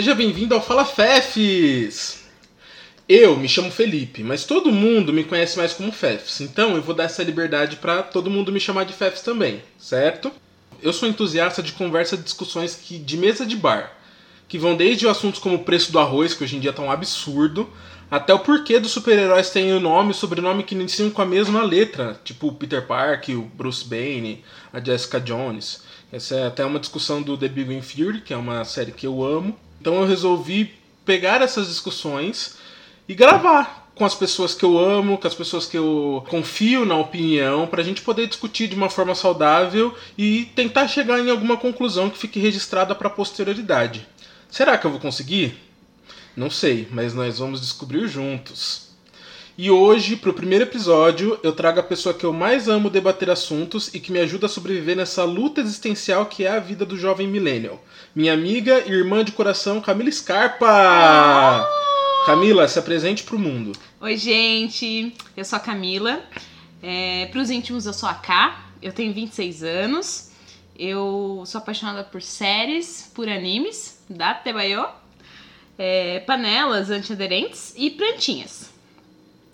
Seja 0.00 0.14
bem-vindo 0.14 0.54
ao 0.54 0.62
Fala 0.62 0.86
Fefes! 0.86 2.24
Eu 3.06 3.36
me 3.36 3.46
chamo 3.46 3.70
Felipe, 3.70 4.22
mas 4.22 4.46
todo 4.46 4.72
mundo 4.72 5.12
me 5.12 5.24
conhece 5.24 5.58
mais 5.58 5.74
como 5.74 5.92
Fefes, 5.92 6.40
então 6.40 6.74
eu 6.74 6.80
vou 6.80 6.94
dar 6.94 7.04
essa 7.04 7.22
liberdade 7.22 7.76
para 7.76 8.02
todo 8.02 8.30
mundo 8.30 8.50
me 8.50 8.58
chamar 8.58 8.84
de 8.84 8.94
Fefes 8.94 9.20
também, 9.20 9.62
certo? 9.78 10.32
Eu 10.80 10.94
sou 10.94 11.06
entusiasta 11.06 11.62
de 11.62 11.72
conversas 11.72 12.18
e 12.18 12.22
discussões 12.22 12.74
que, 12.74 12.98
de 12.98 13.18
mesa 13.18 13.44
de 13.44 13.54
bar, 13.54 13.94
que 14.48 14.56
vão 14.56 14.74
desde 14.74 15.06
assuntos 15.06 15.38
como 15.38 15.56
o 15.56 15.64
preço 15.64 15.92
do 15.92 15.98
arroz, 15.98 16.32
que 16.32 16.44
hoje 16.44 16.56
em 16.56 16.60
dia 16.60 16.72
tá 16.72 16.80
um 16.80 16.90
absurdo, 16.90 17.68
até 18.10 18.32
o 18.32 18.38
porquê 18.38 18.80
dos 18.80 18.92
super-heróis 18.92 19.50
terem 19.50 19.74
o 19.74 19.80
nome 19.80 20.12
e 20.12 20.14
sobrenome 20.14 20.62
que 20.62 20.74
iniciam 20.74 21.10
com 21.10 21.20
a 21.20 21.26
mesma 21.26 21.62
letra, 21.62 22.18
tipo 22.24 22.48
o 22.48 22.54
Peter 22.54 22.86
Parker, 22.86 23.38
o 23.38 23.42
Bruce 23.42 23.84
Banner, 23.84 24.38
a 24.72 24.80
Jessica 24.80 25.20
Jones. 25.20 25.82
Essa 26.10 26.36
é 26.36 26.46
até 26.46 26.64
uma 26.64 26.80
discussão 26.80 27.20
do 27.20 27.36
The 27.36 27.48
Big 27.48 27.68
Bang 27.68 27.86
Theory, 27.86 28.22
que 28.22 28.32
é 28.32 28.36
uma 28.38 28.64
série 28.64 28.92
que 28.92 29.06
eu 29.06 29.22
amo. 29.22 29.54
Então 29.80 29.94
eu 29.94 30.06
resolvi 30.06 30.74
pegar 31.04 31.42
essas 31.42 31.68
discussões 31.68 32.56
e 33.08 33.14
gravar 33.14 33.90
com 33.94 34.04
as 34.04 34.14
pessoas 34.14 34.54
que 34.54 34.64
eu 34.64 34.78
amo, 34.78 35.18
com 35.18 35.26
as 35.26 35.34
pessoas 35.34 35.66
que 35.66 35.76
eu 35.76 36.24
confio 36.28 36.86
na 36.86 36.96
opinião, 36.96 37.66
para 37.66 37.82
a 37.82 37.84
gente 37.84 38.02
poder 38.02 38.26
discutir 38.26 38.68
de 38.68 38.74
uma 38.74 38.88
forma 38.88 39.14
saudável 39.14 39.94
e 40.16 40.50
tentar 40.54 40.88
chegar 40.88 41.18
em 41.20 41.30
alguma 41.30 41.56
conclusão 41.56 42.08
que 42.08 42.18
fique 42.18 42.38
registrada 42.40 42.94
para 42.94 43.08
a 43.08 43.10
posterioridade. 43.10 44.06
Será 44.48 44.78
que 44.78 44.86
eu 44.86 44.90
vou 44.90 45.00
conseguir? 45.00 45.58
Não 46.36 46.50
sei, 46.50 46.88
mas 46.90 47.12
nós 47.12 47.38
vamos 47.38 47.60
descobrir 47.60 48.08
juntos. 48.08 48.89
E 49.62 49.70
hoje, 49.70 50.16
para 50.16 50.30
o 50.30 50.32
primeiro 50.32 50.64
episódio, 50.64 51.38
eu 51.42 51.52
trago 51.52 51.78
a 51.78 51.82
pessoa 51.82 52.14
que 52.14 52.24
eu 52.24 52.32
mais 52.32 52.66
amo 52.66 52.88
debater 52.88 53.28
assuntos 53.28 53.92
e 53.92 54.00
que 54.00 54.10
me 54.10 54.18
ajuda 54.18 54.46
a 54.46 54.48
sobreviver 54.48 54.96
nessa 54.96 55.22
luta 55.22 55.60
existencial 55.60 56.24
que 56.24 56.46
é 56.46 56.48
a 56.48 56.58
vida 56.58 56.86
do 56.86 56.96
jovem 56.96 57.28
millennial. 57.28 57.78
Minha 58.14 58.32
amiga 58.32 58.82
e 58.86 58.90
irmã 58.90 59.22
de 59.22 59.32
coração, 59.32 59.78
Camila 59.82 60.10
Scarpa! 60.10 61.68
Oh! 61.68 62.24
Camila, 62.24 62.66
se 62.68 62.78
apresente 62.78 63.22
para 63.22 63.36
o 63.36 63.38
mundo. 63.38 63.72
Oi, 64.00 64.16
gente. 64.16 65.14
Eu 65.36 65.44
sou 65.44 65.58
a 65.58 65.60
Camila. 65.60 66.22
É, 66.82 67.26
para 67.26 67.42
os 67.42 67.50
íntimos, 67.50 67.84
eu 67.84 67.92
sou 67.92 68.08
a 68.08 68.14
K. 68.14 68.64
Eu 68.80 68.94
tenho 68.94 69.12
26 69.12 69.62
anos. 69.62 70.30
Eu 70.74 71.42
sou 71.44 71.58
apaixonada 71.58 72.02
por 72.02 72.22
séries, 72.22 73.12
por 73.14 73.28
animes, 73.28 74.02
da 74.08 74.32
Tebayo, 74.32 74.86
é, 75.76 76.20
panelas 76.20 76.88
antiaderentes 76.88 77.74
e 77.76 77.90
plantinhas. 77.90 78.69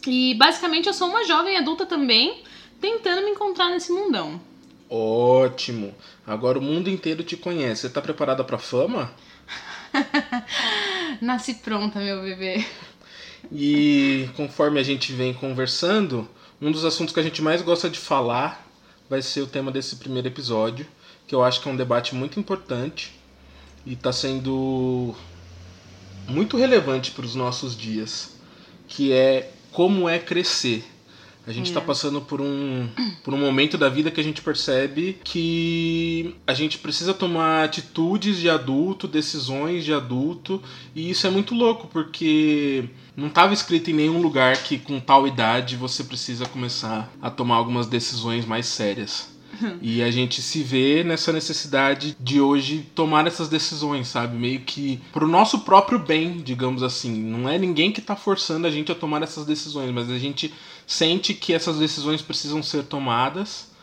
E 0.06 0.34
basicamente 0.34 0.86
eu 0.86 0.94
sou 0.94 1.08
uma 1.08 1.24
jovem 1.24 1.56
adulta 1.56 1.84
também, 1.84 2.42
tentando 2.80 3.22
me 3.22 3.30
encontrar 3.30 3.70
nesse 3.70 3.92
mundão. 3.92 4.40
Ótimo! 4.88 5.94
Agora 6.26 6.58
o 6.58 6.62
mundo 6.62 6.88
inteiro 6.88 7.24
te 7.24 7.36
conhece. 7.36 7.82
Você 7.82 7.90
tá 7.90 8.00
preparada 8.00 8.44
pra 8.44 8.58
fama? 8.58 9.12
Nasci 11.20 11.54
pronta, 11.54 11.98
meu 11.98 12.22
bebê. 12.22 12.64
E 13.50 14.28
conforme 14.36 14.80
a 14.80 14.82
gente 14.82 15.12
vem 15.12 15.32
conversando, 15.32 16.28
um 16.60 16.70
dos 16.70 16.84
assuntos 16.84 17.12
que 17.12 17.20
a 17.20 17.22
gente 17.22 17.42
mais 17.42 17.62
gosta 17.62 17.88
de 17.88 17.98
falar 17.98 18.66
vai 19.08 19.22
ser 19.22 19.40
o 19.42 19.46
tema 19.46 19.70
desse 19.70 19.96
primeiro 19.96 20.28
episódio, 20.28 20.86
que 21.26 21.34
eu 21.34 21.44
acho 21.44 21.60
que 21.60 21.68
é 21.68 21.72
um 21.72 21.76
debate 21.76 22.14
muito 22.14 22.38
importante 22.40 23.14
e 23.84 23.92
está 23.92 24.12
sendo 24.12 25.14
muito 26.28 26.56
relevante 26.56 27.12
para 27.12 27.24
os 27.24 27.34
nossos 27.34 27.76
dias, 27.76 28.36
que 28.88 29.12
é 29.12 29.52
como 29.76 30.08
é 30.08 30.18
crescer. 30.18 30.82
A 31.46 31.52
gente 31.52 31.66
está 31.66 31.80
é. 31.80 31.84
passando 31.84 32.22
por 32.22 32.40
um, 32.40 32.88
por 33.22 33.34
um 33.34 33.36
momento 33.36 33.76
da 33.76 33.90
vida 33.90 34.10
que 34.10 34.18
a 34.18 34.24
gente 34.24 34.40
percebe 34.40 35.18
que 35.22 36.34
a 36.46 36.54
gente 36.54 36.78
precisa 36.78 37.12
tomar 37.12 37.62
atitudes 37.64 38.38
de 38.38 38.48
adulto, 38.48 39.06
decisões 39.06 39.84
de 39.84 39.92
adulto, 39.92 40.62
e 40.94 41.10
isso 41.10 41.26
é 41.26 41.30
muito 41.30 41.54
louco, 41.54 41.88
porque 41.88 42.88
não 43.14 43.28
estava 43.28 43.52
escrito 43.52 43.90
em 43.90 43.94
nenhum 43.94 44.18
lugar 44.22 44.56
que 44.56 44.78
com 44.78 44.98
tal 44.98 45.28
idade 45.28 45.76
você 45.76 46.02
precisa 46.02 46.46
começar 46.46 47.12
a 47.20 47.28
tomar 47.28 47.56
algumas 47.56 47.86
decisões 47.86 48.46
mais 48.46 48.64
sérias. 48.64 49.35
E 49.80 50.02
a 50.02 50.10
gente 50.10 50.42
se 50.42 50.62
vê 50.62 51.02
nessa 51.04 51.32
necessidade 51.32 52.16
de 52.18 52.40
hoje 52.40 52.86
tomar 52.94 53.26
essas 53.26 53.48
decisões, 53.48 54.08
sabe? 54.08 54.36
Meio 54.36 54.60
que 54.60 55.00
pro 55.12 55.28
nosso 55.28 55.60
próprio 55.60 55.98
bem, 55.98 56.38
digamos 56.38 56.82
assim. 56.82 57.12
Não 57.12 57.48
é 57.48 57.58
ninguém 57.58 57.92
que 57.92 58.00
tá 58.00 58.16
forçando 58.16 58.66
a 58.66 58.70
gente 58.70 58.92
a 58.92 58.94
tomar 58.94 59.22
essas 59.22 59.46
decisões, 59.46 59.90
mas 59.90 60.10
a 60.10 60.18
gente 60.18 60.52
sente 60.86 61.34
que 61.34 61.52
essas 61.52 61.78
decisões 61.78 62.22
precisam 62.22 62.62
ser 62.62 62.84
tomadas. 62.84 63.74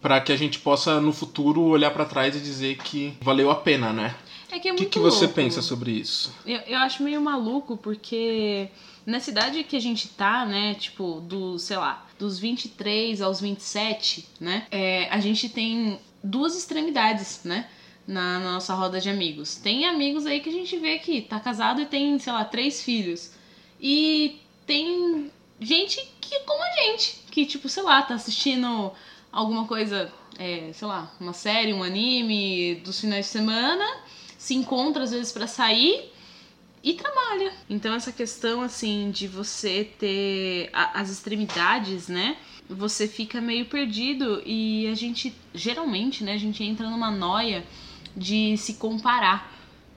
Para 0.00 0.20
que 0.20 0.32
a 0.32 0.36
gente 0.36 0.58
possa 0.58 1.00
no 1.00 1.12
futuro 1.12 1.60
olhar 1.60 1.90
para 1.90 2.06
trás 2.06 2.34
e 2.34 2.40
dizer 2.40 2.78
que 2.78 3.12
valeu 3.20 3.50
a 3.50 3.54
pena, 3.54 3.92
né? 3.92 4.16
É 4.50 4.58
que 4.58 4.68
é 4.68 4.72
muito 4.72 4.82
O 4.82 4.84
que, 4.86 4.90
que 4.90 4.98
você 4.98 5.28
pensa 5.28 5.62
sobre 5.62 5.92
isso? 5.92 6.34
Eu, 6.46 6.58
eu 6.66 6.78
acho 6.78 7.02
meio 7.02 7.20
maluco 7.20 7.76
porque 7.76 8.68
na 9.06 9.20
cidade 9.20 9.62
que 9.64 9.76
a 9.76 9.80
gente 9.80 10.08
tá, 10.08 10.44
né, 10.44 10.74
tipo, 10.74 11.20
do, 11.20 11.58
sei 11.58 11.76
lá, 11.76 12.06
dos 12.20 12.38
23 12.38 13.22
aos 13.22 13.40
27, 13.40 14.28
né, 14.38 14.66
é, 14.70 15.08
a 15.08 15.18
gente 15.18 15.48
tem 15.48 15.98
duas 16.22 16.54
extremidades, 16.54 17.40
né, 17.44 17.66
na, 18.06 18.38
na, 18.38 18.52
nossa 18.52 18.74
roda 18.74 19.00
de 19.00 19.08
amigos. 19.08 19.56
Tem 19.56 19.86
amigos 19.86 20.26
aí 20.26 20.40
que 20.40 20.50
a 20.50 20.52
gente 20.52 20.76
vê 20.76 20.98
que 20.98 21.22
tá 21.22 21.40
casado 21.40 21.80
e 21.80 21.86
tem, 21.86 22.18
sei 22.18 22.32
lá, 22.32 22.44
três 22.44 22.82
filhos. 22.82 23.32
E 23.80 24.38
tem 24.66 25.30
gente 25.58 26.06
que, 26.20 26.40
como 26.40 26.62
a 26.62 26.70
gente, 26.72 27.22
que, 27.30 27.46
tipo, 27.46 27.68
sei 27.68 27.82
lá, 27.82 28.02
tá 28.02 28.14
assistindo 28.14 28.92
alguma 29.32 29.66
coisa, 29.66 30.12
é, 30.38 30.70
sei 30.74 30.86
lá, 30.86 31.10
uma 31.18 31.32
série, 31.32 31.72
um 31.72 31.82
anime 31.82 32.74
dos 32.84 33.00
finais 33.00 33.26
de 33.26 33.32
semana, 33.32 33.86
se 34.36 34.54
encontra 34.54 35.04
às 35.04 35.10
vezes 35.10 35.32
para 35.32 35.46
sair 35.46 36.09
e 36.82 36.94
trabalha. 36.94 37.52
Então 37.68 37.94
essa 37.94 38.12
questão 38.12 38.62
assim 38.62 39.10
de 39.10 39.28
você 39.28 39.84
ter 39.98 40.70
a, 40.72 41.00
as 41.00 41.10
extremidades, 41.10 42.08
né? 42.08 42.36
Você 42.68 43.08
fica 43.08 43.40
meio 43.40 43.66
perdido 43.66 44.42
e 44.46 44.86
a 44.86 44.94
gente 44.94 45.34
geralmente, 45.52 46.22
né, 46.22 46.34
a 46.34 46.38
gente 46.38 46.62
entra 46.62 46.88
numa 46.88 47.10
noia 47.10 47.64
de 48.16 48.56
se 48.56 48.74
comparar, 48.74 49.52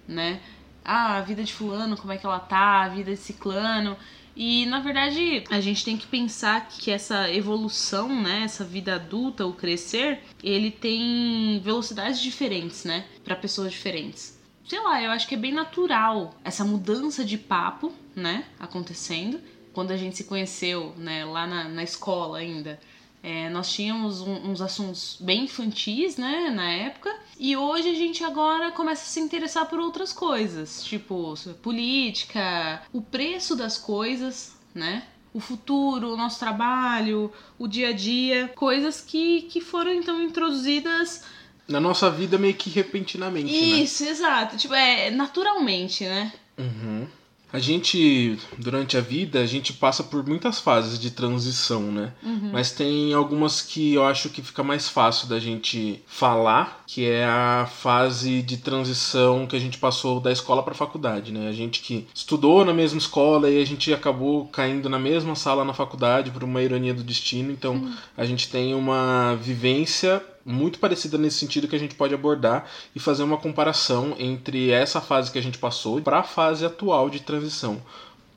né? 0.08 0.42
Ah, 0.84 1.18
a 1.18 1.22
vida 1.22 1.44
de 1.44 1.54
fulano, 1.54 1.96
como 1.96 2.12
é 2.12 2.18
que 2.18 2.26
ela 2.26 2.40
tá, 2.40 2.84
a 2.84 2.90
vida 2.90 3.12
de 3.12 3.18
ciclano. 3.18 3.96
E 4.36 4.66
na 4.66 4.80
verdade, 4.80 5.44
a 5.50 5.62
gente 5.62 5.86
tem 5.86 5.96
que 5.96 6.08
pensar 6.08 6.68
que 6.68 6.90
essa 6.90 7.32
evolução, 7.32 8.10
né, 8.22 8.42
essa 8.44 8.66
vida 8.66 8.96
adulta, 8.96 9.46
o 9.46 9.54
crescer, 9.54 10.24
ele 10.44 10.72
tem 10.72 11.62
velocidades 11.64 12.20
diferentes, 12.20 12.84
né, 12.84 13.06
para 13.24 13.36
pessoas 13.36 13.72
diferentes 13.72 14.33
sei 14.68 14.82
lá, 14.82 15.02
eu 15.02 15.12
acho 15.12 15.28
que 15.28 15.36
é 15.36 15.38
bem 15.38 15.54
natural 15.54 16.36
essa 16.44 16.64
mudança 16.64 17.24
de 17.24 17.38
papo, 17.38 17.92
né, 18.16 18.46
acontecendo. 18.60 19.40
Quando 19.74 19.92
a 19.92 19.98
gente 19.98 20.18
se 20.18 20.24
conheceu, 20.26 20.94
né, 20.98 21.26
lá 21.26 21.48
na, 21.48 21.64
na 21.66 21.84
escola 21.84 22.38
ainda, 22.38 22.80
é, 23.24 23.50
nós 23.50 23.72
tínhamos 23.72 24.22
um, 24.22 24.52
uns 24.52 24.62
assuntos 24.62 25.18
bem 25.20 25.46
infantis, 25.46 26.18
né, 26.18 26.52
na 26.54 26.70
época, 26.72 27.16
e 27.40 27.56
hoje 27.56 27.90
a 27.90 27.94
gente 27.94 28.24
agora 28.24 28.72
começa 28.72 29.04
a 29.04 29.06
se 29.06 29.20
interessar 29.20 29.66
por 29.68 29.80
outras 29.80 30.12
coisas, 30.12 30.84
tipo 30.84 31.34
política, 31.62 32.84
o 32.92 33.02
preço 33.02 33.56
das 33.56 33.78
coisas, 33.78 34.56
né, 34.76 35.04
o 35.34 35.40
futuro, 35.40 36.14
o 36.14 36.18
nosso 36.18 36.40
trabalho, 36.40 37.32
o 37.58 37.68
dia 37.68 37.90
a 37.90 37.94
dia, 37.94 38.50
coisas 38.56 39.02
que, 39.02 39.44
que 39.44 39.60
foram 39.60 39.94
então 39.94 40.22
introduzidas 40.22 41.24
na 41.68 41.80
nossa 41.80 42.10
vida 42.10 42.38
meio 42.38 42.54
que 42.54 42.70
repentinamente, 42.70 43.52
né? 43.52 43.58
Isso, 43.58 44.04
né? 44.04 44.10
exato. 44.10 44.58
Tipo, 44.58 44.74
é 44.74 45.10
naturalmente, 45.10 46.04
né? 46.06 46.32
Uhum. 46.58 47.08
A 47.54 47.60
gente, 47.60 48.36
durante 48.58 48.98
a 48.98 49.00
vida, 49.00 49.40
a 49.40 49.46
gente 49.46 49.74
passa 49.74 50.04
por 50.04 50.28
muitas 50.28 50.60
fases 50.60 50.98
de 50.98 51.12
transição, 51.12 51.84
né? 51.84 52.12
Uhum. 52.24 52.50
Mas 52.52 52.72
tem 52.72 53.14
algumas 53.14 53.62
que 53.62 53.94
eu 53.94 54.04
acho 54.04 54.30
que 54.30 54.42
fica 54.42 54.64
mais 54.64 54.90
fácil 54.90 55.28
da 55.28 55.40
gente 55.40 56.02
falar, 56.08 56.84
que 56.88 57.08
é 57.08 57.24
a 57.26 57.70
fase 57.72 58.42
de 58.42 58.58
transição 58.58 59.46
que 59.46 59.56
a 59.56 59.60
gente 59.60 59.78
passou 59.78 60.20
da 60.20 60.32
escola 60.32 60.64
para 60.64 60.74
faculdade, 60.74 61.32
né? 61.32 61.48
A 61.48 61.52
gente 61.52 61.82
que 61.82 62.08
estudou 62.12 62.66
na 62.66 62.74
mesma 62.74 62.98
escola 62.98 63.48
e 63.48 63.62
a 63.62 63.66
gente 63.66 63.94
acabou 63.94 64.48
caindo 64.48 64.90
na 64.90 64.98
mesma 64.98 65.36
sala 65.36 65.64
na 65.64 65.76
faculdade 65.76 66.32
por 66.32 66.44
uma 66.44 66.60
ironia 66.60 66.96
do 66.96 67.04
destino, 67.04 67.52
então 67.52 67.76
uhum. 67.76 67.94
a 68.18 68.26
gente 68.26 68.50
tem 68.50 68.74
uma 68.74 69.36
vivência 69.36 70.24
muito 70.46 70.80
parecida 70.80 71.18
nesse 71.18 71.38
sentido 71.38 71.68
que 71.68 71.76
a 71.76 71.80
gente 71.80 71.96
pode 71.96 72.14
abordar 72.14 72.66
e 72.96 73.00
fazer 73.00 73.24
uma 73.24 73.38
comparação 73.38 74.16
entre 74.18 74.72
essa 74.72 75.00
fase 75.00 75.32
que 75.32 75.40
a 75.40 75.44
gente 75.44 75.58
passou 75.58 76.02
para 76.02 76.20
a 76.20 76.24
fase 76.24 76.66
atual 76.66 77.10
de 77.10 77.22
transição. 77.22 77.82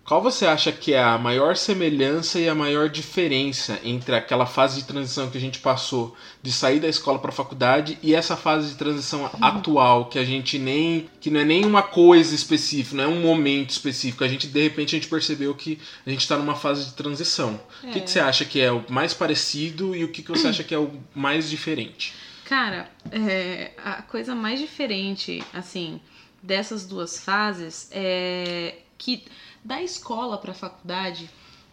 Qual 0.07 0.23
você 0.23 0.47
acha 0.47 0.71
que 0.71 0.93
é 0.93 1.03
a 1.03 1.19
maior 1.19 1.57
semelhança 1.57 2.39
e 2.39 2.49
a 2.49 2.55
maior 2.55 2.89
diferença 2.89 3.81
entre 3.83 4.15
aquela 4.15 4.47
fase 4.47 4.81
de 4.81 4.87
transição 4.87 5.29
que 5.29 5.37
a 5.37 5.41
gente 5.41 5.59
passou 5.59 6.17
de 6.41 6.53
sair 6.53 6.79
da 6.79 6.87
escola 6.87 7.19
para 7.19 7.31
a 7.31 7.33
faculdade 7.33 7.99
e 8.01 8.15
essa 8.15 8.37
fase 8.37 8.69
de 8.69 8.77
transição 8.77 9.23
uhum. 9.23 9.31
atual 9.41 10.05
que 10.05 10.17
a 10.17 10.25
gente 10.25 10.61
nem 10.61 11.11
que 11.21 11.29
não 11.29 11.41
é 11.41 11.45
nem 11.45 11.65
uma 11.65 11.83
coisa 11.83 12.37
específica, 12.37 12.97
não 12.97 13.05
é 13.05 13.09
um 13.09 13.21
momento 13.21 13.71
específico, 13.71 14.23
a 14.23 14.29
gente 14.29 14.47
de 14.47 14.63
repente 14.63 14.95
a 14.95 14.99
gente 14.99 15.11
percebeu 15.11 15.53
que 15.57 15.81
a 16.07 16.11
gente 16.11 16.21
está 16.21 16.37
numa 16.39 16.55
fase 16.55 16.85
de 16.85 16.93
transição. 16.93 17.61
É. 17.83 17.89
O 17.89 17.91
que, 17.91 18.01
que, 18.03 18.11
você 18.11 18.21
acha 18.21 18.45
que 18.45 18.61
é 18.61 18.71
o 18.71 18.85
mais 18.89 19.13
parecido 19.13 19.93
e 19.93 20.05
o 20.05 20.09
que, 20.09 20.23
que 20.23 20.31
você 20.31 20.47
acha 20.47 20.63
que 20.63 20.73
é 20.73 20.79
o 20.79 20.93
mais 21.17 21.51
diferente? 21.51 22.15
Cara, 22.45 22.89
é, 23.11 23.73
a 23.85 24.03
coisa 24.03 24.37
mais 24.37 24.61
diferente, 24.61 25.43
assim, 25.53 26.01
dessas 26.41 26.87
duas 26.87 27.19
fases 27.19 27.89
é 27.91 28.77
que 28.97 29.25
da 29.67 29.83
escola 29.83 30.39
para 30.39 30.53
a 30.53 30.55
faculdade 30.55 31.29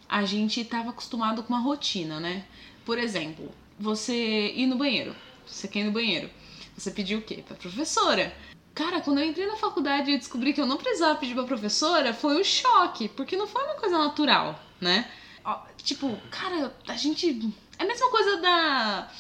a 0.10 0.26
gente 0.26 0.60
estava 0.60 0.90
acostumado 0.90 1.44
com 1.44 1.54
uma 1.54 1.62
rotina, 1.62 2.20
né? 2.20 2.46
Por 2.86 2.98
exemplo, 2.98 3.52
você 3.80 4.52
ir 4.52 4.66
no 4.66 4.76
banheiro, 4.76 5.16
você 5.46 5.68
quer 5.68 5.80
ir 5.80 5.84
no 5.86 5.92
banheiro, 5.92 6.30
você 6.76 6.92
pediu 6.92 7.20
o 7.20 7.22
quê? 7.22 7.44
Pra 7.48 7.56
professora. 7.56 8.36
Cara, 8.74 9.02
quando 9.02 9.20
eu 9.20 9.26
entrei 9.26 9.46
na 9.46 9.56
faculdade 9.56 10.12
e 10.12 10.18
descobri 10.18 10.54
que 10.54 10.60
eu 10.60 10.66
não 10.66 10.78
precisava 10.78 11.18
pedir 11.20 11.36
pra 11.36 11.44
professora, 11.44 12.14
foi 12.14 12.40
um 12.40 12.44
choque, 12.44 13.08
porque 13.10 13.36
não 13.36 13.48
foi 13.48 13.64
uma 13.64 13.76
coisa 13.76 13.98
natural, 13.98 14.60
né? 14.82 15.10
Tipo, 15.78 16.18
cara, 16.32 16.76
a 16.88 16.96
gente. 16.96 17.54
É 17.78 17.84
a 17.84 17.88
mesma 17.88 18.10
coisa 18.10 18.38
da, 18.38 19.12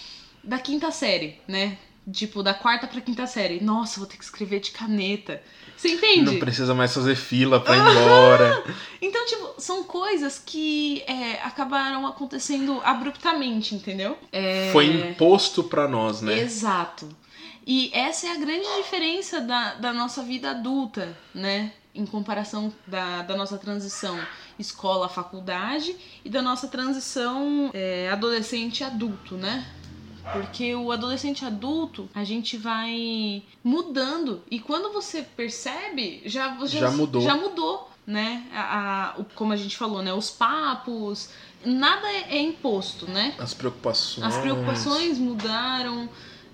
da 0.43 0.59
quinta 0.59 0.89
série, 0.91 1.39
né? 1.47 1.77
Tipo, 2.11 2.43
da 2.43 2.53
quarta 2.53 2.85
pra 2.85 2.99
quinta 2.99 3.25
série. 3.25 3.63
Nossa, 3.63 3.99
vou 3.99 4.07
ter 4.07 4.17
que 4.17 4.23
escrever 4.23 4.59
de 4.59 4.71
caneta. 4.71 5.41
Você 5.77 5.89
entende? 5.89 6.31
Não 6.31 6.39
precisa 6.39 6.73
mais 6.73 6.93
fazer 6.93 7.15
fila 7.15 7.59
pra 7.59 7.75
ir 7.75 7.79
embora. 7.79 8.63
então, 9.01 9.25
tipo, 9.25 9.55
são 9.57 9.83
coisas 9.83 10.41
que 10.45 11.01
é, 11.07 11.41
acabaram 11.43 12.05
acontecendo 12.05 12.81
abruptamente, 12.83 13.73
entendeu? 13.75 14.17
É... 14.31 14.69
Foi 14.71 14.85
imposto 14.85 15.63
pra 15.63 15.87
nós, 15.87 16.21
né? 16.21 16.39
Exato. 16.39 17.09
E 17.65 17.89
essa 17.93 18.27
é 18.27 18.31
a 18.31 18.37
grande 18.37 18.67
diferença 18.77 19.39
da, 19.39 19.75
da 19.75 19.93
nossa 19.93 20.21
vida 20.21 20.51
adulta, 20.51 21.17
né? 21.33 21.71
Em 21.95 22.05
comparação 22.05 22.73
da, 22.85 23.21
da 23.21 23.37
nossa 23.37 23.57
transição 23.57 24.19
escola-faculdade 24.59 25.95
e 26.23 26.29
da 26.29 26.41
nossa 26.41 26.67
transição 26.67 27.71
é, 27.73 28.09
adolescente-adulto, 28.11 29.35
né? 29.35 29.65
Porque 30.31 30.73
o 30.73 30.91
adolescente 30.91 31.43
adulto, 31.43 32.09
a 32.13 32.23
gente 32.23 32.57
vai 32.57 33.43
mudando. 33.63 34.41
E 34.49 34.59
quando 34.59 34.93
você 34.93 35.21
percebe, 35.21 36.21
já, 36.25 36.57
já, 36.65 36.79
já 36.79 36.91
mudou. 36.91 37.21
Já 37.21 37.35
mudou, 37.35 37.89
né? 38.07 38.47
A, 38.53 39.09
a, 39.09 39.23
como 39.35 39.51
a 39.51 39.57
gente 39.57 39.75
falou, 39.75 40.01
né? 40.01 40.13
Os 40.13 40.29
papos, 40.31 41.29
nada 41.65 42.07
é, 42.07 42.37
é 42.37 42.41
imposto, 42.41 43.09
né? 43.09 43.35
As 43.37 43.53
preocupações. 43.53 44.25
As 44.25 44.37
preocupações 44.37 45.17
mudaram. 45.17 46.09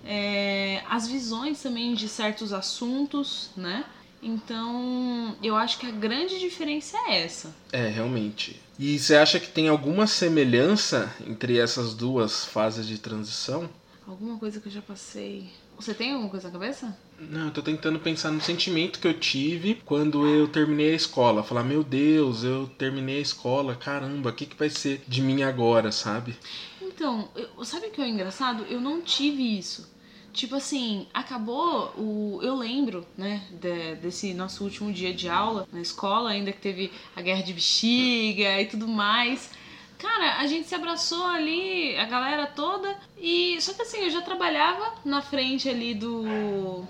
É, 0.06 0.82
as 0.90 1.08
visões 1.08 1.62
também 1.62 1.94
de 1.94 2.08
certos 2.08 2.54
assuntos, 2.54 3.52
né? 3.56 3.84
Então, 4.22 5.36
eu 5.42 5.56
acho 5.56 5.78
que 5.78 5.86
a 5.86 5.92
grande 5.92 6.40
diferença 6.40 6.98
é 7.08 7.24
essa. 7.24 7.56
É, 7.72 7.88
realmente. 7.88 8.60
E 8.82 8.98
você 8.98 9.18
acha 9.18 9.42
que 9.42 9.50
tem 9.50 9.68
alguma 9.68 10.08
semelhança 10.08 11.14
entre 11.28 11.60
essas 11.60 11.94
duas 11.94 12.46
fases 12.46 12.88
de 12.88 12.98
transição? 12.98 13.70
Alguma 14.08 14.40
coisa 14.40 14.62
que 14.62 14.70
eu 14.70 14.72
já 14.72 14.82
passei. 14.82 15.50
Você 15.76 15.94
tem 15.94 16.14
alguma 16.14 16.30
coisa 16.30 16.48
na 16.48 16.54
cabeça? 16.54 16.98
Não, 17.20 17.48
eu 17.48 17.52
tô 17.52 17.62
tentando 17.62 18.00
pensar 18.00 18.32
no 18.32 18.40
sentimento 18.40 19.00
que 19.00 19.08
eu 19.08 19.20
tive 19.20 19.82
quando 19.84 20.26
eu 20.26 20.48
terminei 20.48 20.94
a 20.94 20.96
escola. 20.96 21.44
Falar, 21.44 21.66
meu 21.66 21.84
Deus, 21.84 22.46
eu 22.46 22.68
terminei 22.78 23.18
a 23.18 23.22
escola, 23.22 23.76
caramba, 23.76 24.30
o 24.30 24.34
que, 24.34 24.46
que 24.46 24.56
vai 24.56 24.70
ser 24.70 25.04
de 25.06 25.22
mim 25.22 25.44
agora, 25.44 25.92
sabe? 25.92 26.38
Então, 26.82 27.28
eu, 27.36 27.66
sabe 27.66 27.88
o 27.88 27.92
que 27.92 28.02
é 28.02 28.08
engraçado? 28.08 28.64
Eu 28.70 28.80
não 28.80 29.02
tive 29.02 29.58
isso. 29.60 29.90
Tipo 30.40 30.56
assim, 30.56 31.06
acabou 31.14 31.92
o. 31.98 32.40
Eu 32.42 32.56
lembro, 32.56 33.06
né, 33.18 33.42
de, 33.52 33.96
desse 33.96 34.34
nosso 34.34 34.64
último 34.64 34.90
dia 34.90 35.14
de 35.14 35.28
aula 35.28 35.68
na 35.70 35.82
escola, 35.82 36.30
ainda 36.30 36.54
que 36.54 36.62
teve 36.62 36.94
a 37.14 37.22
guerra 37.22 37.44
de 37.44 37.52
bexiga 37.52 38.62
e 38.62 38.66
tudo 38.66 38.88
mais. 38.88 39.52
Cara, 39.98 40.38
a 40.38 40.48
gente 40.48 40.66
se 40.66 40.74
abraçou 40.74 41.26
ali, 41.26 41.94
a 41.98 42.06
galera 42.06 42.48
toda, 42.48 42.96
e. 43.18 43.58
Só 43.60 43.74
que 43.74 43.82
assim, 43.82 43.98
eu 43.98 44.10
já 44.10 44.22
trabalhava 44.22 44.94
na 45.04 45.22
frente 45.22 45.68
ali 45.68 45.94
do. 45.94 46.86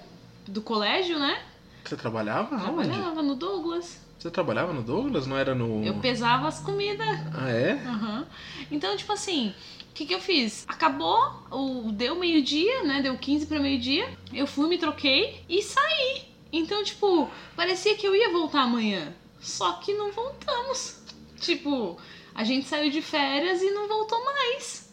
do 0.47 0.61
colégio, 0.61 1.17
né? 1.17 1.41
Você 1.83 1.97
trabalhava? 1.97 2.55
Trabalhava 2.55 3.23
no 3.23 3.33
Douglas. 3.33 3.99
Você 4.19 4.29
trabalhava 4.29 4.73
no 4.73 4.83
Douglas? 4.83 5.25
Não 5.25 5.35
era 5.35 5.55
no. 5.55 5.83
Eu 5.83 5.95
pesava 5.95 6.47
as 6.47 6.59
comidas. 6.59 7.07
Ah, 7.33 7.49
é? 7.49 7.73
Uhum. 7.83 8.25
Então, 8.69 8.95
tipo 8.95 9.11
assim, 9.11 9.55
que, 9.99 10.05
que 10.05 10.15
eu 10.15 10.21
fiz? 10.21 10.63
Acabou, 10.65 11.43
o, 11.51 11.91
deu 11.91 12.15
meio-dia, 12.15 12.83
né? 12.83 13.01
Deu 13.01 13.17
15 13.17 13.47
para 13.47 13.59
meio-dia. 13.59 14.09
Eu 14.33 14.47
fui, 14.47 14.69
me 14.69 14.77
troquei 14.77 15.41
e 15.49 15.61
saí. 15.61 16.21
Então, 16.53 16.81
tipo, 16.85 17.29
parecia 17.53 17.95
que 17.95 18.07
eu 18.07 18.15
ia 18.15 18.31
voltar 18.31 18.61
amanhã. 18.61 19.13
Só 19.41 19.73
que 19.73 19.93
não 19.93 20.09
voltamos. 20.11 21.01
Tipo, 21.41 21.97
a 22.33 22.45
gente 22.45 22.65
saiu 22.65 22.89
de 22.89 23.01
férias 23.01 23.61
e 23.61 23.71
não 23.71 23.89
voltou 23.89 24.23
mais. 24.23 24.89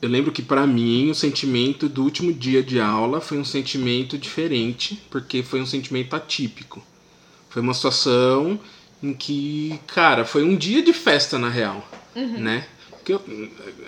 Eu 0.00 0.08
lembro 0.08 0.30
que 0.30 0.42
para 0.42 0.64
mim 0.68 1.10
o 1.10 1.14
sentimento 1.16 1.88
do 1.88 2.04
último 2.04 2.32
dia 2.32 2.62
de 2.62 2.80
aula 2.80 3.20
foi 3.20 3.38
um 3.38 3.44
sentimento 3.44 4.16
diferente, 4.16 5.02
porque 5.10 5.42
foi 5.42 5.60
um 5.60 5.66
sentimento 5.66 6.14
atípico. 6.14 6.80
Foi 7.48 7.60
uma 7.60 7.74
situação 7.74 8.60
em 9.02 9.12
que, 9.12 9.80
cara, 9.88 10.24
foi 10.24 10.44
um 10.44 10.56
dia 10.56 10.80
de 10.80 10.92
festa 10.92 11.40
na 11.40 11.48
real, 11.48 11.84
uhum. 12.14 12.38
né? 12.38 12.68
Eu, 13.12 13.22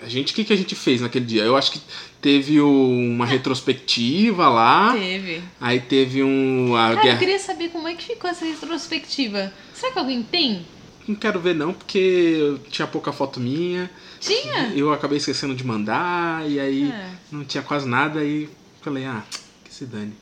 a 0.01 0.07
gente, 0.07 0.31
o 0.31 0.35
que, 0.35 0.43
que 0.43 0.53
a 0.53 0.55
gente 0.55 0.75
fez 0.75 1.01
naquele 1.01 1.25
dia? 1.25 1.43
Eu 1.43 1.55
acho 1.55 1.71
que 1.71 1.81
teve 2.21 2.59
uma 2.61 3.25
retrospectiva 3.25 4.47
lá. 4.49 4.93
Teve. 4.93 5.41
Aí 5.59 5.79
teve 5.79 6.23
um. 6.23 6.75
A 6.75 6.89
Cara, 6.89 7.01
guerra... 7.01 7.15
eu 7.15 7.19
queria 7.19 7.39
saber 7.39 7.69
como 7.69 7.87
é 7.87 7.95
que 7.95 8.03
ficou 8.03 8.29
essa 8.29 8.45
retrospectiva. 8.45 9.53
Será 9.73 9.91
que 9.91 9.99
alguém 9.99 10.23
tem? 10.23 10.65
Não 11.07 11.15
quero 11.15 11.39
ver 11.39 11.55
não, 11.55 11.73
porque 11.73 12.57
tinha 12.69 12.87
pouca 12.87 13.11
foto 13.11 13.39
minha. 13.39 13.89
Tinha? 14.19 14.71
Eu 14.75 14.93
acabei 14.93 15.17
esquecendo 15.17 15.55
de 15.55 15.65
mandar, 15.65 16.49
e 16.49 16.59
aí 16.59 16.91
é. 16.91 17.09
não 17.31 17.43
tinha 17.43 17.63
quase 17.63 17.87
nada, 17.87 18.23
e 18.23 18.47
falei, 18.81 19.05
ah, 19.05 19.23
que 19.63 19.73
se 19.73 19.85
dane. 19.85 20.13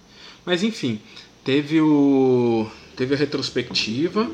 Mas 0.46 0.64
enfim, 0.64 1.00
teve 1.44 1.82
o. 1.82 2.68
Teve 2.96 3.14
a 3.14 3.18
retrospectiva, 3.18 4.30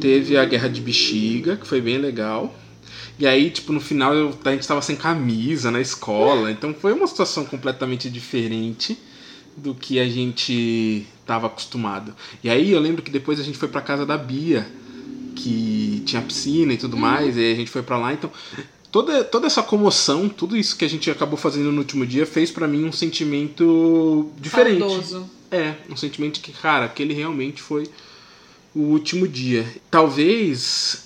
teve 0.00 0.36
a 0.36 0.44
guerra 0.44 0.68
de 0.68 0.80
bexiga, 0.80 1.56
que 1.56 1.66
foi 1.66 1.80
bem 1.80 1.96
legal. 1.96 2.54
E 3.18 3.26
aí, 3.26 3.50
tipo, 3.50 3.72
no 3.72 3.80
final 3.80 4.14
eu, 4.14 4.36
a 4.44 4.50
gente 4.50 4.66
tava 4.66 4.82
sem 4.82 4.96
camisa 4.96 5.70
na 5.70 5.80
escola. 5.80 6.50
Então 6.50 6.74
foi 6.74 6.92
uma 6.92 7.06
situação 7.06 7.44
completamente 7.44 8.10
diferente 8.10 8.98
do 9.56 9.74
que 9.74 10.00
a 10.00 10.08
gente 10.08 11.06
tava 11.24 11.46
acostumado. 11.46 12.14
E 12.42 12.50
aí 12.50 12.72
eu 12.72 12.80
lembro 12.80 13.02
que 13.02 13.10
depois 13.10 13.38
a 13.38 13.42
gente 13.42 13.56
foi 13.56 13.68
pra 13.68 13.80
casa 13.80 14.04
da 14.04 14.18
Bia, 14.18 14.66
que 15.36 16.02
tinha 16.04 16.20
piscina 16.22 16.72
e 16.72 16.76
tudo 16.76 16.94
uhum. 16.94 17.00
mais, 17.00 17.36
e 17.36 17.40
aí 17.40 17.52
a 17.52 17.56
gente 17.56 17.70
foi 17.70 17.82
para 17.82 17.98
lá, 17.98 18.12
então 18.12 18.30
toda, 18.90 19.24
toda 19.24 19.46
essa 19.46 19.62
comoção, 19.62 20.28
tudo 20.28 20.56
isso 20.56 20.76
que 20.76 20.84
a 20.84 20.88
gente 20.88 21.10
acabou 21.10 21.36
fazendo 21.36 21.72
no 21.72 21.78
último 21.78 22.06
dia 22.06 22.26
fez 22.26 22.50
para 22.50 22.68
mim 22.68 22.84
um 22.84 22.92
sentimento 22.92 24.30
diferente. 24.38 24.80
Saudoso. 24.80 25.30
É, 25.50 25.74
um 25.90 25.96
sentimento 25.96 26.40
que, 26.40 26.52
cara, 26.52 26.86
aquele 26.86 27.14
realmente 27.14 27.62
foi 27.62 27.88
o 28.74 28.80
último 28.80 29.26
dia. 29.28 29.64
Talvez 29.90 31.03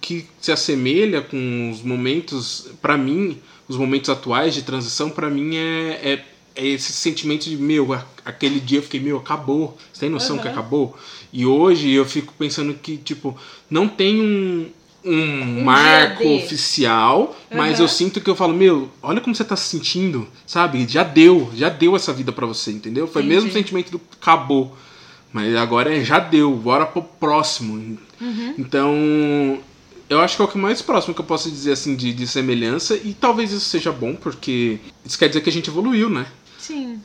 que 0.00 0.26
se 0.40 0.50
assemelha 0.50 1.22
com 1.22 1.70
os 1.70 1.82
momentos, 1.82 2.68
para 2.82 2.96
mim, 2.96 3.38
os 3.68 3.76
momentos 3.76 4.10
atuais 4.10 4.54
de 4.54 4.62
transição, 4.62 5.10
para 5.10 5.30
mim 5.30 5.56
é, 5.56 6.00
é, 6.02 6.24
é, 6.54 6.66
esse 6.66 6.92
sentimento 6.92 7.44
de, 7.48 7.56
meu, 7.56 7.98
aquele 8.24 8.60
dia 8.60 8.78
eu 8.78 8.82
fiquei, 8.82 9.00
meu, 9.00 9.18
acabou. 9.18 9.76
Você 9.92 10.00
tem 10.00 10.10
noção 10.10 10.36
uhum. 10.36 10.42
que 10.42 10.48
acabou? 10.48 10.96
E 11.32 11.46
hoje 11.46 11.90
eu 11.90 12.04
fico 12.04 12.32
pensando 12.38 12.74
que, 12.74 12.96
tipo, 12.96 13.36
não 13.70 13.88
tem 13.88 14.20
um, 14.20 14.66
um, 15.04 15.40
um 15.42 15.64
marco 15.64 16.26
oficial, 16.28 17.36
uhum. 17.50 17.56
mas 17.56 17.78
eu 17.78 17.88
sinto 17.88 18.20
que 18.20 18.28
eu 18.28 18.36
falo, 18.36 18.54
meu, 18.54 18.90
olha 19.02 19.20
como 19.20 19.34
você 19.34 19.44
tá 19.44 19.56
se 19.56 19.68
sentindo, 19.68 20.26
sabe? 20.46 20.86
Já 20.88 21.02
deu, 21.02 21.50
já 21.54 21.68
deu 21.68 21.94
essa 21.94 22.12
vida 22.12 22.32
para 22.32 22.46
você, 22.46 22.72
entendeu? 22.72 23.06
Foi 23.06 23.22
o 23.22 23.26
mesmo 23.26 23.52
sentimento 23.52 23.90
do 23.90 24.00
acabou. 24.20 24.76
Mas 25.32 25.54
agora 25.54 25.94
é, 25.94 26.02
já 26.02 26.18
deu, 26.18 26.50
bora 26.52 26.86
pro 26.86 27.02
próximo. 27.02 27.98
Uhum. 28.20 28.54
Então, 28.56 29.58
eu 30.08 30.20
acho 30.20 30.36
que 30.36 30.42
é 30.42 30.44
o 30.44 30.48
que 30.48 30.58
mais 30.58 30.80
próximo 30.80 31.14
que 31.14 31.20
eu 31.20 31.24
posso 31.24 31.50
dizer 31.50 31.72
assim 31.72 31.96
de, 31.96 32.12
de 32.12 32.26
semelhança 32.26 32.96
e 32.96 33.12
talvez 33.12 33.52
isso 33.52 33.66
seja 33.66 33.90
bom 33.90 34.14
porque 34.14 34.78
isso 35.04 35.18
quer 35.18 35.28
dizer 35.28 35.40
que 35.40 35.50
a 35.50 35.52
gente 35.52 35.68
evoluiu, 35.68 36.08
né? 36.08 36.26
Sim. 36.58 37.00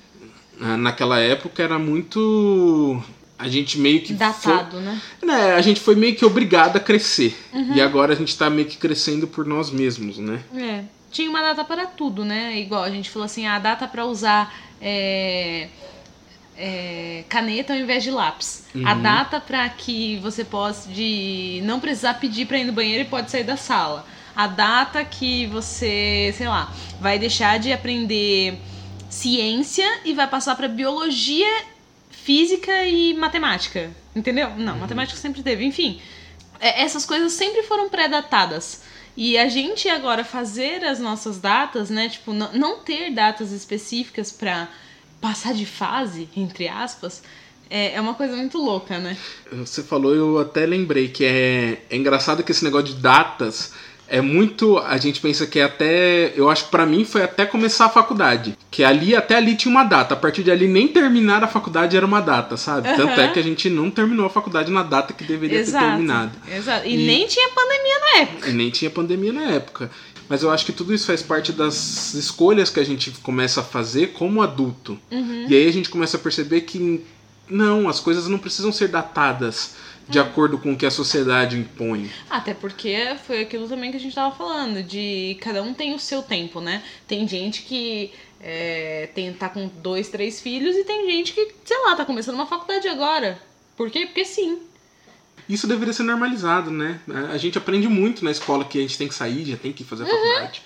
Ah, 0.59 0.77
naquela 0.77 1.19
época 1.19 1.63
era 1.63 1.79
muito 1.79 3.01
a 3.37 3.47
gente 3.47 3.79
meio 3.79 4.01
que 4.01 4.13
datado, 4.13 4.77
foi, 4.77 4.81
né? 4.81 5.01
né? 5.23 5.53
A 5.53 5.61
gente 5.61 5.79
foi 5.79 5.95
meio 5.95 6.15
que 6.15 6.23
obrigado 6.23 6.77
a 6.77 6.79
crescer 6.79 7.35
uhum. 7.51 7.73
e 7.73 7.81
agora 7.81 8.13
a 8.13 8.15
gente 8.15 8.37
tá 8.37 8.49
meio 8.49 8.67
que 8.67 8.77
crescendo 8.77 9.27
por 9.27 9.45
nós 9.47 9.71
mesmos, 9.71 10.19
né? 10.19 10.43
É. 10.55 10.83
Tinha 11.09 11.29
uma 11.29 11.41
data 11.41 11.63
para 11.63 11.87
tudo, 11.87 12.23
né? 12.23 12.57
Igual 12.59 12.83
a 12.83 12.89
gente 12.91 13.09
falou 13.09 13.25
assim, 13.25 13.47
a 13.47 13.57
data 13.57 13.87
para 13.87 14.05
usar 14.05 14.53
é 14.79 15.67
é, 16.61 17.23
caneta 17.27 17.73
ao 17.73 17.79
invés 17.79 18.03
de 18.03 18.11
lápis. 18.11 18.63
Uhum. 18.75 18.87
A 18.87 18.93
data 18.93 19.39
para 19.39 19.67
que 19.67 20.17
você 20.19 20.45
pode 20.45 21.59
não 21.63 21.79
precisar 21.79 22.13
pedir 22.15 22.45
para 22.45 22.59
ir 22.59 22.65
no 22.65 22.71
banheiro 22.71 23.01
e 23.01 23.07
pode 23.07 23.31
sair 23.31 23.43
da 23.43 23.57
sala. 23.57 24.05
A 24.35 24.45
data 24.45 25.03
que 25.03 25.47
você, 25.47 26.33
sei 26.37 26.47
lá, 26.47 26.71
vai 26.99 27.17
deixar 27.17 27.57
de 27.57 27.73
aprender 27.73 28.57
ciência 29.09 30.01
e 30.05 30.13
vai 30.13 30.27
passar 30.27 30.55
para 30.55 30.67
biologia, 30.67 31.51
física 32.11 32.85
e 32.85 33.15
matemática. 33.15 33.91
Entendeu? 34.15 34.51
Não, 34.55 34.73
uhum. 34.73 34.79
matemática 34.79 35.19
sempre 35.19 35.41
teve. 35.41 35.65
Enfim, 35.65 35.99
é, 36.59 36.83
essas 36.83 37.05
coisas 37.05 37.33
sempre 37.33 37.63
foram 37.63 37.89
pré-datadas. 37.89 38.83
E 39.17 39.37
a 39.37 39.49
gente 39.49 39.89
agora 39.89 40.23
fazer 40.23 40.85
as 40.85 40.99
nossas 40.99 41.39
datas, 41.39 41.89
né? 41.89 42.07
Tipo, 42.07 42.33
não 42.33 42.79
ter 42.79 43.11
datas 43.11 43.51
específicas 43.51 44.31
para 44.31 44.69
passar 45.21 45.53
de 45.53 45.65
fase, 45.65 46.27
entre 46.35 46.67
aspas, 46.67 47.21
É, 47.73 47.95
é 47.95 48.01
uma 48.01 48.15
coisa 48.15 48.35
muito 48.35 48.57
louca, 48.57 48.97
né? 48.99 49.15
Você 49.53 49.81
falou, 49.81 50.13
eu 50.13 50.37
até 50.39 50.65
lembrei 50.65 51.07
que 51.07 51.23
é, 51.23 51.77
é 51.89 51.95
engraçado 51.95 52.43
que 52.43 52.51
esse 52.51 52.65
negócio 52.65 52.87
de 52.93 52.95
datas 52.95 53.71
é 54.09 54.19
muito. 54.19 54.77
A 54.77 54.97
gente 54.97 55.21
pensa 55.21 55.47
que 55.47 55.57
é 55.57 55.63
até. 55.63 56.33
Eu 56.35 56.49
acho 56.49 56.65
que 56.65 56.69
pra 56.71 56.85
mim 56.85 57.05
foi 57.05 57.23
até 57.23 57.45
começar 57.45 57.85
a 57.85 57.89
faculdade. 57.89 58.57
Que 58.69 58.83
ali, 58.83 59.15
até 59.15 59.35
ali 59.37 59.55
tinha 59.55 59.71
uma 59.71 59.85
data. 59.85 60.15
A 60.15 60.17
partir 60.17 60.43
de 60.43 60.51
ali, 60.51 60.67
nem 60.67 60.85
terminar 60.89 61.45
a 61.45 61.47
faculdade 61.47 61.95
era 61.95 62.05
uma 62.05 62.19
data, 62.19 62.57
sabe? 62.57 62.89
Uhum. 62.89 62.97
Tanto 62.97 63.21
é 63.21 63.27
que 63.29 63.39
a 63.39 63.43
gente 63.43 63.69
não 63.69 63.89
terminou 63.89 64.25
a 64.25 64.29
faculdade 64.29 64.69
na 64.69 64.83
data 64.83 65.13
que 65.13 65.23
deveria 65.23 65.59
Exato. 65.59 65.85
ter 65.85 65.91
terminado. 65.91 66.31
Exato. 66.53 66.85
E, 66.85 66.93
E- 66.93 67.05
nem 67.07 67.25
tinha 67.25 67.47
pandemia 67.55 67.99
na 68.01 68.19
época. 68.19 68.49
E 68.49 68.51
nem 68.53 68.69
tinha 68.69 68.91
pandemia 68.91 69.31
na 69.31 69.43
época. 69.49 69.89
Mas 70.31 70.43
eu 70.43 70.49
acho 70.49 70.65
que 70.65 70.71
tudo 70.71 70.93
isso 70.93 71.07
faz 71.07 71.21
parte 71.21 71.51
das 71.51 72.13
escolhas 72.13 72.69
que 72.69 72.79
a 72.79 72.85
gente 72.85 73.11
começa 73.21 73.59
a 73.59 73.63
fazer 73.65 74.13
como 74.13 74.41
adulto. 74.41 74.97
Uhum. 75.11 75.45
E 75.49 75.53
aí 75.53 75.67
a 75.67 75.73
gente 75.73 75.89
começa 75.89 76.15
a 76.15 76.19
perceber 76.21 76.61
que 76.61 77.03
não, 77.49 77.89
as 77.89 77.99
coisas 77.99 78.29
não 78.29 78.39
precisam 78.39 78.71
ser 78.71 78.87
datadas 78.87 79.75
de 80.07 80.19
Hum. 80.19 80.21
acordo 80.21 80.57
com 80.57 80.71
o 80.71 80.77
que 80.77 80.85
a 80.85 80.89
sociedade 80.89 81.57
impõe. 81.57 82.09
Até 82.29 82.53
porque 82.53 82.95
foi 83.27 83.41
aquilo 83.41 83.67
também 83.67 83.91
que 83.91 83.97
a 83.97 83.99
gente 83.99 84.15
tava 84.15 84.33
falando, 84.33 84.81
de 84.81 85.37
cada 85.41 85.61
um 85.61 85.73
tem 85.73 85.93
o 85.93 85.99
seu 85.99 86.23
tempo, 86.23 86.61
né? 86.61 86.81
Tem 87.05 87.27
gente 87.27 87.63
que 87.63 88.13
é, 88.39 89.09
tem, 89.13 89.33
tá 89.33 89.49
com 89.49 89.69
dois, 89.83 90.07
três 90.07 90.39
filhos 90.39 90.77
e 90.77 90.85
tem 90.85 91.11
gente 91.11 91.33
que, 91.33 91.45
sei 91.65 91.77
lá, 91.83 91.93
tá 91.93 92.05
começando 92.05 92.35
uma 92.35 92.47
faculdade 92.47 92.87
agora. 92.87 93.37
Por 93.75 93.91
quê? 93.91 94.05
Porque 94.05 94.23
sim. 94.23 94.59
Isso 95.53 95.67
deveria 95.67 95.93
ser 95.93 96.03
normalizado, 96.03 96.71
né? 96.71 96.99
A 97.31 97.37
gente 97.37 97.57
aprende 97.57 97.87
muito 97.87 98.23
na 98.23 98.31
escola 98.31 98.63
que 98.65 98.77
a 98.77 98.81
gente 98.81 98.97
tem 98.97 99.07
que 99.07 99.13
sair, 99.15 99.45
já 99.45 99.57
tem 99.57 99.73
que 99.73 99.83
fazer 99.83 100.03
a 100.03 100.05
Uhum. 100.05 100.11
faculdade. 100.11 100.61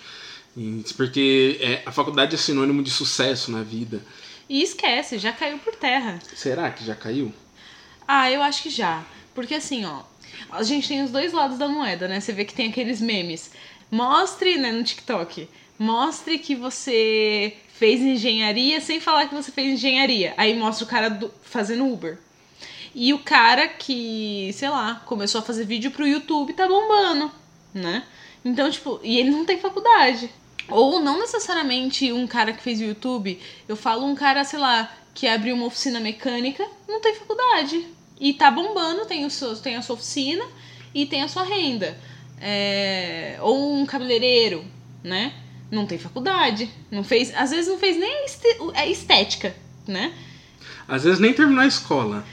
Porque 0.95 1.57
é, 1.59 1.81
a 1.85 1.91
faculdade 1.91 2.35
é 2.35 2.37
sinônimo 2.37 2.81
de 2.83 2.91
sucesso 2.91 3.51
na 3.51 3.63
vida. 3.63 4.01
E 4.47 4.61
esquece, 4.61 5.17
já 5.17 5.31
caiu 5.31 5.57
por 5.59 5.75
terra. 5.75 6.19
Será 6.35 6.69
que 6.71 6.85
já 6.85 6.95
caiu? 6.95 7.33
Ah, 8.07 8.31
eu 8.31 8.41
acho 8.41 8.63
que 8.63 8.69
já. 8.69 9.03
Porque 9.33 9.55
assim, 9.55 9.83
ó, 9.85 10.03
a 10.51 10.63
gente 10.63 10.87
tem 10.87 11.03
os 11.03 11.11
dois 11.11 11.33
lados 11.33 11.57
da 11.57 11.67
moeda, 11.67 12.07
né? 12.07 12.19
Você 12.19 12.31
vê 12.31 12.45
que 12.45 12.53
tem 12.53 12.69
aqueles 12.69 13.01
memes. 13.01 13.51
Mostre, 13.91 14.57
né, 14.57 14.71
no 14.71 14.83
TikTok. 14.83 15.49
Mostre 15.77 16.37
que 16.39 16.55
você 16.55 17.57
fez 17.77 17.99
engenharia 18.01 18.79
sem 18.79 18.99
falar 19.01 19.27
que 19.27 19.35
você 19.35 19.51
fez 19.51 19.73
engenharia. 19.73 20.33
Aí 20.37 20.57
mostra 20.57 20.85
o 20.85 20.87
cara 20.87 21.09
do- 21.09 21.31
fazendo 21.43 21.85
Uber. 21.91 22.17
E 22.97 23.13
o 23.13 23.19
cara 23.19 23.67
que, 23.67 24.49
sei 24.53 24.69
lá, 24.69 25.03
começou 25.05 25.41
a 25.41 25.43
fazer 25.43 25.65
vídeo 25.65 25.91
pro 25.91 26.07
YouTube 26.07 26.53
tá 26.53 26.65
bombando, 26.65 27.29
né? 27.73 28.05
Então, 28.43 28.71
tipo, 28.71 29.01
e 29.03 29.19
ele 29.19 29.31
não 29.31 29.43
tem 29.43 29.59
faculdade. 29.59 30.29
Ou 30.69 31.01
não 31.01 31.19
necessariamente 31.19 32.13
um 32.13 32.25
cara 32.25 32.53
que 32.53 32.63
fez 32.63 32.79
o 32.79 32.85
YouTube, 32.85 33.37
eu 33.67 33.75
falo 33.75 34.05
um 34.05 34.15
cara, 34.15 34.45
sei 34.45 34.59
lá, 34.59 34.89
que 35.13 35.27
abriu 35.27 35.55
uma 35.55 35.65
oficina 35.65 35.99
mecânica, 35.99 36.65
não 36.87 37.01
tem 37.01 37.13
faculdade. 37.13 37.85
E 38.17 38.31
tá 38.31 38.49
bombando, 38.49 39.05
tem, 39.05 39.25
o 39.25 39.29
seu, 39.29 39.57
tem 39.57 39.75
a 39.75 39.81
sua 39.81 39.95
oficina 39.95 40.45
e 40.93 41.05
tem 41.05 41.21
a 41.21 41.27
sua 41.27 41.43
renda. 41.43 41.99
É, 42.39 43.37
ou 43.41 43.73
um 43.75 43.85
cabeleireiro, 43.85 44.63
né? 45.03 45.33
Não 45.69 45.85
tem 45.85 45.97
faculdade. 45.97 46.69
Não 46.89 47.03
fez. 47.03 47.35
Às 47.35 47.51
vezes 47.51 47.67
não 47.67 47.77
fez 47.77 47.97
nem 47.97 48.25
a 48.73 48.87
estética, 48.87 49.53
né? 49.85 50.13
Às 50.87 51.03
vezes 51.03 51.19
nem 51.19 51.33
terminou 51.33 51.61
a 51.61 51.67
escola. 51.67 52.25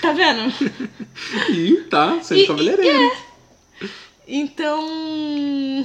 Tá 0.00 0.12
vendo? 0.12 0.52
E 1.50 1.76
tá 1.90 2.20
sendo 2.22 2.46
cabeleireiro. 2.46 3.12
Então. 4.26 5.84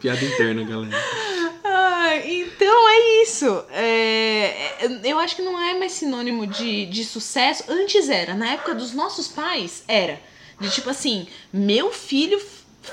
Piada 0.00 0.24
interna, 0.24 0.64
galera. 0.64 0.96
Ah, 1.64 2.16
então 2.24 2.88
é 2.88 3.22
isso. 3.22 3.64
É, 3.70 4.84
é, 4.84 5.00
eu 5.04 5.18
acho 5.18 5.36
que 5.36 5.42
não 5.42 5.58
é 5.60 5.78
mais 5.78 5.92
sinônimo 5.92 6.46
de, 6.46 6.86
de 6.86 7.04
sucesso. 7.04 7.64
Antes 7.68 8.08
era, 8.08 8.34
na 8.34 8.52
época 8.52 8.74
dos 8.74 8.92
nossos 8.92 9.28
pais, 9.28 9.84
era. 9.88 10.20
De 10.60 10.70
tipo 10.70 10.88
assim, 10.88 11.26
meu 11.52 11.92
filho 11.92 12.40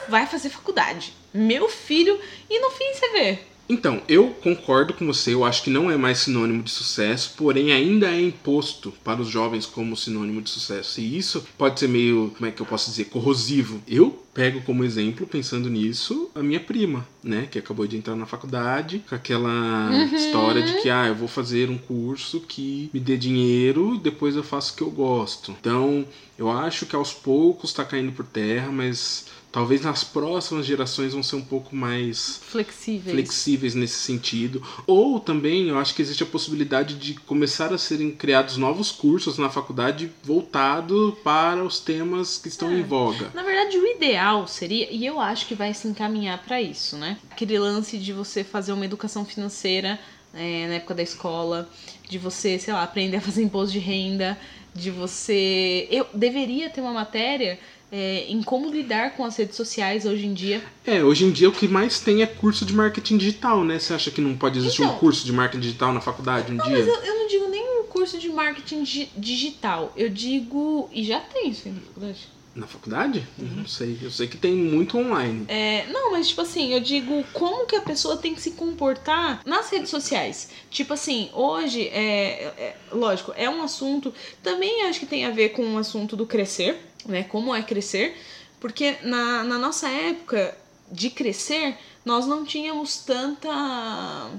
vai 0.10 0.26
fazer 0.26 0.50
faculdade. 0.50 1.14
Meu 1.34 1.70
filho. 1.70 2.20
E 2.50 2.60
no 2.60 2.70
fim 2.72 2.94
você 2.94 3.10
vê. 3.12 3.40
Então, 3.72 4.02
eu 4.06 4.32
concordo 4.44 4.94
com 4.94 5.06
você, 5.06 5.34
eu 5.34 5.46
acho 5.46 5.64
que 5.64 5.70
não 5.70 5.90
é 5.90 5.96
mais 5.96 6.18
sinônimo 6.18 6.62
de 6.62 6.70
sucesso, 6.70 7.36
porém 7.38 7.72
ainda 7.72 8.08
é 8.08 8.22
imposto 8.22 8.94
para 9.02 9.22
os 9.22 9.30
jovens 9.30 9.66
como 9.66 9.96
sinônimo 9.96 10.42
de 10.42 10.50
sucesso. 10.50 11.00
E 11.00 11.18
isso 11.18 11.48
pode 11.58 11.80
ser 11.80 11.88
meio, 11.88 12.34
como 12.36 12.50
é 12.50 12.52
que 12.52 12.62
eu 12.62 12.66
posso 12.66 12.90
dizer, 12.90 13.06
corrosivo. 13.06 13.82
Eu 13.88 14.22
pego 14.34 14.60
como 14.62 14.84
exemplo, 14.84 15.26
pensando 15.26 15.70
nisso, 15.70 16.30
a 16.36 16.44
minha 16.44 16.60
prima, 16.60 17.08
né, 17.24 17.48
que 17.50 17.60
acabou 17.60 17.88
de 17.88 17.96
entrar 17.96 18.16
na 18.16 18.26
faculdade, 18.26 19.04
com 19.08 19.16
aquela 19.16 19.90
história 20.14 20.62
de 20.62 20.82
que, 20.82 20.90
ah, 20.90 21.08
eu 21.08 21.16
vou 21.16 21.30
fazer 21.30 21.70
um 21.70 21.78
curso 21.78 22.42
que 22.42 22.90
me 22.94 23.00
dê 23.00 23.16
dinheiro 23.16 23.96
e 23.96 24.00
depois 24.00 24.36
eu 24.36 24.44
faço 24.44 24.74
o 24.74 24.76
que 24.76 24.84
eu 24.84 24.92
gosto. 24.92 25.56
Então, 25.60 26.06
eu 26.38 26.50
acho 26.52 26.86
que 26.86 26.96
aos 26.96 27.14
poucos 27.14 27.72
tá 27.72 27.86
caindo 27.86 28.12
por 28.12 28.26
terra, 28.26 28.70
mas 28.70 29.28
talvez 29.52 29.82
nas 29.82 30.04
próximas 30.04 30.66
gerações 30.66 31.14
vão 31.14 31.22
ser 31.22 31.36
um 31.36 31.42
pouco 31.42 31.76
mais 31.76 32.40
Flexíveis. 32.44 33.14
flexíveis 33.14 33.76
nesse 33.76 33.96
sentido. 34.00 34.64
Ou 34.88 35.20
também 35.20 35.68
eu 35.68 35.78
acho 35.78 35.94
que 35.94 36.02
existe 36.02 36.24
a 36.24 36.26
possibilidade 36.26 36.96
de 36.96 37.14
começar 37.16 37.74
a 37.74 37.78
serem 37.78 38.12
criados 38.12 38.56
novos 38.58 38.92
cursos 38.92 39.38
na 39.38 39.50
faculdade 39.50 40.10
voltado 40.24 41.18
para 41.24 41.64
os 41.64 41.80
temas 41.80 42.38
que 42.38 42.48
estão 42.48 42.72
É. 42.72 42.76
em 42.80 42.84
voga. 42.84 43.30
Na 43.34 43.44
verdade, 43.44 43.78
o 43.78 43.86
ideal 43.88 44.48
seria, 44.48 44.88
e 44.92 45.06
eu 45.06 45.20
acho 45.20 45.46
que 45.46 45.56
vai 45.56 45.74
se 45.74 45.88
encaminhar 45.88 46.42
pra 46.44 46.62
isso, 46.62 46.96
né? 46.98 47.18
Aquele 47.30 47.60
lance 47.60 47.98
de 47.98 48.14
você 48.14 48.44
fazer 48.44 48.72
uma 48.74 48.86
educação 48.86 49.26
financeira 49.26 50.00
é, 50.34 50.68
na 50.68 50.74
época 50.76 50.96
da 50.96 51.04
escola, 51.04 51.70
de 52.10 52.18
você, 52.18 52.58
sei 52.58 52.74
lá, 52.74 52.84
aprender 52.84 53.18
a 53.18 53.22
fazer 53.22 53.44
imposto 53.44 53.74
de 53.74 53.80
renda, 53.80 54.38
de 54.74 54.90
você. 54.90 55.88
Eu 55.92 56.08
deveria 56.14 56.70
ter 56.70 56.80
uma 56.80 56.94
matéria 56.94 57.60
é, 57.92 58.26
em 58.30 58.42
como 58.42 58.70
lidar 58.72 59.16
com 59.16 59.26
as 59.26 59.36
redes 59.36 59.56
sociais 59.56 60.06
hoje 60.06 60.26
em 60.26 60.34
dia. 60.34 60.62
É, 60.86 61.04
hoje 61.04 61.26
em 61.26 61.32
dia 61.32 61.50
o 61.50 61.52
que 61.52 61.68
mais 61.68 62.00
tem 62.00 62.22
é 62.22 62.26
curso 62.26 62.66
de 62.66 62.74
marketing 62.74 63.18
digital, 63.18 63.64
né? 63.64 63.78
Você 63.80 63.94
acha 63.94 64.10
que 64.10 64.22
não 64.22 64.36
pode 64.38 64.58
existir 64.60 64.82
um 64.82 64.86
Então- 64.86 64.98
curso 65.00 65.26
de 65.26 65.32
marketing 65.34 65.62
digital 65.62 65.94
na 65.94 66.02
faculdade 66.02 66.52
um 66.52 66.56
Não, 66.56 66.66
dia? 66.66 66.78
mas 66.78 66.88
eu, 66.88 66.96
eu 66.96 67.16
não 67.20 67.28
digo 67.28 67.48
nem 67.50 67.80
um 67.82 67.84
curso 67.84 68.18
de 68.18 68.30
marketing 68.30 68.84
di- 68.84 69.10
digital. 69.18 69.92
Eu 69.98 70.10
digo. 70.10 70.90
E 70.94 71.04
já 71.04 71.20
tem 71.20 71.50
isso 71.50 71.68
aí 71.68 71.74
na 71.74 71.82
faculdade. 71.82 72.20
Na 72.54 72.68
faculdade? 72.68 73.28
Não 73.38 73.66
sei. 73.66 73.98
Eu 74.02 74.12
sei 74.12 74.28
que 74.28 74.36
tem 74.36 74.54
muito 74.54 74.98
online. 74.98 75.46
É, 75.48 75.86
não, 75.88 76.12
mas 76.12 76.28
tipo 76.28 76.42
assim, 76.42 76.74
eu 76.74 76.82
digo 76.82 77.24
como 77.32 77.66
que 77.66 77.78
a 77.78 77.82
pessoa 77.82 78.18
tem 78.18 78.36
que 78.36 78.42
se 78.42 78.52
comportar 78.52 79.42
nas 79.46 79.70
redes 79.70 79.90
sociais. 79.90 80.50
Tipo 80.70 80.94
assim, 80.94 81.30
hoje 81.34 81.88
é, 81.88 82.52
é- 82.58 82.76
lógico, 82.92 83.34
é 83.38 83.50
um 83.50 83.62
assunto, 83.64 84.14
também 84.44 84.84
acho 84.84 85.00
que 85.00 85.06
tem 85.06 85.24
a 85.24 85.30
ver 85.30 85.50
com 85.50 85.76
o 85.76 85.78
assunto 85.78 86.18
do 86.18 86.26
crescer, 86.26 86.78
né? 87.06 87.24
Como 87.24 87.54
é 87.56 87.62
crescer, 87.62 88.16
porque 88.60 88.98
na, 89.04 89.44
na 89.44 89.58
nossa 89.58 89.90
época 89.90 90.58
de 90.92 91.10
crescer, 91.10 91.78
nós 92.06 92.26
não 92.26 92.46
tínhamos 92.46 92.98
tanta 92.98 94.30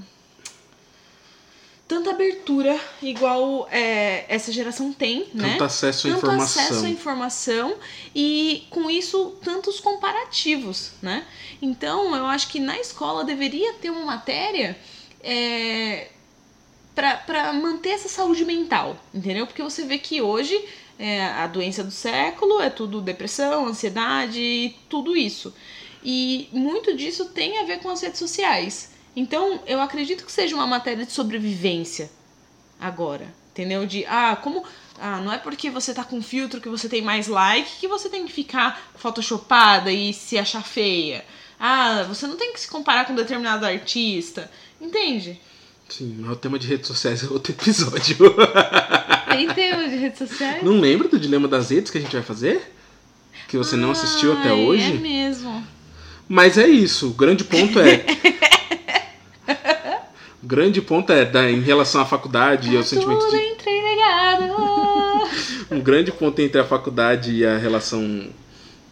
tanta 1.88 2.10
abertura 2.10 2.80
igual 3.02 3.68
é, 3.70 4.24
essa 4.26 4.50
geração 4.50 4.94
tem, 4.94 5.28
né? 5.34 5.50
Tanto 5.50 5.64
acesso 5.64 6.08
à 6.08 6.10
tanto 6.10 6.24
informação. 6.24 6.62
acesso 6.62 6.84
à 6.86 6.88
informação 6.88 7.76
e 8.14 8.66
com 8.70 8.90
isso 8.90 9.36
tantos 9.44 9.78
comparativos, 9.78 10.92
né? 11.02 11.26
Então 11.60 12.16
eu 12.16 12.26
acho 12.26 12.48
que 12.48 12.58
na 12.58 12.78
escola 12.78 13.24
deveria 13.24 13.74
ter 13.74 13.90
uma 13.90 14.06
matéria 14.06 14.78
é, 15.22 16.08
para 16.94 17.52
manter 17.52 17.90
essa 17.90 18.08
saúde 18.08 18.44
mental, 18.44 18.96
entendeu? 19.12 19.46
Porque 19.46 19.62
você 19.62 19.84
vê 19.84 19.98
que 19.98 20.22
hoje 20.22 20.58
é, 20.98 21.24
a 21.24 21.46
doença 21.46 21.82
do 21.82 21.90
século 21.90 22.60
é 22.60 22.70
tudo 22.70 23.00
depressão, 23.00 23.66
ansiedade, 23.66 24.74
tudo 24.88 25.16
isso. 25.16 25.54
E 26.04 26.48
muito 26.52 26.96
disso 26.96 27.26
tem 27.26 27.58
a 27.58 27.64
ver 27.64 27.78
com 27.78 27.90
as 27.90 28.00
redes 28.00 28.18
sociais. 28.18 28.92
Então, 29.14 29.60
eu 29.66 29.80
acredito 29.80 30.24
que 30.24 30.32
seja 30.32 30.54
uma 30.54 30.66
matéria 30.66 31.04
de 31.04 31.12
sobrevivência 31.12 32.10
agora, 32.80 33.32
entendeu? 33.50 33.86
De, 33.86 34.04
ah, 34.06 34.36
como. 34.36 34.64
Ah, 34.98 35.18
não 35.20 35.32
é 35.32 35.38
porque 35.38 35.70
você 35.70 35.92
tá 35.92 36.04
com 36.04 36.22
filtro 36.22 36.60
que 36.60 36.68
você 36.68 36.88
tem 36.88 37.02
mais 37.02 37.26
like 37.26 37.80
que 37.80 37.88
você 37.88 38.08
tem 38.08 38.24
que 38.24 38.32
ficar 38.32 38.80
photoshopada 38.94 39.90
e 39.90 40.12
se 40.12 40.38
achar 40.38 40.62
feia. 40.62 41.24
Ah, 41.58 42.04
você 42.04 42.26
não 42.26 42.36
tem 42.36 42.52
que 42.52 42.60
se 42.60 42.68
comparar 42.68 43.06
com 43.06 43.14
determinado 43.14 43.64
artista. 43.66 44.50
Entende? 44.80 45.40
Sim, 45.92 46.16
mas 46.20 46.32
o 46.32 46.36
tema 46.36 46.58
de 46.58 46.66
redes 46.66 46.86
sociais 46.86 47.22
é 47.22 47.28
outro 47.28 47.52
episódio. 47.52 48.16
Tem 49.28 49.46
tema 49.48 49.86
de 49.86 49.96
redes 49.96 50.18
sociais? 50.18 50.62
não 50.62 50.80
lembra 50.80 51.06
do 51.06 51.20
Dilema 51.20 51.46
das 51.46 51.68
Redes 51.68 51.90
que 51.90 51.98
a 51.98 52.00
gente 52.00 52.12
vai 52.12 52.22
fazer? 52.22 52.72
Que 53.46 53.58
você 53.58 53.76
não 53.76 53.90
assistiu 53.90 54.32
até 54.32 54.48
Ai, 54.48 54.54
hoje? 54.54 54.90
É 54.90 54.98
mesmo. 54.98 55.62
Mas 56.26 56.56
é 56.56 56.66
isso, 56.66 57.10
o 57.10 57.12
grande 57.12 57.44
ponto 57.44 57.78
é. 57.78 58.06
o 60.42 60.46
grande 60.46 60.80
ponto 60.80 61.12
é 61.12 61.26
da, 61.26 61.50
em 61.50 61.60
relação 61.60 62.00
à 62.00 62.06
faculdade 62.06 62.72
e 62.72 62.76
ao 62.76 62.82
sentimento 62.82 63.28
de. 63.28 63.52
Um 65.70 65.80
grande 65.80 66.12
ponto 66.12 66.38
entre 66.40 66.60
a 66.60 66.64
faculdade 66.64 67.32
e 67.32 67.46
a 67.46 67.56
relação 67.56 68.28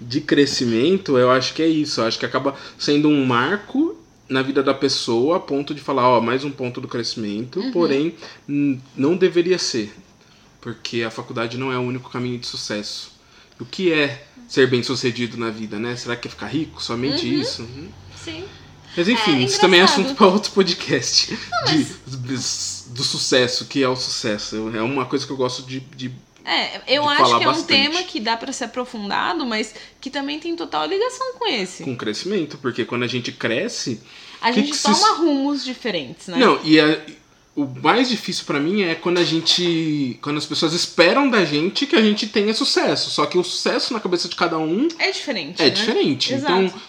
de 0.01 0.21
crescimento, 0.23 1.19
eu 1.19 1.31
acho 1.31 1.53
que 1.53 1.63
é 1.63 1.67
isso. 1.67 2.01
Eu 2.01 2.07
acho 2.07 2.19
que 2.19 2.25
acaba 2.25 2.55
sendo 2.79 3.09
um 3.09 3.27
marco 3.27 3.90
na 4.31 4.43
vida 4.43 4.63
da 4.63 4.73
pessoa 4.73 5.37
a 5.37 5.41
ponto 5.41 5.75
de 5.75 5.81
falar, 5.81 6.09
ó, 6.09 6.21
mais 6.21 6.45
um 6.45 6.51
ponto 6.51 6.81
do 6.81 6.87
crescimento, 6.89 7.61
Uhum. 7.61 7.73
porém 7.73 8.15
não 8.97 9.17
deveria 9.17 9.59
ser, 9.59 9.93
porque 10.61 11.03
a 11.03 11.11
faculdade 11.11 11.59
não 11.59 11.73
é 11.73 11.77
o 11.77 11.81
único 11.83 12.09
caminho 12.11 12.39
de 12.39 12.47
sucesso. 12.47 13.13
O 13.61 13.65
que 13.65 13.93
é 13.93 14.25
ser 14.49 14.67
bem 14.69 14.83
sucedido 14.83 15.37
na 15.37 15.51
vida, 15.51 15.79
né? 15.79 15.95
Será 15.97 16.17
que 16.17 16.27
é 16.29 16.31
ficar 16.31 16.47
rico? 16.47 16.83
Somente 16.83 17.27
Uhum. 17.27 17.33
isso? 17.41 17.63
Hum. 17.63 17.89
Sim. 18.17 18.45
Mas 18.97 19.09
enfim, 19.09 19.37
É 19.37 19.43
isso 19.45 19.61
também 19.61 19.81
é 19.81 19.83
assunto 19.85 20.15
para 20.15 20.27
outro 20.27 20.51
podcast 20.53 21.37
de, 21.67 21.85
de- 21.85 22.91
do 22.95 23.05
sucesso, 23.05 23.67
que 23.67 23.83
é 23.83 23.89
o 23.89 23.95
sucesso. 23.95 24.71
É 24.75 24.83
uma 24.83 25.05
coisa 25.07 25.25
que 25.27 25.31
eu 25.33 25.37
gosto 25.37 25.63
de, 25.63 25.79
de 25.81 26.11
É, 26.45 26.81
eu 26.97 27.09
acho 27.09 27.39
que 27.39 27.45
é 27.45 27.49
um 27.49 27.53
bastante. 27.53 27.67
tema 27.67 28.03
que 28.03 28.19
dá 28.21 28.37
pra 28.37 28.53
ser 28.53 28.65
aprofundado, 28.65 29.45
mas 29.47 29.75
que 30.01 30.09
também 30.11 30.39
tem 30.41 30.57
total 30.57 30.87
ligação 30.87 31.35
com 31.39 31.47
esse. 31.47 31.85
com 31.85 31.97
crescimento, 31.97 32.59
porque 32.59 32.85
quando 32.85 33.03
a 33.03 33.07
gente 33.07 33.31
cresce, 33.33 34.01
A 34.41 34.49
que 34.51 34.61
gente 34.61 34.71
que 34.71 34.77
se- 34.77 34.85
toma 34.85 35.17
rumos 35.19 35.65
diferentes, 35.65 36.29
né? 36.29 36.39
Não, 36.39 36.59
e 36.65 36.81
a- 36.81 36.99
o 37.55 37.67
mais 37.67 38.09
difícil 38.09 38.45
pra 38.47 38.59
mim 38.59 38.83
é 38.83 38.95
quando 38.95 39.19
a 39.19 39.25
gente. 39.25 40.19
Quando 40.23 40.39
as 40.39 40.47
pessoas 40.47 40.73
esperam 40.73 41.29
da 41.29 41.45
gente 41.45 41.87
que 41.87 41.97
a 41.97 42.01
gente 42.03 42.27
tenha 42.29 42.55
sucesso. 42.55 43.11
Só 43.11 43.27
que 43.27 43.37
o 43.37 43.45
sucesso 43.45 43.93
na 43.93 44.01
cabeça 44.01 44.29
de 44.29 44.37
cada 44.37 44.57
um 44.59 44.89
É 44.99 45.11
diferente. 45.11 45.61
é 45.61 45.65
né? 45.67 45.71
diferente. 45.71 46.33
Exato. 46.33 46.53
Então, 46.63 46.81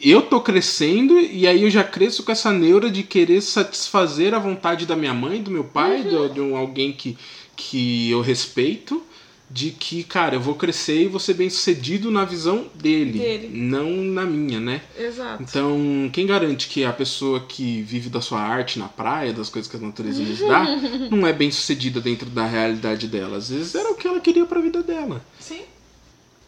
eu 0.00 0.22
tô 0.22 0.40
crescendo 0.40 1.18
e 1.20 1.46
aí 1.46 1.62
eu 1.64 1.70
já 1.70 1.82
cresço 1.84 2.22
com 2.22 2.32
essa 2.32 2.52
neura 2.52 2.90
de 2.90 3.02
querer 3.02 3.40
satisfazer 3.42 4.34
a 4.34 4.38
vontade 4.38 4.86
da 4.86 4.94
minha 4.96 5.12
mãe, 5.14 5.42
do 5.42 5.50
meu 5.50 5.64
pai, 5.64 6.00
Uhum. 6.02 6.28
de, 6.28 6.34
de 6.34 6.40
um, 6.40 6.56
alguém 6.56 6.92
que, 6.92 7.16
que 7.56 8.10
eu 8.10 8.20
respeito. 8.20 9.02
De 9.50 9.70
que, 9.70 10.02
cara, 10.02 10.34
eu 10.36 10.40
vou 10.40 10.54
crescer 10.54 11.02
e 11.02 11.06
vou 11.06 11.20
ser 11.20 11.34
bem 11.34 11.48
sucedido 11.50 12.10
na 12.10 12.24
visão 12.24 12.66
dele, 12.74 13.18
Dele. 13.18 13.50
não 13.52 13.90
na 13.90 14.24
minha, 14.24 14.58
né? 14.58 14.82
Exato. 14.98 15.42
Então, 15.42 16.10
quem 16.12 16.26
garante 16.26 16.66
que 16.66 16.82
a 16.82 16.92
pessoa 16.92 17.38
que 17.40 17.82
vive 17.82 18.08
da 18.08 18.20
sua 18.22 18.40
arte 18.40 18.78
na 18.78 18.88
praia, 18.88 19.32
das 19.34 19.50
coisas 19.50 19.70
que 19.70 19.76
a 19.76 19.80
natureza 19.80 20.22
nos 20.22 20.40
dá, 20.40 20.64
não 21.10 21.26
é 21.26 21.32
bem 21.32 21.50
sucedida 21.52 22.00
dentro 22.00 22.28
da 22.30 22.46
realidade 22.46 23.06
dela? 23.06 23.36
Às 23.36 23.50
vezes 23.50 23.74
era 23.74 23.92
o 23.92 23.94
que 23.94 24.08
ela 24.08 24.18
queria 24.18 24.46
pra 24.46 24.60
vida 24.60 24.82
dela. 24.82 25.24
Sim. 25.38 25.60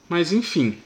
Mas 0.08 0.32
enfim, 0.32 0.76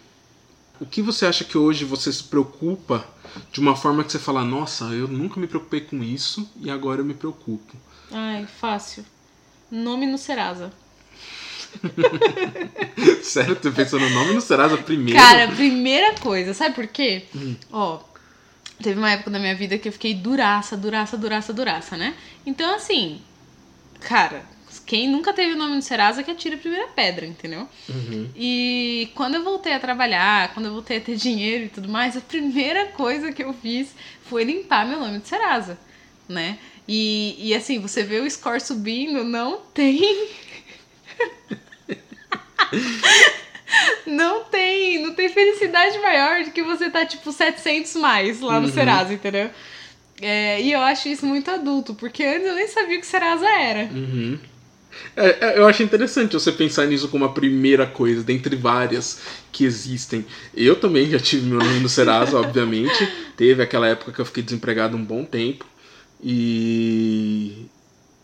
o 0.80 0.84
que 0.84 1.00
você 1.00 1.24
acha 1.24 1.44
que 1.44 1.56
hoje 1.56 1.84
você 1.84 2.12
se 2.12 2.24
preocupa 2.24 3.06
de 3.52 3.60
uma 3.60 3.76
forma 3.76 4.02
que 4.02 4.10
você 4.10 4.18
fala, 4.18 4.44
nossa, 4.44 4.84
eu 4.86 5.06
nunca 5.06 5.38
me 5.40 5.46
preocupei 5.46 5.80
com 5.80 6.02
isso 6.02 6.46
e 6.60 6.68
agora 6.68 7.00
eu 7.00 7.04
me 7.04 7.14
preocupo? 7.14 7.76
Ai, 8.10 8.46
fácil. 8.60 9.04
Nome 9.70 10.06
no 10.06 10.18
Serasa. 10.18 10.72
Sério, 13.22 13.56
tu 13.56 13.70
pensou 13.72 14.00
no 14.00 14.10
nome 14.10 14.34
no 14.34 14.40
Serasa 14.40 14.76
primeiro? 14.76 15.18
Cara, 15.18 15.48
primeira 15.48 16.14
coisa, 16.14 16.52
sabe 16.52 16.74
por 16.74 16.86
quê? 16.86 17.24
Hum. 17.34 17.54
Ó, 17.70 18.00
teve 18.82 18.98
uma 18.98 19.10
época 19.10 19.30
da 19.30 19.38
minha 19.38 19.54
vida 19.54 19.78
que 19.78 19.88
eu 19.88 19.92
fiquei 19.92 20.14
duraça, 20.14 20.76
duraça, 20.76 21.16
duraça, 21.16 21.52
duraça, 21.52 21.96
né? 21.96 22.14
Então, 22.44 22.74
assim, 22.74 23.20
cara, 24.00 24.42
quem 24.86 25.08
nunca 25.08 25.32
teve 25.32 25.54
o 25.54 25.56
nome 25.56 25.76
no 25.76 25.82
Serasa 25.82 26.22
que 26.22 26.30
atira 26.30 26.56
a 26.56 26.58
primeira 26.58 26.88
pedra, 26.88 27.26
entendeu? 27.26 27.68
Uhum. 27.88 28.28
E 28.34 29.10
quando 29.14 29.36
eu 29.36 29.44
voltei 29.44 29.72
a 29.72 29.80
trabalhar, 29.80 30.52
quando 30.52 30.66
eu 30.66 30.72
voltei 30.72 30.98
a 30.98 31.00
ter 31.00 31.16
dinheiro 31.16 31.64
e 31.64 31.68
tudo 31.68 31.88
mais, 31.88 32.16
a 32.16 32.20
primeira 32.20 32.86
coisa 32.86 33.32
que 33.32 33.42
eu 33.42 33.52
fiz 33.52 33.94
foi 34.24 34.44
limpar 34.44 34.86
meu 34.86 34.98
nome 34.98 35.20
de 35.20 35.28
Serasa, 35.28 35.78
né? 36.28 36.58
E, 36.92 37.36
e 37.38 37.54
assim, 37.54 37.78
você 37.78 38.02
vê 38.02 38.18
o 38.18 38.28
score 38.28 38.60
subindo, 38.60 39.22
não 39.22 39.60
tem. 39.72 40.28
não 44.04 44.42
tem, 44.42 45.00
não 45.00 45.14
tem 45.14 45.28
felicidade 45.28 45.96
maior 46.00 46.42
do 46.42 46.50
que 46.50 46.64
você 46.64 46.90
tá 46.90 47.06
tipo 47.06 47.30
700 47.30 47.94
mais 47.94 48.40
lá 48.40 48.58
no 48.58 48.66
Uhum. 48.66 48.72
Serasa, 48.72 49.14
entendeu? 49.14 49.50
É, 50.20 50.60
e 50.60 50.72
eu 50.72 50.80
acho 50.80 51.08
isso 51.08 51.24
muito 51.24 51.48
adulto, 51.48 51.94
porque 51.94 52.24
antes 52.24 52.48
eu 52.48 52.56
nem 52.56 52.66
sabia 52.66 52.98
o 52.98 53.00
que 53.00 53.06
Serasa 53.06 53.48
era. 53.48 53.88
Uhum. 53.94 54.36
É, 55.16 55.28
é, 55.40 55.58
eu 55.58 55.68
acho 55.68 55.84
interessante 55.84 56.32
você 56.32 56.50
pensar 56.50 56.86
nisso 56.86 57.06
como 57.06 57.24
a 57.24 57.32
primeira 57.32 57.86
coisa, 57.86 58.24
dentre 58.24 58.56
várias 58.56 59.20
que 59.52 59.64
existem. 59.64 60.26
Eu 60.52 60.74
também 60.74 61.08
já 61.08 61.20
tive 61.20 61.46
meu 61.46 61.60
nome 61.60 61.78
no 61.78 61.88
Serasa, 61.88 62.36
obviamente. 62.36 63.08
Teve 63.36 63.62
aquela 63.62 63.86
época 63.86 64.10
que 64.10 64.20
eu 64.20 64.24
fiquei 64.24 64.42
desempregado 64.42 64.96
um 64.96 65.04
bom 65.04 65.24
tempo. 65.24 65.69
E. 66.22 67.66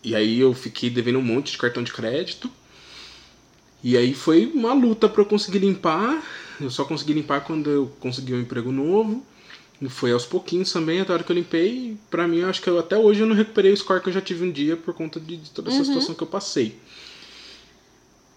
E 0.03 0.15
aí 0.15 0.39
eu 0.39 0.53
fiquei 0.53 0.89
devendo 0.89 1.19
um 1.19 1.23
monte 1.23 1.51
de 1.51 1.57
cartão 1.57 1.83
de 1.83 1.91
crédito. 1.91 2.49
E 3.83 3.97
aí 3.97 4.13
foi 4.13 4.45
uma 4.53 4.73
luta 4.73 5.09
para 5.09 5.21
eu 5.21 5.25
conseguir 5.25 5.59
limpar. 5.59 6.23
Eu 6.59 6.71
só 6.71 6.85
consegui 6.85 7.13
limpar 7.13 7.41
quando 7.41 7.69
eu 7.69 7.91
consegui 7.99 8.33
um 8.33 8.39
emprego 8.41 8.71
novo. 8.71 9.23
E 9.81 9.87
foi 9.89 10.11
aos 10.11 10.25
pouquinhos 10.25 10.71
também, 10.71 10.99
até 11.01 11.11
a 11.11 11.15
hora 11.15 11.23
que 11.23 11.31
eu 11.31 11.35
limpei. 11.35 11.97
Pra 12.09 12.27
mim, 12.27 12.39
eu 12.39 12.49
acho 12.49 12.61
que 12.61 12.69
eu, 12.69 12.79
até 12.79 12.97
hoje 12.97 13.21
eu 13.21 13.27
não 13.27 13.35
recuperei 13.35 13.71
o 13.71 13.77
score 13.77 14.01
que 14.01 14.09
eu 14.09 14.13
já 14.13 14.21
tive 14.21 14.43
um 14.43 14.51
dia 14.51 14.75
por 14.75 14.93
conta 14.93 15.19
de, 15.19 15.37
de 15.37 15.49
toda 15.51 15.69
essa 15.69 15.79
Uhum. 15.79 15.85
situação 15.85 16.15
que 16.15 16.23
eu 16.23 16.27
passei. 16.27 16.79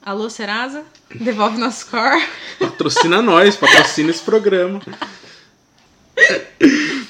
Alô, 0.03 0.29
Serasa? 0.29 0.85
Devolve 1.15 1.59
nosso 1.59 1.81
score. 1.87 2.23
Patrocina 2.59 3.23
nós, 3.23 3.57
patrocina 3.57 4.11
esse 4.11 4.23
programa. 4.23 4.81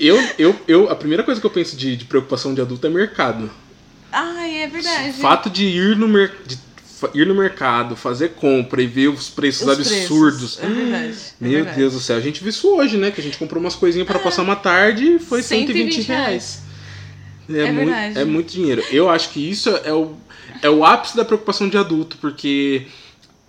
Eu, 0.00 0.18
eu, 0.38 0.56
eu, 0.66 0.90
a 0.90 0.96
primeira 0.96 1.22
coisa 1.22 1.38
que 1.40 1.46
eu 1.46 1.50
penso 1.50 1.76
de, 1.76 1.94
de 1.96 2.04
preocupação 2.06 2.54
de 2.54 2.60
adulto 2.60 2.86
é 2.86 2.90
mercado. 2.90 3.50
Ai, 4.10 4.62
é 4.62 4.66
O 4.66 4.70
verdade. 4.70 5.12
fato 5.12 5.50
de 5.50 5.64
ir 5.66 5.96
no, 5.96 6.08
mer 6.08 6.32
de 6.46 6.58
ir 7.14 7.26
no 7.26 7.34
mercado, 7.34 7.94
fazer 7.94 8.30
compra 8.30 8.82
e 8.82 8.86
ver 8.86 9.08
os 9.08 9.28
preços 9.28 9.62
Os 9.62 9.68
absurdos. 9.78 10.56
preços, 10.56 10.58
é 10.64 10.66
verdade, 10.74 11.06
é 11.16 11.32
Meu 11.40 11.50
verdade. 11.52 11.76
Deus 11.78 11.92
do 11.92 12.00
céu, 12.00 12.16
a 12.16 12.20
gente 12.20 12.40
viu 12.40 12.48
isso 12.50 12.68
hoje, 12.74 12.96
né? 12.96 13.10
Que 13.10 13.20
a 13.20 13.24
gente 13.24 13.36
comprou 13.38 13.60
umas 13.60 13.74
coisinhas 13.74 14.06
pra 14.08 14.18
passar 14.18 14.42
uma 14.42 14.56
tarde 14.56 15.04
e 15.14 15.18
foi 15.18 15.42
120, 15.42 15.94
120 15.94 16.06
reais. 16.08 16.62
É, 17.48 17.58
É 17.60 17.72
muito, 17.72 17.86
verdade. 17.90 18.18
é 18.18 18.24
muito 18.24 18.52
dinheiro. 18.52 18.82
Eu 18.90 19.08
acho 19.10 19.30
que 19.30 19.50
isso 19.50 19.68
é 19.84 19.92
o, 19.92 20.14
é 20.62 20.70
o 20.70 20.84
ápice 20.84 21.16
da 21.16 21.24
preocupação 21.24 21.68
de 21.68 21.76
adulto, 21.76 22.16
porque 22.18 22.86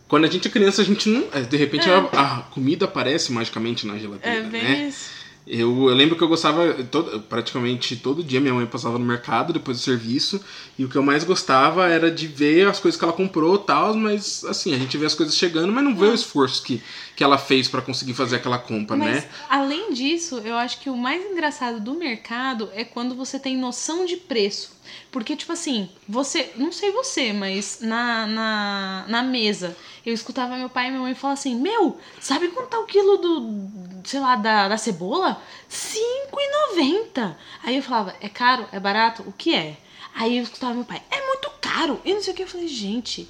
quando 0.07 0.25
a 0.25 0.29
gente 0.29 0.47
é 0.47 0.51
criança, 0.51 0.81
a 0.81 0.85
gente 0.85 1.07
não. 1.07 1.23
é, 1.33 1.41
De 1.41 1.55
repente 1.57 1.89
É. 1.89 1.93
a, 1.93 1.99
a 1.99 2.41
comida 2.51 2.85
aparece 2.85 3.31
magicamente 3.31 3.87
na 3.87 3.97
geladeira, 3.97 4.37
É 4.37 4.41
bem 4.43 4.63
né? 4.63 4.87
isso. 4.89 5.20
Eu, 5.45 5.89
eu 5.89 5.95
lembro 5.95 6.15
que 6.15 6.23
eu 6.23 6.27
gostava, 6.27 6.73
todo, 6.83 7.19
praticamente 7.21 7.95
todo 7.95 8.23
dia 8.23 8.39
minha 8.39 8.53
mãe 8.53 8.65
passava 8.65 8.99
no 8.99 9.05
mercado 9.05 9.51
depois 9.51 9.77
do 9.77 9.83
serviço, 9.83 10.43
e 10.77 10.85
o 10.85 10.89
que 10.89 10.95
eu 10.95 11.03
mais 11.03 11.23
gostava 11.23 11.87
era 11.87 12.11
de 12.11 12.27
ver 12.27 12.67
as 12.67 12.79
coisas 12.79 12.97
que 12.97 13.03
ela 13.03 13.13
comprou 13.13 13.57
tal, 13.57 13.95
mas 13.95 14.45
assim, 14.45 14.73
a 14.73 14.77
gente 14.77 14.97
vê 14.97 15.05
as 15.05 15.15
coisas 15.15 15.35
chegando, 15.35 15.73
mas 15.73 15.83
não 15.83 15.95
vê 15.95 16.05
o 16.05 16.13
esforço 16.13 16.63
que, 16.63 16.81
que 17.15 17.23
ela 17.23 17.37
fez 17.37 17.67
pra 17.67 17.81
conseguir 17.81 18.13
fazer 18.13 18.35
aquela 18.35 18.59
compra, 18.59 18.95
Mas, 18.95 19.23
né? 19.23 19.29
além 19.49 19.91
disso, 19.93 20.41
eu 20.45 20.55
acho 20.55 20.79
que 20.79 20.89
o 20.89 20.97
mais 20.97 21.23
engraçado 21.25 21.79
do 21.79 21.95
mercado 21.95 22.69
é 22.73 22.83
quando 22.83 23.15
você 23.15 23.39
tem 23.39 23.57
noção 23.57 24.05
de 24.05 24.17
preço. 24.17 24.79
Porque, 25.11 25.35
tipo 25.35 25.51
assim, 25.51 25.89
você. 26.07 26.51
Não 26.55 26.71
sei 26.71 26.91
você, 26.91 27.31
mas 27.31 27.79
na, 27.81 28.25
na, 28.27 29.05
na 29.07 29.23
mesa, 29.23 29.75
eu 30.05 30.13
escutava 30.13 30.55
meu 30.57 30.69
pai 30.69 30.87
e 30.87 30.89
minha 30.91 31.01
mãe 31.01 31.13
falar 31.15 31.33
assim: 31.33 31.55
Meu, 31.55 31.99
sabe 32.19 32.47
quanto 32.49 32.69
tá 32.69 32.79
o 32.79 32.85
quilo 32.85 33.17
do. 33.17 34.01
sei 34.03 34.19
lá, 34.19 34.35
da, 34.35 34.67
da 34.67 34.77
cebola? 34.77 35.41
R$5,90. 35.69 37.35
Aí 37.63 37.75
eu 37.77 37.83
falava: 37.83 38.15
É 38.21 38.29
caro? 38.29 38.65
É 38.71 38.79
barato? 38.79 39.23
O 39.27 39.31
que 39.31 39.53
é? 39.55 39.77
Aí 40.15 40.37
eu 40.37 40.43
escutava 40.43 40.73
meu 40.73 40.83
pai: 40.85 41.01
É 41.11 41.25
muito 41.27 41.49
caro. 41.61 41.99
E 42.03 42.13
não 42.13 42.21
sei 42.21 42.33
o 42.33 42.35
que. 42.35 42.43
Eu 42.43 42.47
falei: 42.47 42.67
Gente. 42.67 43.27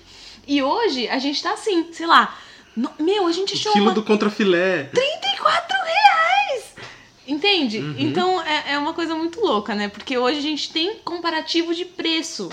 E 0.47 0.61
hoje 0.63 1.07
a 1.07 1.19
gente 1.19 1.41
tá 1.41 1.53
assim, 1.53 1.91
sei 1.93 2.05
lá. 2.07 2.35
no- 2.75 2.91
meu, 2.99 3.27
a 3.27 3.31
gente 3.31 3.53
achou 3.53 3.71
O 3.71 3.73
quilo 3.73 3.85
uma 3.87 3.93
do 3.93 4.03
contrafilé. 4.03 4.85
34 4.85 5.77
reais! 5.77 6.65
Entende? 7.27 7.77
Uhum. 7.79 7.95
Então 7.97 8.41
é, 8.41 8.73
é 8.73 8.77
uma 8.77 8.93
coisa 8.93 9.13
muito 9.15 9.39
louca, 9.39 9.75
né? 9.75 9.87
Porque 9.89 10.17
hoje 10.17 10.39
a 10.39 10.41
gente 10.41 10.71
tem 10.71 10.95
comparativo 10.99 11.73
de 11.75 11.85
preço. 11.85 12.49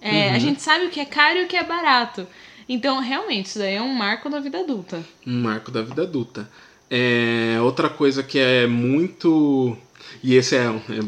É, 0.00 0.28
Uhum. 0.28 0.34
A 0.34 0.38
gente 0.38 0.62
sabe 0.62 0.84
o 0.86 0.90
que 0.90 1.00
é 1.00 1.04
caro 1.04 1.38
e 1.38 1.44
o 1.44 1.48
que 1.48 1.56
é 1.56 1.64
barato. 1.64 2.26
Então, 2.68 3.00
realmente, 3.00 3.46
isso 3.46 3.58
daí 3.58 3.74
é 3.74 3.82
um 3.82 3.94
marco 3.94 4.28
da 4.28 4.40
vida 4.40 4.58
adulta. 4.58 5.02
Um 5.26 5.40
marco 5.42 5.70
da 5.70 5.82
vida 5.82 6.02
adulta. 6.02 6.48
É, 6.90 7.56
outra 7.62 7.88
coisa 7.88 8.22
que 8.22 8.38
é 8.38 8.66
muito. 8.66 9.76
E 10.22 10.34
esse 10.34 10.56
é, 10.56 10.64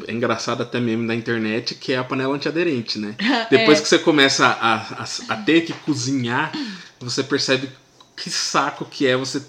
é 0.08 0.12
engraçado 0.12 0.62
até 0.62 0.78
mesmo 0.80 1.06
da 1.06 1.14
internet, 1.14 1.74
que 1.74 1.92
é 1.92 1.98
a 1.98 2.04
panela 2.04 2.34
antiaderente, 2.34 2.98
né? 2.98 3.14
Depois 3.50 3.78
É. 3.78 3.82
que 3.82 3.88
você 3.88 3.98
começa 3.98 4.46
a, 4.46 4.74
a, 5.02 5.34
a 5.34 5.36
ter 5.36 5.62
que 5.62 5.72
cozinhar, 5.72 6.52
você 6.98 7.22
percebe 7.22 7.68
que 8.16 8.30
saco 8.30 8.84
que 8.84 9.06
é 9.06 9.16
você, 9.16 9.42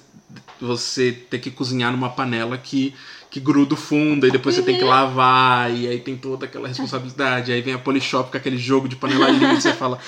você 0.59 1.11
ter 1.11 1.39
que 1.39 1.51
cozinhar 1.51 1.91
numa 1.91 2.09
panela 2.09 2.57
que, 2.57 2.93
que 3.29 3.39
gruda 3.39 3.73
o 3.73 3.77
fundo, 3.77 4.25
e 4.25 4.31
depois 4.31 4.55
você 4.55 4.61
tem 4.61 4.77
que 4.77 4.83
lavar, 4.85 5.69
e 5.73 5.87
aí 5.87 5.99
tem 5.99 6.15
toda 6.15 6.45
aquela 6.45 6.67
responsabilidade. 6.67 7.51
Aí 7.51 7.61
vem 7.61 7.73
a 7.73 7.79
Polishop 7.79 8.31
com 8.31 8.37
aquele 8.37 8.57
jogo 8.57 8.87
de 8.87 8.95
panela 8.95 9.27
linda, 9.31 9.53
e 9.53 9.61
você 9.61 9.73
fala. 9.73 9.99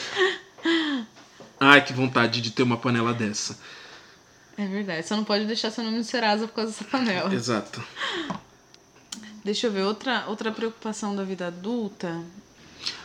Ai, 1.66 1.84
que 1.84 1.94
vontade 1.94 2.42
de 2.42 2.52
ter 2.52 2.64
uma 2.64 2.78
panela 2.78 3.14
dessa. 3.14 3.58
É 4.58 4.68
verdade. 4.68 5.08
Você 5.08 5.16
não 5.16 5.24
pode 5.24 5.46
deixar 5.46 5.72
seu 5.72 5.84
nome 5.84 5.98
no 5.98 6.04
Serasa 6.04 6.48
por 6.48 6.56
causa 6.56 6.72
dessa 6.72 6.84
panela. 6.84 7.34
Exato. 7.34 7.84
Deixa 9.44 9.68
eu 9.68 9.72
ver, 9.72 9.84
outra, 9.84 10.26
outra 10.28 10.52
preocupação 10.52 11.16
da 11.16 11.24
vida 11.24 11.48
adulta. 11.48 12.22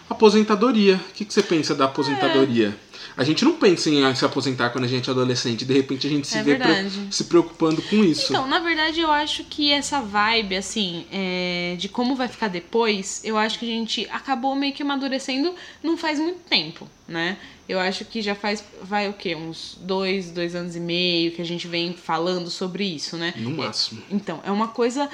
Aposentadoria. 0.09 0.97
O 0.97 1.13
que, 1.13 1.25
que 1.25 1.33
você 1.33 1.43
pensa 1.43 1.75
da 1.75 1.87
aposentadoria? 1.87 2.77
A 3.17 3.25
gente 3.25 3.45
não 3.45 3.55
pensa 3.55 3.91
em 3.91 4.15
se 4.15 4.25
aposentar 4.25 4.71
quando 4.71 4.85
a 4.85 4.89
gente 4.89 5.09
é 5.09 5.13
adolescente, 5.13 5.65
de 5.65 5.73
repente 5.75 6.07
a 6.07 6.11
gente 6.11 6.27
se 6.27 6.39
É 6.39 6.43
vê 6.43 6.57
pre- 6.57 6.91
se 7.11 7.25
preocupando 7.25 7.83
com 7.83 8.05
isso. 8.05 8.27
Então, 8.33 8.47
na 8.47 8.59
verdade, 8.61 9.01
eu 9.01 9.11
acho 9.11 9.45
que 9.45 9.71
essa 9.73 10.01
vibe, 10.01 10.57
assim, 10.57 11.07
é, 11.13 11.77
de 11.79 11.89
como 11.89 12.15
vai 12.15 12.29
ficar 12.29 12.49
depois, 12.49 13.21
eu 13.25 13.37
acho 13.37 13.59
que 13.59 13.65
a 13.65 13.69
gente 13.69 14.09
acabou 14.11 14.55
meio 14.55 14.73
que 14.73 14.83
amadurecendo 14.83 15.55
não 15.83 15.97
faz 15.97 16.19
muito 16.19 16.41
tempo, 16.49 16.89
né? 17.07 17.37
Eu 17.69 17.79
acho 17.79 18.05
que 18.07 18.23
já 18.23 18.35
faz, 18.35 18.65
vai 18.83 19.09
o 19.09 19.13
quê? 19.13 19.35
Uns 19.35 19.77
dois, 19.83 20.31
dois 20.31 20.55
anos 20.55 20.75
e 20.75 20.81
meio 20.81 21.33
que 21.33 21.43
a 21.43 21.45
gente 21.45 21.69
vem 21.69 21.93
falando 21.93 22.49
sobre 22.51 22.85
isso, 22.85 23.17
né? 23.17 23.35
no 23.37 23.51
máximo. 23.51 24.03
Então, 24.11 24.41
é 24.45 24.51
uma 24.51 24.69
coisa. 24.69 25.09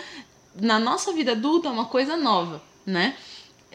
Na 0.60 0.78
nossa 0.78 1.12
vida 1.12 1.32
adulta, 1.32 1.66
é 1.68 1.70
uma 1.72 1.86
coisa 1.86 2.16
nova, 2.16 2.62
né? 2.86 3.16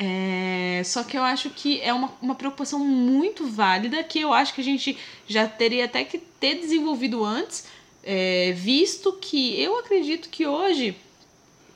É, 0.02 0.82
só 0.86 1.04
que 1.04 1.18
eu 1.18 1.24
acho 1.24 1.50
que 1.50 1.82
é 1.82 1.94
uma, 1.94 2.10
uma 2.22 2.34
preocupação 2.34 2.80
muito 2.80 3.46
válida 3.46 4.02
que 4.02 4.22
eu 4.22 4.32
acho 4.32 4.54
que 4.54 4.62
a 4.62 4.64
gente 4.64 4.98
já 5.28 5.46
teria 5.46 5.84
até 5.84 6.06
que 6.06 6.18
ter 6.18 6.56
desenvolvido 6.56 7.26
antes, 7.26 7.66
é, 8.02 8.54
visto 8.54 9.12
que 9.20 9.62
eu 9.62 9.78
acredito 9.78 10.30
que 10.30 10.48
hoje 10.48 10.96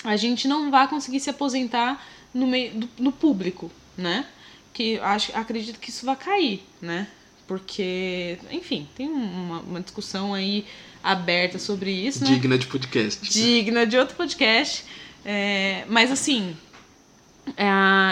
a 0.06 0.16
gente 0.16 0.48
não 0.48 0.72
vai 0.72 0.88
conseguir 0.88 1.20
se 1.20 1.30
aposentar 1.30 2.02
no 2.34 2.48
meio 2.48 2.74
do, 2.76 2.90
no 2.98 3.12
público, 3.12 3.70
né? 3.98 4.26
Que 4.72 4.98
acho, 5.00 5.36
acredito 5.38 5.78
que 5.78 5.90
isso 5.90 6.06
vai 6.06 6.16
cair, 6.16 6.64
né? 6.82 7.10
Porque, 7.46 8.38
enfim, 8.50 8.88
tem 8.96 9.10
uma, 9.10 9.60
uma 9.60 9.82
discussão 9.82 10.34
aí 10.34 10.66
aberta 11.04 11.60
sobre 11.60 11.92
isso, 11.92 12.24
né? 12.24 12.32
Digna 12.32 12.58
de 12.58 12.68
podcast. 12.68 13.30
digna 13.30 13.86
de 13.86 13.98
outro 13.98 14.16
podcast. 14.16 14.86
É, 15.26 15.84
mas 15.90 16.10
assim, 16.10 16.56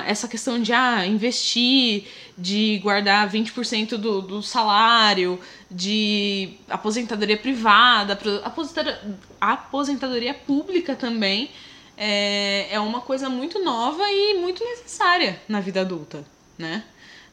essa 0.06 0.28
questão 0.28 0.62
de 0.62 0.74
ah, 0.74 1.06
investir, 1.06 2.06
de 2.38 2.80
guardar 2.84 3.30
20% 3.30 3.98
do, 3.98 4.22
do 4.22 4.44
salário, 4.44 5.40
de 5.70 6.54
aposentadoria 6.70 7.38
privada, 7.38 8.18
aposentadoria, 8.44 9.18
aposentadoria 9.40 10.34
pública 10.34 10.96
também, 10.96 11.50
é, 11.98 12.68
é 12.72 12.80
uma 12.80 13.02
coisa 13.02 13.30
muito 13.30 13.64
nova 13.64 14.04
e 14.10 14.40
muito 14.40 14.64
necessária 14.64 15.40
na 15.48 15.60
vida 15.60 15.82
adulta, 15.82 16.26
né? 16.58 16.84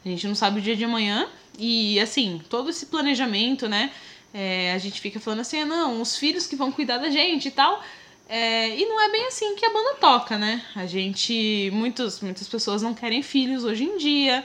A 0.05 0.09
gente 0.09 0.27
não 0.27 0.35
sabe 0.35 0.61
o 0.61 0.63
dia 0.63 0.77
de 0.77 0.85
amanhã 0.85 1.29
e, 1.59 1.99
assim, 2.01 2.41
todo 2.49 2.71
esse 2.71 2.87
planejamento, 2.87 3.69
né? 3.69 3.91
é, 4.33 4.73
a 4.73 4.79
gente 4.79 5.01
fica 5.01 5.19
falando 5.19 5.41
assim, 5.41 5.61
ah, 5.61 5.67
não, 5.67 6.01
os 6.01 6.17
filhos 6.17 6.47
que 6.47 6.57
vão 6.57 6.71
cuidar 6.71 6.99
da 6.99 7.11
gente 7.11 7.49
e 7.49 7.51
tal. 7.51 7.83
É, 8.29 8.77
e 8.77 8.85
não 8.87 9.01
é 9.01 9.11
bem 9.11 9.27
assim 9.27 9.57
que 9.57 9.65
a 9.65 9.73
banda 9.73 9.95
toca, 9.95 10.37
né? 10.37 10.63
A 10.75 10.85
gente. 10.87 11.71
Muitos, 11.73 12.21
muitas 12.21 12.47
pessoas 12.47 12.83
não 12.83 12.95
querem 12.95 13.23
filhos 13.23 13.65
hoje 13.65 13.85
em 13.85 13.97
dia. 13.97 14.45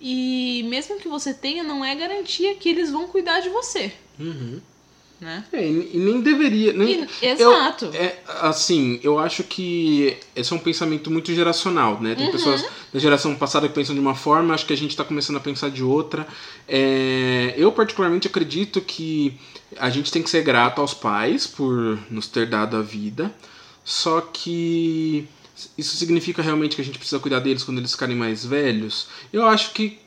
E 0.00 0.64
mesmo 0.68 0.98
que 0.98 1.08
você 1.08 1.32
tenha, 1.32 1.62
não 1.62 1.84
é 1.84 1.94
garantia 1.94 2.54
que 2.56 2.68
eles 2.68 2.90
vão 2.90 3.06
cuidar 3.06 3.40
de 3.40 3.48
você, 3.48 3.92
Uhum. 4.18 4.60
Né? 5.22 5.44
É, 5.52 5.64
e 5.64 5.92
nem 5.94 6.20
deveria. 6.20 6.72
Nem, 6.72 7.04
E- 7.22 7.26
exato. 7.26 7.90
É, 7.94 8.18
assim, 8.40 8.98
eu 9.02 9.18
acho 9.20 9.44
que 9.44 10.16
esse 10.34 10.52
é 10.52 10.56
um 10.56 10.58
pensamento 10.58 11.10
muito 11.10 11.32
geracional, 11.32 12.00
né? 12.00 12.10
Uhum. 12.10 12.16
Tem 12.16 12.32
pessoas 12.32 12.64
da 12.92 12.98
geração 12.98 13.34
passada 13.36 13.68
que 13.68 13.74
pensam 13.74 13.94
de 13.94 14.00
uma 14.00 14.16
forma, 14.16 14.52
acho 14.52 14.66
que 14.66 14.72
a 14.72 14.76
gente 14.76 14.90
está 14.90 15.04
começando 15.04 15.36
a 15.36 15.40
pensar 15.40 15.70
de 15.70 15.82
outra. 15.82 16.26
É, 16.68 17.54
eu, 17.56 17.70
particularmente, 17.70 18.26
acredito 18.26 18.80
que 18.80 19.32
a 19.78 19.88
gente 19.88 20.10
tem 20.10 20.22
que 20.22 20.28
ser 20.28 20.42
grato 20.42 20.80
aos 20.80 20.92
pais 20.92 21.46
por 21.46 21.98
nos 22.10 22.26
ter 22.26 22.46
dado 22.46 22.76
a 22.76 22.82
vida, 22.82 23.32
só 23.84 24.20
que 24.20 25.26
isso 25.78 25.96
significa 25.96 26.42
realmente 26.42 26.74
que 26.74 26.82
a 26.82 26.84
gente 26.84 26.98
precisa 26.98 27.20
cuidar 27.20 27.38
deles 27.38 27.62
quando 27.62 27.78
eles 27.78 27.92
ficarem 27.92 28.16
mais 28.16 28.44
velhos? 28.44 29.06
Eu 29.32 29.46
acho 29.46 29.72
que 29.72 29.98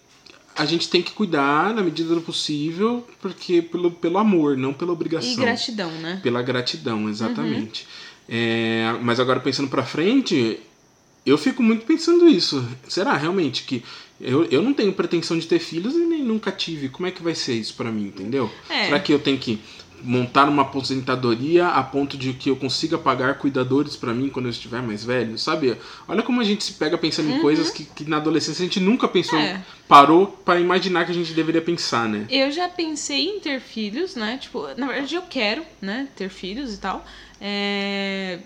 a 0.56 0.66
gente 0.66 0.90
tem 0.90 1.02
que 1.02 1.12
cuidar 1.12 1.74
na 1.74 1.84
medida 1.84 2.16
do 2.16 2.22
possível, 2.22 3.06
porque 3.22 3.62
pelo, 3.62 3.92
pelo 3.92 4.18
amor, 4.18 4.56
não 4.56 4.74
pela 4.74 4.94
obrigação. 4.94 5.32
E 5.32 5.36
gratidão, 5.36 5.92
né? 5.92 6.20
Pela 6.24 6.42
gratidão, 6.42 7.10
exatamente. 7.10 7.86
É, 8.28 8.96
mas 9.02 9.20
agora 9.20 9.40
pensando 9.40 9.70
pra 9.70 9.84
frente, 9.84 10.60
eu 11.26 11.38
fico 11.38 11.62
muito 11.62 11.86
pensando 11.86 12.28
isso. 12.28 12.66
Será 12.88 13.16
realmente 13.18 13.64
que 13.64 13.84
eu, 14.20 14.46
eu 14.46 14.62
não 14.62 14.74
tenho 14.74 14.94
pretensão 14.94 15.38
de 15.38 15.46
ter 15.46 15.60
filhos 15.60 15.94
e 15.94 16.00
nem 16.00 16.24
nunca 16.24 16.52
tive. 16.52 16.88
Como 16.88 17.06
é 17.06 17.12
que 17.12 17.22
vai 17.22 17.36
ser 17.36 17.54
isso 17.54 17.74
pra 17.74 17.92
mim, 17.92 18.06
entendeu? 18.06 18.50
É. 18.70 18.86
Será 18.86 19.00
que 19.00 19.12
eu 19.14 19.20
tenho 19.20 19.38
que 19.38 19.60
montar 20.06 20.48
uma 20.48 20.62
aposentadoria 20.62 21.68
a 21.68 21.84
ponto 21.84 22.18
de 22.18 22.34
que 22.34 22.50
eu 22.50 22.56
consiga 22.56 22.98
pagar 22.98 23.38
cuidadores 23.38 23.96
pra 23.96 24.14
mim 24.14 24.30
quando 24.30 24.46
eu 24.46 24.52
estiver 24.52 24.82
mais 24.82 25.04
velho, 25.04 25.38
sabe? 25.38 25.78
Olha 26.08 26.22
como 26.24 26.40
a 26.40 26.44
gente 26.44 26.64
se 26.64 26.74
pega 26.74 26.98
pensando 26.98 27.32
em 27.32 27.40
coisas 27.42 27.70
que, 27.72 27.84
que 27.86 28.10
na 28.10 28.18
adolescência 28.18 28.62
a 28.64 28.66
gente 28.66 28.80
nunca 28.80 29.08
pensou, 29.08 29.38
Uhum. 29.40 29.46
É. 29.46 29.62
parou 29.88 30.28
pra 30.28 30.60
imaginar 30.60 31.06
que 31.06 31.12
a 31.12 31.16
gente 31.16 31.34
deveria 31.34 31.62
pensar, 31.62 32.08
né? 32.08 32.26
Eu 32.30 32.52
já 32.52 32.68
pensei 32.70 33.28
em 33.30 33.40
ter 33.40 33.60
filhos, 33.60 34.16
né? 34.16 34.38
Tipo, 34.42 34.68
na 34.78 34.88
verdade 34.88 35.16
eu 35.16 35.24
quero, 35.24 35.64
né? 35.82 36.08
Ter 36.16 36.30
filhos 36.30 36.74
e 36.74 36.78
tal. 36.78 37.04
É, 37.42 38.40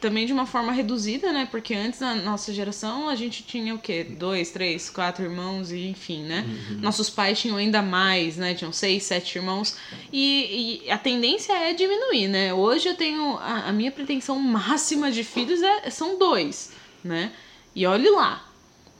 Também 0.00 0.26
de 0.26 0.32
uma 0.32 0.46
forma 0.46 0.72
reduzida, 0.72 1.32
né? 1.32 1.48
Porque 1.50 1.74
antes, 1.74 2.00
na 2.00 2.14
nossa 2.16 2.52
geração, 2.52 3.08
a 3.08 3.14
gente 3.14 3.42
tinha 3.42 3.74
o 3.74 3.78
quê? 3.78 4.04
Dois, 4.04 4.50
três, 4.50 4.90
quatro 4.90 5.24
irmãos 5.24 5.72
e 5.72 5.88
enfim, 5.88 6.22
né? 6.22 6.44
Nossos 6.80 7.08
pais 7.08 7.40
tinham 7.40 7.56
ainda 7.56 7.80
mais, 7.80 8.36
né? 8.36 8.54
Tinham 8.54 8.72
seis, 8.72 9.04
sete 9.04 9.36
irmãos. 9.36 9.76
E, 10.12 10.82
e 10.84 10.90
a 10.90 10.98
tendência 10.98 11.52
é 11.52 11.72
diminuir, 11.72 12.28
né? 12.28 12.52
Hoje 12.52 12.88
eu 12.88 12.94
tenho... 12.94 13.36
A, 13.38 13.68
a 13.68 13.72
minha 13.72 13.90
pretensão 13.90 14.38
máxima 14.38 15.10
de 15.10 15.24
filhos 15.24 15.62
é, 15.62 15.90
são 15.90 16.18
dois, 16.18 16.72
né? 17.02 17.32
E 17.74 17.86
olhe 17.86 18.08
lá. 18.10 18.46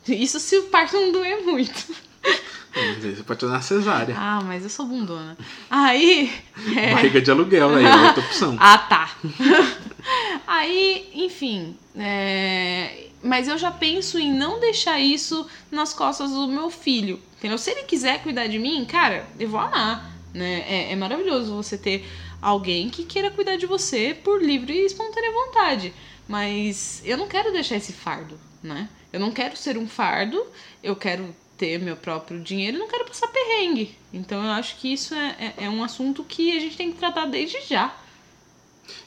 Isso 0.08 0.38
se 0.38 0.56
o 0.58 0.64
parto 0.64 0.96
não 0.96 1.12
doer 1.12 1.42
muito. 1.42 1.94
Você 3.00 3.22
pode 3.22 3.40
tornar 3.40 3.62
cesárea. 3.62 4.14
Ah, 4.18 4.40
mas 4.44 4.62
eu 4.62 4.68
sou 4.68 4.86
bundona. 4.86 5.36
Aí. 5.70 6.30
é- 6.76 6.92
Barriga 6.94 7.20
de 7.22 7.30
aluguel, 7.30 7.74
aí 7.74 7.84
é 7.84 7.96
outra 8.08 8.22
opção. 8.22 8.56
Ah, 8.60 8.78
tá. 8.78 9.10
Aí, 10.46 11.10
enfim. 11.14 11.76
é, 11.96 13.08
Mas 13.22 13.48
eu 13.48 13.58
já 13.58 13.70
penso 13.70 14.18
em 14.18 14.32
não 14.32 14.60
deixar 14.60 15.00
isso 15.00 15.46
nas 15.70 15.92
costas 15.92 16.30
do 16.30 16.46
meu 16.46 16.70
filho. 16.70 17.20
Entendeu? 17.38 17.58
Se 17.58 17.70
ele 17.70 17.82
quiser 17.82 18.22
cuidar 18.22 18.46
de 18.46 18.58
mim, 18.58 18.84
cara, 18.84 19.26
eu 19.38 19.48
vou 19.48 19.58
amar. 19.58 20.12
Né? 20.32 20.64
É, 20.68 20.92
é 20.92 20.96
maravilhoso 20.96 21.54
você 21.56 21.76
ter 21.76 22.06
alguém 22.40 22.88
que 22.90 23.04
queira 23.04 23.30
cuidar 23.30 23.56
de 23.56 23.66
você 23.66 24.16
por 24.22 24.40
livre 24.42 24.72
e 24.74 24.86
espontânea 24.86 25.32
vontade. 25.32 25.92
Mas 26.28 27.02
eu 27.04 27.16
não 27.16 27.26
quero 27.26 27.52
deixar 27.52 27.76
esse 27.76 27.92
fardo, 27.92 28.38
né? 28.62 28.88
Eu 29.12 29.18
não 29.20 29.30
quero 29.32 29.56
ser 29.56 29.78
um 29.78 29.88
fardo, 29.88 30.44
eu 30.82 30.94
quero 30.94 31.34
ter 31.56 31.78
meu 31.78 31.96
próprio 31.96 32.40
dinheiro 32.40 32.76
e 32.76 32.80
não 32.80 32.88
quero 32.88 33.04
passar 33.04 33.28
perrengue. 33.28 33.94
Então 34.12 34.44
eu 34.44 34.50
acho 34.50 34.76
que 34.76 34.92
isso 34.92 35.14
é, 35.14 35.54
é, 35.58 35.64
é 35.64 35.70
um 35.70 35.82
assunto 35.82 36.24
que 36.24 36.56
a 36.56 36.60
gente 36.60 36.76
tem 36.76 36.92
que 36.92 36.98
tratar 36.98 37.26
desde 37.26 37.58
já. 37.66 37.94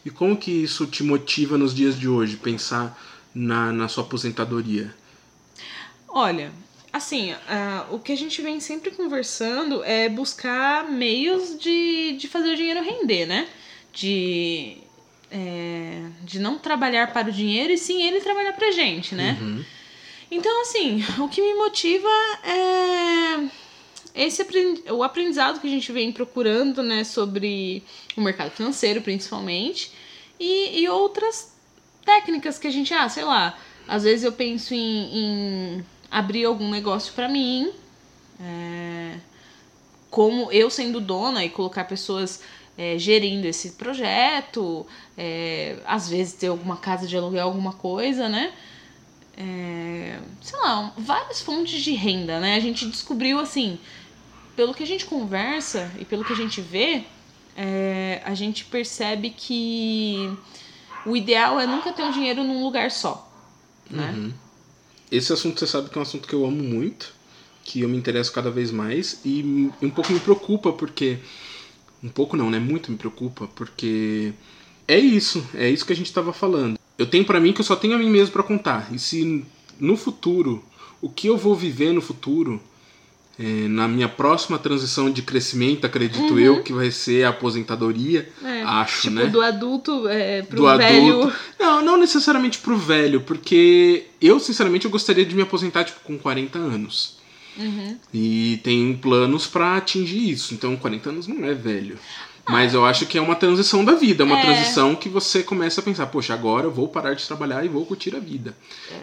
E 0.05 0.09
como 0.09 0.35
que 0.35 0.51
isso 0.51 0.85
te 0.85 1.03
motiva 1.03 1.57
nos 1.57 1.73
dias 1.73 1.97
de 1.97 2.07
hoje, 2.07 2.37
pensar 2.37 2.99
na, 3.33 3.71
na 3.71 3.87
sua 3.87 4.03
aposentadoria? 4.03 4.93
Olha, 6.07 6.51
assim, 6.91 7.33
ah, 7.47 7.85
o 7.91 7.99
que 7.99 8.11
a 8.11 8.17
gente 8.17 8.41
vem 8.41 8.59
sempre 8.59 8.91
conversando 8.91 9.83
é 9.83 10.09
buscar 10.09 10.89
meios 10.89 11.57
de, 11.57 12.17
de 12.17 12.27
fazer 12.27 12.53
o 12.53 12.55
dinheiro 12.55 12.83
render, 12.83 13.25
né? 13.25 13.47
De, 13.93 14.77
é, 15.31 16.07
de 16.23 16.39
não 16.39 16.57
trabalhar 16.57 17.13
para 17.13 17.29
o 17.29 17.31
dinheiro 17.31 17.71
e 17.71 17.77
sim 17.77 18.03
ele 18.03 18.21
trabalhar 18.21 18.53
pra 18.53 18.71
gente, 18.71 19.15
né? 19.15 19.37
Uhum. 19.39 19.63
Então, 20.31 20.61
assim, 20.61 21.03
o 21.19 21.27
que 21.27 21.41
me 21.41 21.53
motiva 21.55 22.07
é 22.43 23.49
esse 24.13 24.45
o 24.91 25.03
aprendizado 25.03 25.59
que 25.59 25.67
a 25.67 25.69
gente 25.69 25.91
vem 25.91 26.11
procurando, 26.11 26.83
né, 26.83 27.03
sobre 27.03 27.83
o 28.17 28.21
mercado 28.21 28.51
financeiro, 28.51 29.01
principalmente, 29.01 29.91
e, 30.39 30.81
e 30.81 30.89
outras 30.89 31.53
técnicas 32.03 32.57
que 32.57 32.67
a 32.67 32.71
gente, 32.71 32.93
ah, 32.93 33.07
sei 33.07 33.23
lá, 33.23 33.57
às 33.87 34.03
vezes 34.03 34.25
eu 34.25 34.31
penso 34.31 34.73
em, 34.73 35.17
em 35.17 35.85
abrir 36.09 36.45
algum 36.45 36.69
negócio 36.69 37.13
pra 37.13 37.29
mim, 37.29 37.71
é, 38.41 39.15
como 40.09 40.51
eu 40.51 40.69
sendo 40.69 40.99
dona 40.99 41.45
e 41.45 41.49
colocar 41.49 41.85
pessoas 41.85 42.41
é, 42.77 42.97
gerindo 42.97 43.45
esse 43.45 43.71
projeto, 43.71 44.85
é, 45.17 45.77
às 45.85 46.09
vezes 46.09 46.33
ter 46.33 46.47
alguma 46.47 46.77
casa 46.77 47.07
de 47.07 47.15
aluguel, 47.15 47.45
alguma 47.45 47.73
coisa, 47.73 48.27
né? 48.27 48.53
É, 49.41 50.19
sei 50.41 50.59
lá, 50.59 50.93
várias 50.97 51.41
fontes 51.41 51.81
de 51.81 51.93
renda, 51.93 52.41
né? 52.41 52.55
A 52.55 52.59
gente 52.59 52.85
descobriu 52.85 53.39
assim, 53.39 53.79
pelo 54.53 54.73
que 54.73 54.83
a 54.83 54.87
gente 54.87 55.05
conversa 55.05 55.89
e 55.97 56.03
pelo 56.03 56.25
que 56.25 56.33
a 56.33 56.35
gente 56.35 56.59
vê, 56.59 57.05
é, 57.55 58.21
a 58.25 58.33
gente 58.33 58.65
percebe 58.65 59.29
que 59.29 60.29
o 61.05 61.15
ideal 61.15 61.59
é 61.59 61.65
nunca 61.65 61.93
ter 61.93 62.03
o 62.03 62.11
dinheiro 62.11 62.43
num 62.43 62.61
lugar 62.63 62.91
só, 62.91 63.31
né? 63.89 64.11
Uhum. 64.11 64.33
Esse 65.11 65.31
assunto 65.31 65.59
você 65.59 65.67
sabe 65.67 65.89
que 65.89 65.97
é 65.97 65.99
um 65.99 66.03
assunto 66.03 66.27
que 66.27 66.35
eu 66.35 66.45
amo 66.45 66.61
muito, 66.61 67.13
que 67.63 67.81
eu 67.81 67.89
me 67.89 67.97
interesso 67.97 68.31
cada 68.31 68.51
vez 68.51 68.71
mais 68.71 69.21
e 69.23 69.71
um 69.81 69.89
pouco 69.89 70.11
me 70.11 70.19
preocupa 70.19 70.73
porque 70.73 71.19
um 72.03 72.09
pouco 72.09 72.37
não, 72.37 72.49
né? 72.49 72.59
Muito 72.59 72.91
me 72.91 72.97
preocupa 72.97 73.47
porque 73.55 74.33
é 74.87 74.97
isso, 74.97 75.45
é 75.53 75.69
isso 75.69 75.85
que 75.85 75.93
a 75.93 75.95
gente 75.95 76.07
estava 76.07 76.33
falando. 76.33 76.78
Eu 76.99 77.05
tenho 77.07 77.25
pra 77.25 77.39
mim 77.39 77.53
que 77.53 77.61
eu 77.61 77.65
só 77.65 77.75
tenho 77.75 77.95
a 77.95 77.97
mim 77.97 78.09
mesmo 78.09 78.33
pra 78.33 78.43
contar. 78.43 78.89
E 78.93 78.99
se 78.99 79.43
no 79.79 79.95
futuro, 79.95 80.63
o 81.01 81.09
que 81.09 81.27
eu 81.27 81.37
vou 81.37 81.55
viver 81.55 81.93
no 81.93 82.01
futuro 82.01 82.61
é, 83.39 83.43
na 83.69 83.87
minha 83.87 84.09
próxima 84.09 84.59
transição 84.59 85.09
de 85.09 85.21
crescimento, 85.21 85.85
acredito 85.85 86.33
Uhum. 86.33 86.39
eu, 86.39 86.61
que 86.61 86.73
vai 86.73 86.91
ser 86.91 87.23
a 87.23 87.29
aposentadoria. 87.29 88.27
É, 88.43 88.63
Acho, 88.63 89.03
tipo, 89.03 89.13
né? 89.15 89.27
do 89.27 89.39
adulto 89.39 90.09
é, 90.09 90.41
pro 90.41 90.57
do 90.57 90.77
velho. 90.77 91.19
adulto. 91.21 91.37
Não, 91.57 91.81
não 91.81 91.95
necessariamente 91.97 92.57
pro 92.57 92.75
velho, 92.77 93.21
porque 93.21 94.03
eu, 94.21 94.37
sinceramente, 94.41 94.83
eu 94.83 94.91
gostaria 94.91 95.25
de 95.25 95.33
me 95.33 95.41
aposentar 95.41 95.85
tipo, 95.85 96.01
com 96.03 96.17
40 96.17 96.59
anos. 96.59 97.17
Uhum. 97.57 97.97
E 98.13 98.59
tem 98.61 98.93
planos 99.01 99.47
pra 99.47 99.77
atingir 99.77 100.29
isso. 100.31 100.53
Então, 100.53 100.75
40 100.75 101.09
anos 101.09 101.25
não 101.27 101.45
é 101.45 101.53
velho. 101.53 101.97
Mas 102.49 102.73
eu 102.73 102.85
acho 102.85 103.05
que 103.05 103.17
é 103.17 103.21
uma 103.21 103.35
transição 103.35 103.85
da 103.85 103.93
vida, 103.93 104.23
é 104.23 104.25
uma 104.25 104.39
É. 104.39 104.41
transição 104.41 104.95
que 104.95 105.07
você 105.09 105.43
começa 105.43 105.81
a 105.81 105.83
pensar, 105.83 106.07
poxa, 106.07 106.33
agora 106.33 106.65
eu 106.65 106.71
vou 106.71 106.87
parar 106.87 107.13
de 107.13 107.25
trabalhar 107.25 107.63
e 107.63 107.67
vou 107.67 107.85
curtir 107.85 108.15
a 108.15 108.19
vida. 108.19 108.55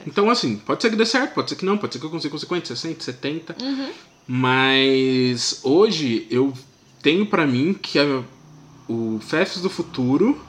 Então, 0.07 0.29
assim, 0.29 0.57
pode 0.57 0.83
ser 0.83 0.91
que 0.91 0.97
dê 0.97 1.07
certo, 1.07 1.35
pode 1.35 1.49
ser 1.51 1.57
que 1.57 1.65
não, 1.65 1.79
pode 1.79 1.93
ser 1.93 1.99
que 2.01 2.07
eu 2.07 2.11
consiga 2.11 2.33
com 2.33 2.39
50, 2.39 2.67
60, 2.67 3.03
70. 3.05 3.57
Uhum. 3.63 3.91
Mas 4.29 5.61
hoje 5.63 6.27
eu 6.31 6.53
tenho 7.03 7.27
pra 7.27 7.47
mim 7.47 7.73
que 7.75 7.99
a- 7.99 8.23
o 8.89 9.19
FEFs 9.21 9.61
do 9.61 9.71
futuro 9.71 10.41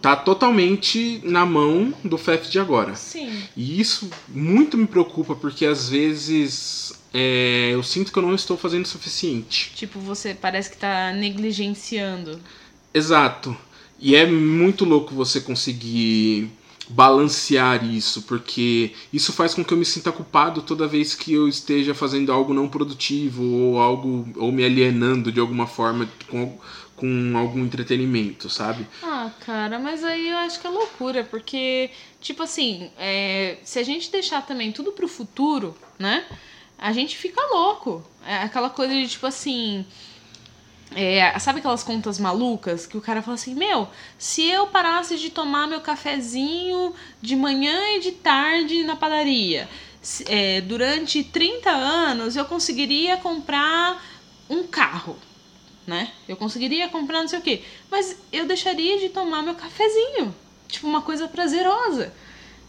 tá 0.00 0.16
totalmente 0.16 1.20
na 1.24 1.44
mão 1.44 1.92
do 2.04 2.16
FEF 2.16 2.48
de 2.50 2.58
agora. 2.58 2.94
Sim. 2.94 3.30
E 3.56 3.80
isso 3.80 4.08
muito 4.28 4.76
me 4.76 4.86
preocupa, 4.86 5.34
porque 5.34 5.66
às 5.66 5.88
vezes 5.88 6.92
é, 7.12 7.70
eu 7.72 7.82
sinto 7.82 8.12
que 8.12 8.18
eu 8.18 8.22
não 8.22 8.34
estou 8.34 8.56
fazendo 8.56 8.84
o 8.84 8.88
suficiente. 8.88 9.72
Tipo, 9.74 9.98
você 9.98 10.34
parece 10.34 10.70
que 10.70 10.76
tá 10.76 11.12
negligenciando. 11.12 12.40
Exato. 12.92 13.56
E 14.00 14.14
é 14.14 14.26
muito 14.26 14.84
louco 14.84 15.14
você 15.14 15.40
conseguir 15.40 16.50
balancear 16.88 17.84
isso, 17.84 18.22
porque 18.22 18.92
isso 19.12 19.32
faz 19.32 19.54
com 19.54 19.62
que 19.62 19.72
eu 19.72 19.78
me 19.78 19.84
sinta 19.84 20.10
culpado 20.10 20.62
toda 20.62 20.86
vez 20.86 21.14
que 21.14 21.32
eu 21.34 21.46
esteja 21.46 21.94
fazendo 21.94 22.32
algo 22.32 22.54
não 22.54 22.68
produtivo 22.68 23.44
ou 23.44 23.78
algo 23.78 24.26
ou 24.36 24.50
me 24.50 24.64
alienando 24.64 25.30
de 25.30 25.38
alguma 25.38 25.66
forma 25.66 26.08
com, 26.30 26.58
com 26.98 27.32
algum 27.36 27.64
entretenimento, 27.64 28.50
sabe? 28.50 28.86
Ah, 29.02 29.30
cara, 29.46 29.78
mas 29.78 30.02
aí 30.04 30.28
eu 30.28 30.36
acho 30.38 30.60
que 30.60 30.66
é 30.66 30.70
loucura, 30.70 31.24
porque, 31.24 31.90
tipo 32.20 32.42
assim, 32.42 32.90
é, 32.98 33.58
se 33.62 33.78
a 33.78 33.82
gente 33.82 34.10
deixar 34.10 34.44
também 34.44 34.72
tudo 34.72 34.92
pro 34.92 35.06
futuro, 35.08 35.76
né? 35.98 36.24
A 36.76 36.92
gente 36.92 37.16
fica 37.16 37.40
louco. 37.52 38.04
É 38.26 38.36
aquela 38.38 38.70
coisa 38.70 38.94
de, 38.94 39.08
tipo 39.08 39.26
assim. 39.26 39.84
é, 40.94 41.36
sabe 41.38 41.58
aquelas 41.58 41.82
contas 41.82 42.18
malucas 42.18 42.86
que 42.86 42.96
o 42.96 43.00
cara 43.00 43.22
fala 43.22 43.34
assim: 43.34 43.54
Meu, 43.54 43.88
se 44.16 44.48
eu 44.48 44.66
parasse 44.68 45.16
de 45.18 45.30
tomar 45.30 45.66
meu 45.66 45.80
cafezinho 45.80 46.94
de 47.20 47.34
manhã 47.36 47.96
e 47.96 48.00
de 48.00 48.12
tarde 48.12 48.84
na 48.84 48.96
padaria, 48.96 49.68
é, 50.26 50.60
durante 50.60 51.24
30 51.24 51.70
anos 51.70 52.36
eu 52.36 52.44
conseguiria 52.44 53.16
comprar 53.16 54.02
um 54.48 54.62
carro 54.66 55.16
né? 55.88 56.12
Eu 56.28 56.36
conseguiria 56.36 56.86
comprar 56.88 57.22
não 57.22 57.28
sei 57.28 57.38
o 57.38 57.42
quê. 57.42 57.62
Mas 57.90 58.18
eu 58.30 58.46
deixaria 58.46 58.98
de 58.98 59.08
tomar 59.08 59.42
meu 59.42 59.54
cafezinho. 59.54 60.34
Tipo, 60.68 60.86
uma 60.86 61.00
coisa 61.00 61.26
prazerosa. 61.26 62.12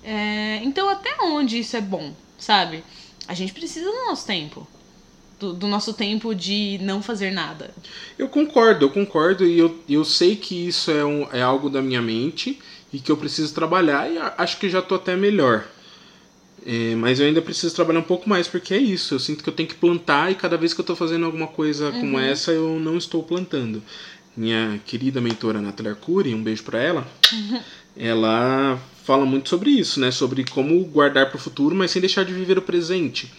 É, 0.01 0.61
então, 0.63 0.87
até 0.87 1.17
onde 1.21 1.59
isso 1.59 1.75
é 1.75 1.81
bom, 1.81 2.13
sabe? 2.37 2.81
A 3.27 3.33
gente 3.33 3.51
precisa 3.51 3.91
do 3.91 4.05
nosso 4.05 4.25
tempo. 4.25 4.65
Do, 5.37 5.53
do 5.53 5.67
nosso 5.67 5.93
tempo 5.93 6.33
de 6.33 6.79
não 6.81 7.03
fazer 7.03 7.31
nada. 7.31 7.73
Eu 8.17 8.29
concordo, 8.29 8.85
eu 8.85 8.89
concordo 8.89 9.45
e 9.45 9.59
eu, 9.59 9.77
eu 9.87 10.05
sei 10.05 10.37
que 10.37 10.67
isso 10.67 10.89
é, 10.89 11.03
um, 11.03 11.27
é 11.31 11.41
algo 11.41 11.69
da 11.69 11.81
minha 11.81 12.01
mente 12.01 12.59
e 12.91 12.99
que 12.99 13.11
eu 13.11 13.17
preciso 13.17 13.53
trabalhar 13.53 14.09
e 14.09 14.17
acho 14.37 14.57
que 14.57 14.69
já 14.69 14.81
tô 14.81 14.95
até 14.95 15.15
melhor. 15.15 15.67
É, 16.65 16.95
mas 16.95 17.19
eu 17.19 17.27
ainda 17.27 17.41
preciso 17.41 17.73
trabalhar 17.73 17.99
um 17.99 18.03
pouco 18.03 18.29
mais, 18.29 18.47
porque 18.47 18.73
é 18.73 18.77
isso. 18.77 19.15
Eu 19.15 19.19
sinto 19.19 19.43
que 19.43 19.49
eu 19.49 19.53
tenho 19.53 19.69
que 19.69 19.75
plantar 19.75 20.31
e 20.31 20.35
cada 20.35 20.57
vez 20.57 20.73
que 20.73 20.81
eu 20.81 20.85
tô 20.85 20.95
fazendo 20.95 21.25
alguma 21.25 21.47
coisa 21.47 21.91
como 21.91 22.19
essa, 22.19 22.51
eu 22.51 22.79
não 22.79 22.97
estou 22.97 23.23
plantando. 23.23 23.81
Minha 24.35 24.79
querida 24.85 25.19
mentora 25.19 25.61
Nathalie 25.61 25.91
Arcuri, 25.91 26.33
um 26.33 26.41
beijo 26.43 26.63
pra 26.63 26.81
ela, 26.81 27.07
ela 27.97 28.79
fala 29.03 29.25
muito 29.25 29.49
sobre 29.49 29.71
isso, 29.71 29.99
né? 29.99 30.11
Sobre 30.11 30.43
como 30.45 30.83
guardar 30.85 31.29
pro 31.29 31.39
futuro, 31.39 31.75
mas 31.75 31.91
sem 31.91 31.99
deixar 31.99 32.23
de 32.23 32.33
viver 32.33 32.57
o 32.57 32.61
presente. 32.61 33.31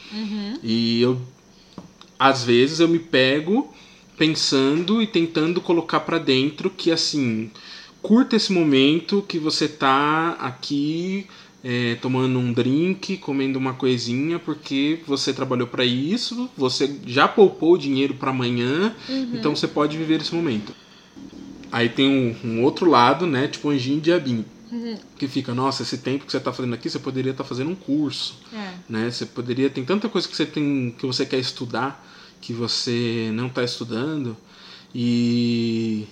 E 0.63 1.01
eu, 1.01 1.21
às 2.19 2.45
vezes, 2.45 2.81
eu 2.81 2.89
me 2.89 2.99
pego 2.99 3.73
pensando 4.19 5.01
e 5.01 5.07
tentando 5.07 5.61
colocar 5.61 6.01
pra 6.01 6.19
dentro 6.19 6.69
que, 6.69 6.91
assim, 6.91 7.51
curta 8.03 8.37
esse 8.37 8.53
momento 8.53 9.25
que 9.27 9.39
você 9.39 9.69
tá 9.69 10.37
aqui 10.41 11.27
é, 11.63 11.97
tomando 11.97 12.39
um 12.39 12.53
drink, 12.53 13.17
comendo 13.19 13.59
uma 13.59 13.75
coisinha, 13.75 14.39
porque 14.39 15.01
você 15.07 15.33
trabalhou 15.33 15.67
pra 15.67 15.85
isso, 15.85 16.51
você 16.57 16.99
já 17.07 17.29
poupou 17.29 17.77
dinheiro 17.77 18.15
pra 18.15 18.31
amanhã, 18.31 18.95
então 19.35 19.55
você 19.55 19.69
pode 19.69 19.97
viver 19.97 20.21
esse 20.21 20.35
momento. 20.35 20.75
Aí 21.73 21.89
tem 21.89 22.09
um, 22.09 22.49
um 22.49 22.63
outro 22.63 22.89
lado, 22.91 23.27
né? 23.27 23.47
Tipo 23.47 23.71
anjinho 23.71 23.99
e 23.99 24.01
diabinho. 24.01 24.45
Que 25.17 25.29
fica, 25.29 25.53
nossa, 25.55 25.83
esse 25.83 25.99
tempo 25.99 26.25
que 26.25 26.33
você 26.33 26.41
tá 26.41 26.53
fazendo 26.53 26.75
aqui, 26.75 26.89
você 26.89 26.99
poderia 26.99 27.33
estar 27.33 27.45
fazendo 27.45 27.71
um 27.71 27.75
curso 27.75 28.39
É. 28.53 28.73
né? 28.89 29.11
Você 29.11 29.27
poderia 29.27 29.69
tem 29.69 29.85
tanta 29.85 30.09
coisa 30.09 30.29
que 30.29 30.37
você 30.37 30.47
tem 30.47 30.95
que 30.97 31.07
você 31.07 31.27
quer 31.27 31.39
estudar 31.39 32.07
que 32.41 32.53
você 32.53 33.31
não 33.35 33.49
está 33.49 33.63
estudando 33.63 34.37
e 34.95 36.07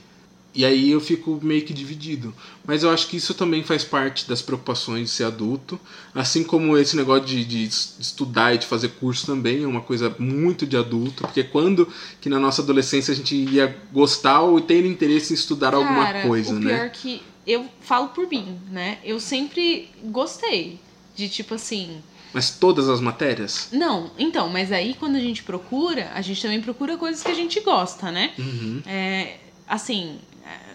e 0.59 0.65
aí 0.65 0.91
eu 0.91 1.01
fico 1.01 1.39
meio 1.41 1.63
que 1.63 1.73
dividido. 1.73 2.35
Mas 2.67 2.83
eu 2.83 2.91
acho 2.91 3.07
que 3.07 3.17
isso 3.17 3.33
também 3.33 3.63
faz 3.63 3.85
parte 3.85 4.29
das 4.29 4.43
preocupações 4.43 5.09
de 5.09 5.15
ser 5.15 5.23
adulto, 5.23 5.79
assim 6.13 6.43
como 6.43 6.77
esse 6.77 6.97
negócio 6.97 7.27
de, 7.27 7.45
de 7.45 7.63
estudar 7.63 8.53
e 8.53 8.59
de 8.59 8.67
fazer 8.67 8.89
curso 8.89 9.25
também 9.25 9.63
é 9.63 9.67
uma 9.69 9.81
coisa 9.81 10.13
muito 10.19 10.67
de 10.67 10.77
adulto, 10.77 11.23
porque 11.23 11.45
quando 11.45 11.87
que 12.21 12.29
na 12.29 12.41
nossa 12.41 12.61
adolescência 12.61 13.13
a 13.13 13.15
gente 13.15 13.37
ia 13.37 13.79
gostar 13.93 14.41
ou 14.41 14.61
ter 14.61 14.85
interesse 14.85 15.33
em 15.33 15.37
estudar 15.37 15.75
alguma 15.75 16.07
Cara, 16.07 16.23
coisa, 16.23 16.51
o 16.51 16.59
né? 16.59 16.77
pior 16.77 16.91
que 16.91 17.23
eu 17.47 17.65
falo 17.81 18.09
por 18.09 18.29
mim, 18.29 18.59
né? 18.69 18.99
Eu 19.05 19.21
sempre 19.21 19.89
gostei 20.07 20.81
de 21.15 21.29
tipo 21.29 21.55
assim. 21.55 22.03
Mas 22.35 22.51
todas 22.51 22.89
as 22.89 23.01
matérias? 23.01 23.69
Não, 23.71 24.11
então, 24.19 24.49
mas 24.49 24.73
aí 24.73 24.97
quando 24.99 25.15
a 25.15 25.21
gente 25.21 25.45
procura, 25.45 26.11
a 26.13 26.21
gente 26.21 26.43
também 26.43 26.61
procura 26.61 26.97
coisas 26.97 27.23
que 27.23 27.31
a 27.31 27.35
gente 27.35 27.61
gosta, 27.61 28.11
né? 28.11 28.33
Uhum. 28.37 28.83
É, 28.85 29.37
assim, 29.69 30.19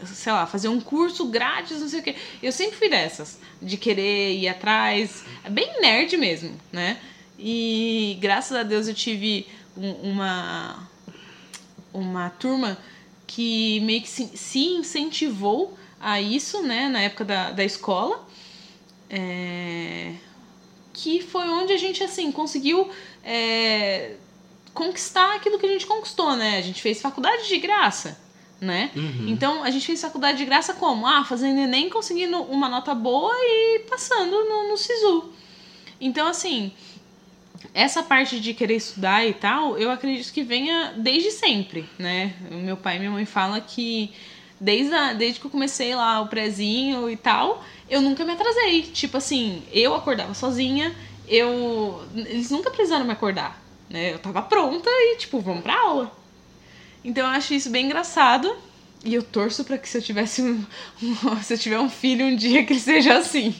sei 0.05 0.31
lá, 0.31 0.45
fazer 0.47 0.67
um 0.69 0.79
curso 0.79 1.25
grátis, 1.27 1.79
não 1.81 1.87
sei 1.89 1.99
o 1.99 2.03
quê. 2.03 2.15
Eu 2.41 2.51
sempre 2.51 2.75
fui 2.77 2.89
dessas, 2.89 3.39
de 3.61 3.77
querer 3.77 4.33
ir 4.35 4.47
atrás, 4.47 5.23
é 5.43 5.49
bem 5.49 5.81
nerd 5.81 6.15
mesmo, 6.17 6.55
né? 6.71 6.97
E 7.37 8.17
graças 8.21 8.55
a 8.57 8.63
Deus 8.63 8.87
eu 8.87 8.93
tive 8.93 9.47
um- 9.77 10.11
uma 10.11 10.89
uma 11.93 12.29
turma 12.31 12.77
que 13.27 13.79
meio 13.81 14.01
que 14.01 14.09
se, 14.09 14.35
se 14.35 14.59
incentivou 14.59 15.77
a 15.99 16.19
isso, 16.19 16.61
né, 16.63 16.89
na 16.89 17.01
época 17.01 17.23
da, 17.23 17.51
da 17.51 17.63
escola. 17.63 18.27
É, 19.09 20.13
que 20.91 21.21
foi 21.21 21.47
onde 21.49 21.71
a 21.73 21.77
gente, 21.77 22.03
assim, 22.03 22.31
conseguiu 22.31 22.89
é, 23.23 24.15
conquistar 24.73 25.35
aquilo 25.35 25.59
que 25.59 25.65
a 25.65 25.69
gente 25.69 25.85
conquistou, 25.85 26.35
né? 26.35 26.57
A 26.57 26.61
gente 26.61 26.81
fez 26.81 26.99
faculdade 27.01 27.47
de 27.47 27.57
graça, 27.57 28.17
né? 28.63 28.91
Uhum. 28.95 29.25
Então 29.27 29.63
a 29.63 29.69
gente 29.69 29.85
fez 29.85 30.01
faculdade 30.01 30.37
de 30.37 30.45
graça 30.45 30.73
como? 30.73 31.05
Ah, 31.05 31.23
fazendo 31.23 31.59
Enem, 31.59 31.89
conseguindo 31.89 32.41
uma 32.43 32.69
nota 32.69 32.95
boa 32.95 33.33
e 33.35 33.79
passando 33.89 34.31
no, 34.31 34.69
no 34.69 34.77
SISU. 34.77 35.31
Então, 35.99 36.27
assim, 36.27 36.71
essa 37.73 38.03
parte 38.03 38.39
de 38.39 38.53
querer 38.53 38.75
estudar 38.75 39.25
e 39.25 39.33
tal, 39.33 39.77
eu 39.77 39.91
acredito 39.91 40.31
que 40.33 40.43
venha 40.43 40.93
desde 40.97 41.31
sempre, 41.31 41.87
né? 41.97 42.33
Meu 42.49 42.77
pai 42.77 42.95
e 42.95 42.99
minha 42.99 43.11
mãe 43.11 43.25
falam 43.25 43.59
que 43.61 44.11
desde, 44.59 44.93
a, 44.93 45.13
desde 45.13 45.39
que 45.39 45.45
eu 45.45 45.51
comecei 45.51 45.93
lá 45.95 46.21
o 46.21 46.27
prezinho 46.27 47.09
e 47.09 47.17
tal, 47.17 47.63
eu 47.89 48.01
nunca 48.01 48.23
me 48.25 48.31
atrasei. 48.31 48.83
Tipo 48.83 49.17
assim, 49.17 49.63
eu 49.71 49.93
acordava 49.93 50.33
sozinha, 50.33 50.95
eu. 51.27 52.01
Eles 52.15 52.49
nunca 52.49 52.71
precisaram 52.71 53.05
me 53.05 53.11
acordar. 53.11 53.61
Né? 53.89 54.13
Eu 54.13 54.19
tava 54.19 54.41
pronta 54.41 54.89
e, 54.89 55.17
tipo, 55.17 55.39
vamos 55.39 55.63
pra 55.63 55.79
aula. 55.79 56.22
Então 57.03 57.25
eu 57.25 57.31
acho 57.31 57.53
isso 57.53 57.69
bem 57.69 57.85
engraçado. 57.85 58.51
E 59.05 59.13
eu 59.13 59.21
torço 59.23 59.63
pra 59.65 59.77
que 59.77 59.89
se 59.89 59.97
eu 59.97 60.01
tivesse 60.01 60.41
um, 60.41 60.63
um- 61.03 61.41
se 61.43 61.53
eu 61.53 61.57
tiver 61.57 61.79
um 61.79 61.89
filho 61.89 62.25
um 62.25 62.35
dia 62.35 62.65
que 62.65 62.73
ele 62.73 62.79
seja 62.79 63.17
assim. 63.17 63.53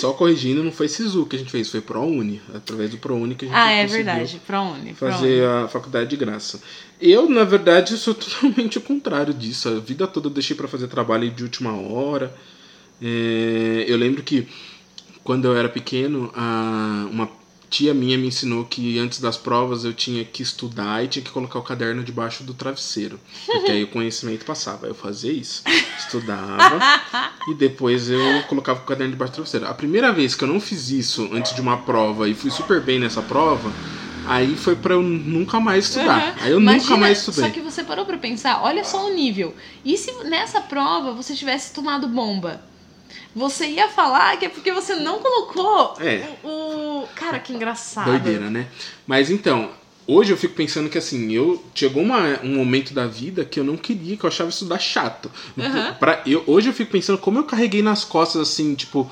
Só 0.00 0.12
corrigindo, 0.12 0.64
não 0.64 0.72
foi 0.72 0.88
SISU 0.88 1.24
que 1.26 1.36
a 1.36 1.38
gente 1.38 1.50
fez, 1.52 1.68
foi 1.70 1.80
ProUni. 1.80 2.40
Através 2.54 2.90
do 2.90 2.98
ProUni 2.98 3.34
que 3.36 3.44
a 3.44 3.48
gente 3.48 3.56
Ah, 3.56 3.70
é 3.70 3.86
verdade. 3.86 4.40
Pra 4.46 5.10
fazer 5.12 5.46
a 5.46 5.68
faculdade 5.68 6.10
de 6.10 6.16
graça. 6.16 6.60
Eu, 7.00 7.28
na 7.28 7.44
verdade, 7.44 7.94
sou 7.98 8.14
totalmente 8.14 8.78
o 8.78 8.80
contrário 8.80 9.32
disso. 9.34 9.68
A 9.68 9.78
vida 9.78 10.06
toda 10.08 10.26
eu 10.28 10.32
deixei 10.32 10.56
pra 10.56 10.66
fazer 10.66 10.88
trabalho 10.88 11.30
de 11.30 11.42
última 11.44 11.76
hora. 11.76 12.34
É, 13.00 13.84
eu 13.86 13.96
lembro 13.96 14.22
que 14.22 14.48
quando 15.22 15.44
eu 15.44 15.56
era 15.56 15.68
pequeno, 15.68 16.32
a- 16.34 17.06
uma 17.10 17.28
tia 17.72 17.94
minha 17.94 18.18
me 18.18 18.26
ensinou 18.28 18.66
que 18.66 18.98
antes 18.98 19.18
das 19.18 19.38
provas 19.38 19.82
eu 19.84 19.94
tinha 19.94 20.22
que 20.24 20.42
estudar 20.42 21.02
e 21.02 21.08
tinha 21.08 21.24
que 21.24 21.30
colocar 21.30 21.58
o 21.58 21.62
caderno 21.62 22.04
debaixo 22.04 22.44
do 22.44 22.52
travesseiro. 22.52 23.18
Porque 23.46 23.70
aí 23.72 23.82
o 23.82 23.88
conhecimento 23.88 24.44
passava. 24.44 24.86
Eu 24.86 24.94
fazia 24.94 25.32
isso. 25.32 25.62
Estudava 25.98 26.78
e 27.48 27.54
depois 27.54 28.10
eu 28.10 28.42
colocava 28.48 28.80
o 28.80 28.84
caderno 28.84 29.12
debaixo 29.12 29.32
do 29.32 29.36
travesseiro. 29.36 29.66
A 29.66 29.72
primeira 29.74 30.12
vez 30.12 30.34
que 30.34 30.44
eu 30.44 30.48
não 30.48 30.60
fiz 30.60 30.90
isso 30.90 31.30
antes 31.32 31.54
de 31.54 31.62
uma 31.62 31.78
prova 31.78 32.28
e 32.28 32.34
fui 32.34 32.50
super 32.50 32.80
bem 32.82 32.98
nessa 33.00 33.22
prova 33.22 33.72
Aí 34.24 34.54
foi 34.54 34.76
pra 34.76 34.94
eu 34.94 35.02
nunca 35.02 35.58
mais 35.58 35.86
estudar. 35.86 36.28
Uhum. 36.36 36.42
Aí 36.42 36.52
eu 36.52 36.60
Imagina, 36.60 36.82
nunca 36.84 36.96
mais 36.96 37.18
estudei. 37.18 37.44
Só 37.44 37.50
que 37.50 37.60
você 37.60 37.82
parou 37.82 38.04
pra 38.06 38.16
pensar, 38.18 38.62
olha 38.62 38.84
só 38.84 39.06
o 39.08 39.12
nível. 39.12 39.52
E 39.84 39.96
se 39.96 40.12
nessa 40.24 40.60
prova 40.60 41.12
você 41.12 41.34
tivesse 41.34 41.72
tomado 41.74 42.06
bomba? 42.06 42.62
Você 43.34 43.66
ia 43.66 43.88
falar 43.88 44.36
que 44.36 44.44
é 44.44 44.48
porque 44.48 44.70
você 44.72 44.94
não 44.94 45.18
colocou 45.18 45.96
É. 46.00 46.28
o, 46.44 46.48
o- 46.48 46.91
Cara, 47.14 47.38
que 47.38 47.52
engraçado. 47.52 48.06
Doideira, 48.06 48.48
né? 48.50 48.68
Mas 49.06 49.30
então, 49.30 49.70
hoje 50.06 50.32
eu 50.32 50.36
fico 50.36 50.54
pensando 50.54 50.88
que 50.90 50.98
assim, 50.98 51.32
eu 51.32 51.62
chegou 51.74 52.02
uma- 52.02 52.40
um 52.42 52.54
momento 52.56 52.92
da 52.94 53.06
vida 53.06 53.44
que 53.44 53.58
eu 53.60 53.64
não 53.64 53.76
queria, 53.76 54.16
que 54.16 54.24
eu 54.24 54.28
achava 54.28 54.50
estudar 54.50 54.78
chato. 54.78 55.30
Aham. 55.58 55.94
Pra, 55.98 56.22
eu, 56.26 56.42
hoje 56.46 56.68
eu 56.68 56.72
fico 56.72 56.90
pensando 56.92 57.18
como 57.18 57.38
eu 57.38 57.44
carreguei 57.44 57.82
nas 57.82 58.04
costas, 58.04 58.42
assim, 58.42 58.74
tipo, 58.74 59.10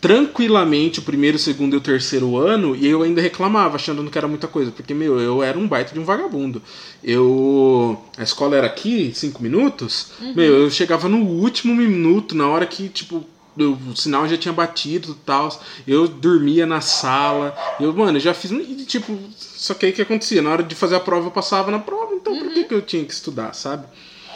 tranquilamente 0.00 0.98
o 0.98 1.02
primeiro, 1.02 1.36
o 1.36 1.40
segundo 1.40 1.74
e 1.74 1.76
o 1.76 1.80
terceiro 1.80 2.36
ano, 2.36 2.74
e 2.74 2.86
eu 2.86 3.02
ainda 3.02 3.20
reclamava, 3.20 3.76
achando 3.76 4.08
que 4.10 4.16
era 4.16 4.26
muita 4.26 4.48
coisa, 4.48 4.70
porque, 4.70 4.94
meu, 4.94 5.20
eu 5.20 5.42
era 5.42 5.58
um 5.58 5.68
baita 5.68 5.92
de 5.92 6.00
um 6.00 6.04
vagabundo. 6.04 6.62
Eu. 7.04 8.02
A 8.16 8.22
escola 8.22 8.56
era 8.56 8.66
aqui, 8.66 9.12
cinco 9.14 9.42
minutos, 9.42 10.08
meu, 10.34 10.54
eu 10.54 10.70
chegava 10.70 11.08
no 11.08 11.18
último 11.18 11.74
minuto, 11.74 12.34
na 12.34 12.46
hora 12.48 12.66
que, 12.66 12.88
tipo. 12.88 13.24
O 13.64 13.96
sinal 13.96 14.28
já 14.28 14.36
tinha 14.36 14.52
batido 14.52 15.12
e 15.12 15.24
tal. 15.24 15.48
Eu 15.86 16.08
dormia 16.08 16.66
na 16.66 16.80
sala. 16.80 17.56
Eu, 17.78 17.92
mano, 17.92 18.18
eu 18.18 18.20
já 18.20 18.34
fiz. 18.34 18.50
Tipo, 18.86 19.18
só 19.36 19.74
que 19.74 19.86
aí 19.86 19.92
o 19.92 19.94
que 19.94 20.02
acontecia? 20.02 20.42
Na 20.42 20.50
hora 20.50 20.62
de 20.62 20.74
fazer 20.74 20.96
a 20.96 21.00
prova, 21.00 21.26
eu 21.26 21.30
passava 21.30 21.70
na 21.70 21.78
prova. 21.78 22.14
Então 22.14 22.38
por 22.38 22.52
que, 22.52 22.64
que 22.64 22.74
eu 22.74 22.82
tinha 22.82 23.04
que 23.04 23.12
estudar, 23.12 23.54
sabe? 23.54 23.86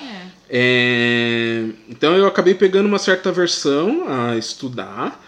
É. 0.00 0.24
É, 0.50 1.64
então 1.88 2.16
eu 2.16 2.26
acabei 2.26 2.54
pegando 2.54 2.86
uma 2.86 2.98
certa 2.98 3.32
versão 3.32 4.04
a 4.08 4.36
estudar. 4.36 5.22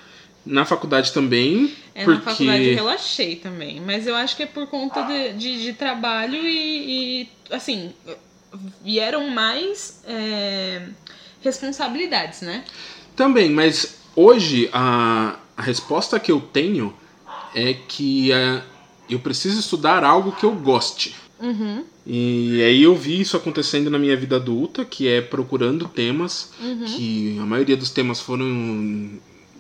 Na 0.45 0.65
faculdade 0.65 1.13
também. 1.13 1.75
É, 1.93 2.05
porque... 2.05 2.19
na 2.19 2.31
faculdade 2.31 2.69
eu 2.69 2.75
relaxei 2.77 3.35
também. 3.35 3.81
Mas 3.81 4.07
eu 4.07 4.15
acho 4.15 4.37
que 4.37 4.45
é 4.45 4.47
por 4.47 4.69
conta 4.69 5.03
de, 5.03 5.33
de, 5.33 5.63
de 5.65 5.73
trabalho 5.73 6.37
e, 6.37 7.23
e, 7.23 7.29
assim, 7.51 7.93
vieram 8.83 9.29
mais 9.29 10.03
é, 10.07 10.83
responsabilidades, 11.43 12.43
né? 12.43 12.65
Também, 13.17 13.51
mas 13.51 13.97
hoje 14.15 14.69
a, 14.73 15.37
a 15.57 15.63
resposta 15.63 16.21
que 16.21 16.31
eu 16.31 16.41
tenho 16.41 16.95
é 17.55 17.73
que 17.73 18.31
é, 18.31 18.63
eu 19.09 19.19
preciso 19.19 19.59
estudar 19.59 20.05
algo 20.05 20.33
que 20.33 20.45
eu 20.45 20.53
goste. 20.53 21.15
Uhum, 21.41 21.85
E 22.07 22.63
aí 22.63 22.83
eu 22.83 22.95
vi 22.95 23.21
isso 23.21 23.37
acontecendo 23.37 23.91
na 23.91 23.99
minha 23.99 24.17
vida 24.17 24.37
adulta, 24.37 24.85
que 24.85 25.07
é 25.09 25.21
procurando 25.21 25.87
temas, 25.87 26.53
uhum. 26.61 26.85
que 26.85 27.39
a 27.39 27.45
maioria 27.45 27.77
dos 27.77 27.91
temas 27.91 28.21
foram 28.21 29.11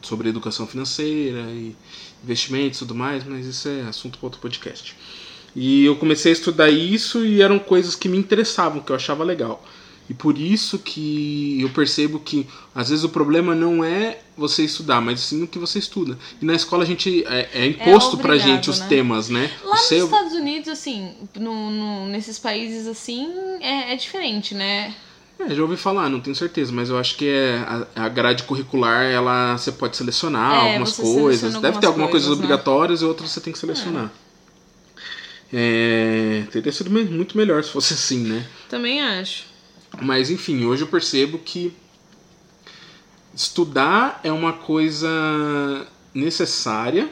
sobre 0.00 0.28
educação 0.28 0.66
financeira 0.66 1.40
e 1.50 1.74
investimentos 2.24 2.78
e 2.78 2.80
tudo 2.80 2.94
mais, 2.94 3.24
mas 3.24 3.46
isso 3.46 3.68
é 3.68 3.82
assunto 3.82 4.18
para 4.18 4.26
outro 4.26 4.40
podcast. 4.40 4.94
E 5.54 5.84
eu 5.84 5.96
comecei 5.96 6.32
a 6.32 6.34
estudar 6.34 6.70
isso 6.70 7.24
e 7.24 7.40
eram 7.40 7.58
coisas 7.58 7.94
que 7.94 8.08
me 8.08 8.18
interessavam, 8.18 8.80
que 8.80 8.92
eu 8.92 8.96
achava 8.96 9.24
legal. 9.24 9.64
E 10.08 10.14
por 10.14 10.38
isso 10.38 10.78
que 10.78 11.60
eu 11.60 11.68
percebo 11.70 12.20
que 12.20 12.46
às 12.74 12.90
vezes 12.90 13.04
o 13.04 13.08
problema 13.08 13.54
não 13.54 13.84
é 13.84 14.20
você 14.36 14.64
estudar, 14.64 15.00
mas 15.00 15.18
sim 15.20 15.42
o 15.42 15.46
que 15.48 15.58
você 15.58 15.78
estuda. 15.80 16.16
E 16.40 16.44
na 16.44 16.54
escola 16.54 16.84
a 16.84 16.86
gente 16.86 17.24
é, 17.26 17.48
é 17.52 17.66
imposto 17.66 18.16
pra 18.16 18.34
obrigado, 18.34 18.48
gente 18.48 18.70
os 18.70 18.78
né? 18.80 18.86
temas, 18.88 19.28
né? 19.28 19.50
Lá 19.64 19.70
nos 19.72 19.80
Você- 19.80 19.98
Estados 19.98 20.32
Unidos, 20.32 20.68
assim, 20.68 21.12
no, 21.34 21.70
no- 21.70 22.06
nesses 22.08 22.38
países 22.38 22.86
assim, 22.86 23.28
é, 23.60 23.92
é 23.92 23.96
diferente, 23.96 24.54
né? 24.54 24.94
É, 25.38 25.54
já 25.54 25.60
ouvi 25.60 25.76
falar, 25.76 26.08
não 26.08 26.20
tenho 26.20 26.34
certeza, 26.36 26.72
mas 26.72 26.88
eu 26.88 26.96
acho 26.96 27.16
que 27.16 27.28
é 27.28 27.58
a, 27.94 28.08
grade 28.08 28.44
curricular, 28.44 29.04
ela 29.04 29.58
você 29.58 29.70
pode 29.72 29.96
selecionar 29.96 30.54
É, 30.54 30.68
algumas 30.70 30.96
coisas. 30.96 31.42
Deve 31.42 31.60
ter 31.60 31.66
algumas 31.66 31.84
algumas 31.84 32.10
coisas 32.10 32.10
coisas, 32.10 32.28
né? 32.28 32.32
obrigatórias 32.34 33.02
e 33.02 33.04
outras 33.04 33.30
você 33.30 33.40
tem 33.40 33.52
que 33.52 33.58
selecionar. 33.58 34.10
É, 35.52 36.44
teria 36.50 36.72
sido 36.72 36.90
muito 36.90 37.36
melhor 37.36 37.62
se 37.62 37.70
fosse 37.70 37.94
assim, 37.94 38.20
né? 38.20 38.46
Também 38.68 39.00
acho. 39.02 39.44
Mas 40.00 40.30
enfim, 40.30 40.64
hoje 40.64 40.82
eu 40.82 40.88
percebo 40.88 41.38
que 41.38 41.72
estudar 43.34 44.20
é 44.24 44.32
uma 44.32 44.52
coisa 44.52 45.86
necessária, 46.14 47.08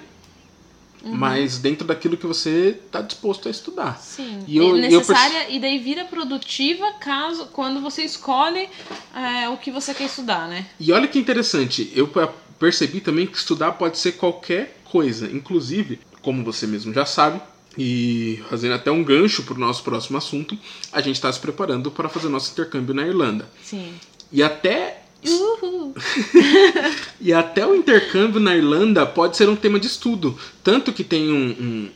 Uhum. 1.03 1.15
mas 1.17 1.59
dentro 1.59 1.87
daquilo 1.87 2.17
que 2.17 2.27
você 2.27 2.79
está 2.87 3.03
disposto 3.03 3.47
a 3.47 3.51
estudar. 3.51 3.99
Sim. 4.01 4.43
E 4.49 4.57
eu- 4.57 4.65
é 4.65 4.69
eu 4.71 4.77
necessária 4.77 5.51
e 5.51 5.61
daí 5.61 5.79
vira 5.79 6.07
produtiva 6.07 6.93
caso 6.95 7.47
quando 7.53 7.81
você 7.81 8.03
escolhe 8.03 8.69
é, 9.15 9.49
o 9.51 9.59
que 9.59 9.71
você 9.71 9.93
quer 9.93 10.05
estudar, 10.05 10.49
né? 10.49 10.65
E 10.81 10.91
olha 10.93 11.07
que 11.07 11.19
interessante, 11.19 11.93
eu 11.95 12.09
pe- 12.09 12.27
percebi 12.59 13.01
também 13.03 13.27
que 13.27 13.37
estudar 13.37 13.73
pode 13.73 13.99
ser 13.99 14.13
qualquer 14.13 14.81
coisa, 14.85 15.31
inclusive, 15.31 16.01
como 16.23 16.43
você 16.43 16.67
mesmo 16.67 16.93
já 16.95 17.05
sabe, 17.05 17.39
e 17.79 18.41
fazendo 18.49 18.75
até 18.75 18.91
um 18.91 19.03
gancho 19.03 19.43
para 19.45 19.55
o 19.55 19.59
nosso 19.59 19.83
próximo 19.83 20.17
assunto, 20.19 20.57
a 20.93 21.01
gente 21.01 21.17
está 21.17 21.33
se 21.33 21.41
preparando 21.41 21.91
para 21.91 22.09
fazer 22.09 22.29
nosso 22.29 22.53
intercâmbio 22.53 22.95
na 22.95 23.07
Irlanda. 23.07 23.49
Sim. 23.63 23.93
E 24.33 24.43
até 24.43 25.01
Uhul. 25.27 25.95
E 27.21 27.33
até 27.33 27.67
o 27.67 27.75
intercâmbio 27.75 28.39
na 28.41 28.55
Irlanda 28.57 29.07
pode 29.07 29.37
ser 29.37 29.49
um 29.49 29.57
tema 29.57 29.81
de 29.81 29.87
estudo. 29.87 30.39
Tanto 30.63 30.93
que 30.93 31.03
tem 31.03 31.33
um, 31.33 31.47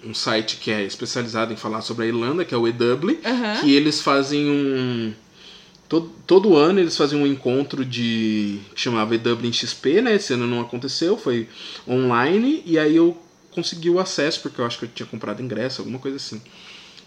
um- 0.05 0.11
um 0.11 0.14
site 0.14 0.57
que 0.57 0.71
é 0.71 0.83
especializado 0.85 1.53
em 1.53 1.57
falar 1.57 1.83
sobre 1.83 2.07
a 2.07 2.09
Irlanda, 2.09 2.45
que 2.45 2.55
é 2.55 2.57
o 2.57 2.67
EW, 2.67 3.19
Aham. 3.25 3.61
que 3.61 3.75
eles 3.75 4.01
fazem 4.01 4.49
um. 4.49 5.12
Todo, 5.88 6.11
todo 6.27 6.55
ano 6.57 6.81
eles 6.81 6.97
fazem 6.97 7.19
um 7.21 7.27
encontro 7.27 7.85
de. 7.85 8.61
que 8.75 8.81
chamava 8.81 9.14
EW 9.14 9.45
em 9.45 9.53
XP, 9.53 10.01
né? 10.03 10.14
Esse 10.17 10.33
ano 10.35 10.47
não 10.47 10.61
aconteceu, 10.61 11.17
foi 11.19 11.49
online, 11.87 12.62
e 12.67 12.79
aí 12.79 12.97
eu 12.97 13.17
consegui 13.59 13.90
o 13.90 13.99
acesso, 13.99 14.40
porque 14.40 14.61
eu 14.61 14.64
acho 14.66 14.79
que 14.79 14.85
eu 14.85 14.90
tinha 14.94 15.07
comprado 15.07 15.42
ingresso, 15.42 15.81
alguma 15.81 15.99
coisa 15.99 16.16
assim. 16.16 16.40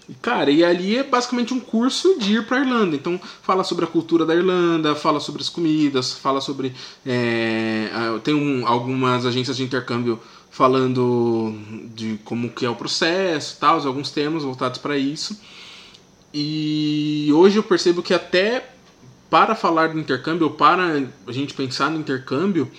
E, 0.09 0.13
Cara, 0.15 0.51
e 0.51 0.63
ali 0.63 0.97
é 0.97 1.03
basicamente 1.03 1.53
um 1.53 1.59
curso 1.59 2.17
de 2.19 2.35
ir 2.35 2.45
pra 2.45 2.59
Irlanda. 2.59 2.95
Então, 2.95 3.19
fala 3.41 3.63
sobre 3.63 3.85
a 3.85 3.87
cultura 3.87 4.25
da 4.25 4.35
Irlanda, 4.35 4.93
fala 4.95 5.19
sobre 5.19 5.41
as 5.41 5.49
comidas, 5.49 6.13
fala 6.13 6.41
sobre. 6.41 6.73
é, 7.05 7.89
tem 8.23 8.33
um- 8.33 8.67
algumas 8.67 9.25
agências 9.25 9.55
de 9.57 9.63
intercâmbio 9.63 10.19
falando 10.49 11.55
de 11.95 12.19
como 12.25 12.49
que 12.49 12.65
é 12.65 12.69
o 12.69 12.75
processo, 12.75 13.57
tal, 13.59 13.79
alguns 13.87 14.11
temas 14.11 14.43
voltados 14.43 14.79
para 14.79 14.97
isso. 14.97 15.39
E 16.33 17.29
hoje 17.33 17.57
eu 17.57 17.63
percebo 17.63 18.01
que 18.01 18.13
até 18.13 18.69
para 19.29 19.55
falar 19.55 19.89
do 19.93 19.99
intercâmbio, 19.99 20.49
para 20.49 20.83
a 21.27 21.31
gente 21.31 21.53
pensar 21.53 21.89
no 21.89 21.99
intercâmbio, 21.99 22.69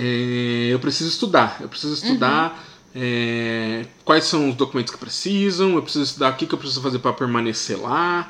é, 0.00 0.72
eu 0.72 0.78
preciso 0.78 1.10
estudar. 1.10 1.58
Eu 1.60 1.68
preciso 1.68 1.94
estudar 1.94 2.64
é, 2.94 3.84
quais 4.04 4.24
são 4.24 4.48
os 4.48 4.54
documentos 4.54 4.92
que 4.92 4.98
precisam, 4.98 5.74
eu 5.74 5.82
preciso 5.82 6.04
estudar 6.04 6.32
o 6.32 6.36
que, 6.36 6.46
que 6.46 6.54
eu 6.54 6.58
preciso 6.58 6.80
fazer 6.80 6.98
para 6.98 7.12
permanecer 7.12 7.78
lá. 7.78 8.28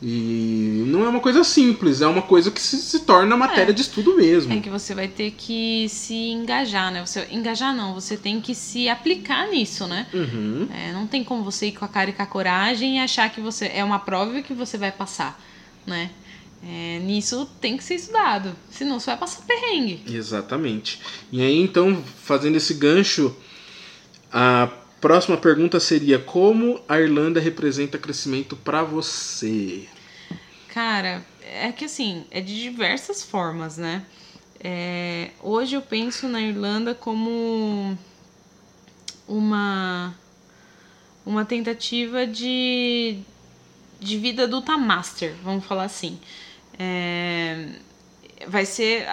E 0.00 0.84
não 0.86 1.04
é 1.04 1.08
uma 1.08 1.18
coisa 1.18 1.42
simples, 1.42 2.00
é 2.00 2.06
uma 2.06 2.22
coisa 2.22 2.52
que 2.52 2.60
se, 2.60 2.76
se 2.76 3.00
torna 3.00 3.36
matéria 3.36 3.72
É. 3.72 3.74
de 3.74 3.82
estudo 3.82 4.16
mesmo. 4.16 4.52
É 4.52 4.60
que 4.60 4.70
você 4.70 4.94
vai 4.94 5.08
ter 5.08 5.32
que 5.32 5.88
se 5.88 6.14
engajar, 6.14 6.92
né? 6.92 7.04
Você, 7.04 7.26
engajar 7.32 7.74
não, 7.74 7.94
você 7.94 8.16
tem 8.16 8.40
que 8.40 8.54
se 8.54 8.88
aplicar 8.88 9.48
nisso, 9.48 9.88
né? 9.88 10.06
Uhum. 10.14 10.68
É, 10.72 10.92
não 10.92 11.04
tem 11.08 11.24
como 11.24 11.42
você 11.42 11.66
ir 11.66 11.72
com 11.72 11.84
a 11.84 11.88
cara 11.88 12.10
e 12.10 12.12
com 12.12 12.22
a 12.22 12.26
coragem 12.26 12.98
e 12.98 13.00
achar 13.00 13.28
que 13.28 13.40
você 13.40 13.72
é 13.74 13.82
uma 13.82 13.98
prova 13.98 14.40
que 14.40 14.54
você 14.54 14.78
vai 14.78 14.92
passar, 14.92 15.36
né? 15.84 16.10
É, 16.62 16.98
nisso 16.98 17.48
tem 17.60 17.76
que 17.76 17.84
ser 17.84 17.94
estudado, 17.94 18.54
senão 18.70 18.98
você 18.98 19.06
vai 19.06 19.18
passar 19.18 19.42
perrengue. 19.42 20.02
Exatamente. 20.08 21.00
E 21.30 21.40
aí, 21.40 21.56
então, 21.56 22.02
fazendo 22.22 22.56
esse 22.56 22.74
gancho, 22.74 23.34
a 24.32 24.68
próxima 25.00 25.36
pergunta 25.36 25.78
seria: 25.78 26.18
como 26.18 26.80
a 26.88 27.00
Irlanda 27.00 27.40
representa 27.40 27.96
crescimento 27.96 28.56
para 28.56 28.82
você? 28.82 29.88
Cara, 30.68 31.24
é 31.42 31.72
que 31.72 31.84
assim, 31.84 32.24
é 32.30 32.40
de 32.40 32.60
diversas 32.60 33.22
formas, 33.22 33.76
né? 33.76 34.04
É, 34.60 35.30
hoje 35.40 35.76
eu 35.76 35.82
penso 35.82 36.26
na 36.26 36.42
Irlanda 36.42 36.92
como 36.94 37.96
uma 39.26 40.14
uma 41.24 41.44
tentativa 41.44 42.26
de, 42.26 43.18
de 44.00 44.16
vida 44.16 44.44
adulta 44.44 44.78
master, 44.78 45.34
vamos 45.44 45.64
falar 45.66 45.84
assim. 45.84 46.18
É, 46.78 47.70
vai 48.46 48.64
ser. 48.64 49.08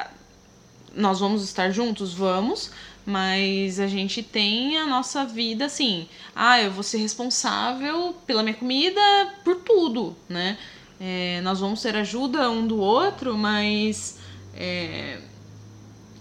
Nós 0.95 1.19
vamos 1.19 1.43
estar 1.43 1.71
juntos? 1.71 2.13
Vamos, 2.13 2.71
mas 3.05 3.79
a 3.79 3.87
gente 3.87 4.23
tem 4.23 4.77
a 4.77 4.85
nossa 4.85 5.25
vida 5.25 5.65
assim. 5.65 6.07
Ah, 6.35 6.61
eu 6.61 6.71
vou 6.71 6.83
ser 6.83 6.97
responsável 6.97 8.15
pela 8.25 8.43
minha 8.43 8.55
comida, 8.55 9.01
por 9.43 9.57
tudo, 9.57 10.15
né? 10.29 10.57
É, 10.99 11.41
nós 11.41 11.59
vamos 11.59 11.81
ter 11.81 11.95
ajuda 11.95 12.49
um 12.49 12.65
do 12.65 12.79
outro, 12.79 13.37
mas 13.37 14.17
é, 14.55 15.19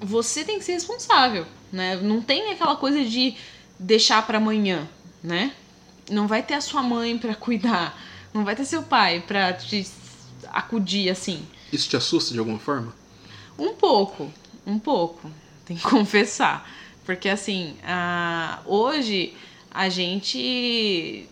você 0.01 0.45
tem 0.45 0.59
que 0.59 0.65
ser 0.65 0.73
responsável, 0.73 1.47
né? 1.73 1.97
Não 1.97 2.21
tem 2.21 2.51
aquela 2.51 2.75
coisa 2.75 3.05
de 3.05 3.37
deixar 3.79 4.27
para 4.27 4.39
amanhã, 4.39 4.89
né? 5.23 5.53
Não 6.11 6.27
vai 6.27 6.43
ter 6.43 6.55
a 6.55 6.61
sua 6.61 6.83
mãe 6.83 7.17
para 7.17 7.35
cuidar, 7.35 7.97
não 8.33 8.45
vai 8.45 8.57
ter 8.57 8.65
seu 8.65 8.83
pai 8.83 9.23
para 9.27 9.53
te 9.53 9.87
acudir 10.59 11.11
assim. 11.11 11.47
Isso 11.73 11.89
te 11.89 11.97
assusta 11.97 12.33
de 12.33 12.39
alguma 12.39 12.59
forma? 12.59 12.95
Um 13.59 13.75
pouco, 13.75 14.33
um 14.67 14.79
pouco, 14.79 15.31
tem 15.65 15.77
que 15.77 15.83
confessar. 15.89 16.69
Porque 17.05 17.29
assim, 17.29 17.77
a, 17.85 18.61
hoje 18.65 19.35
a 19.71 19.89
gente 19.89 21.29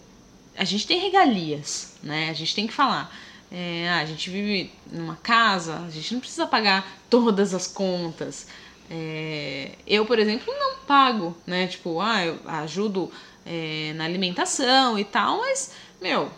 a 0.56 0.64
gente 0.64 0.86
tem 0.86 1.00
regalias, 1.00 1.96
né? 2.02 2.28
A 2.28 2.34
gente 2.34 2.54
tem 2.54 2.66
que 2.66 2.72
falar. 2.72 3.14
É, 3.50 3.88
ah, 3.90 3.98
a 3.98 4.04
gente 4.04 4.30
vive 4.30 4.72
numa 4.90 5.16
casa, 5.16 5.78
a 5.86 5.90
gente 5.90 6.14
não 6.14 6.20
precisa 6.20 6.46
pagar 6.46 6.86
todas 7.10 7.54
as 7.54 7.66
contas. 7.66 8.46
É, 8.90 9.72
eu, 9.86 10.04
por 10.04 10.18
exemplo, 10.18 10.52
não 10.52 10.76
pago, 10.86 11.36
né? 11.46 11.66
Tipo, 11.66 12.00
ah, 12.00 12.24
eu 12.24 12.38
ajudo 12.46 13.10
é, 13.44 13.92
na 13.94 14.04
alimentação 14.04 14.98
e 14.98 15.04
tal, 15.04 15.38
mas, 15.38 15.72
meu, 16.00 16.30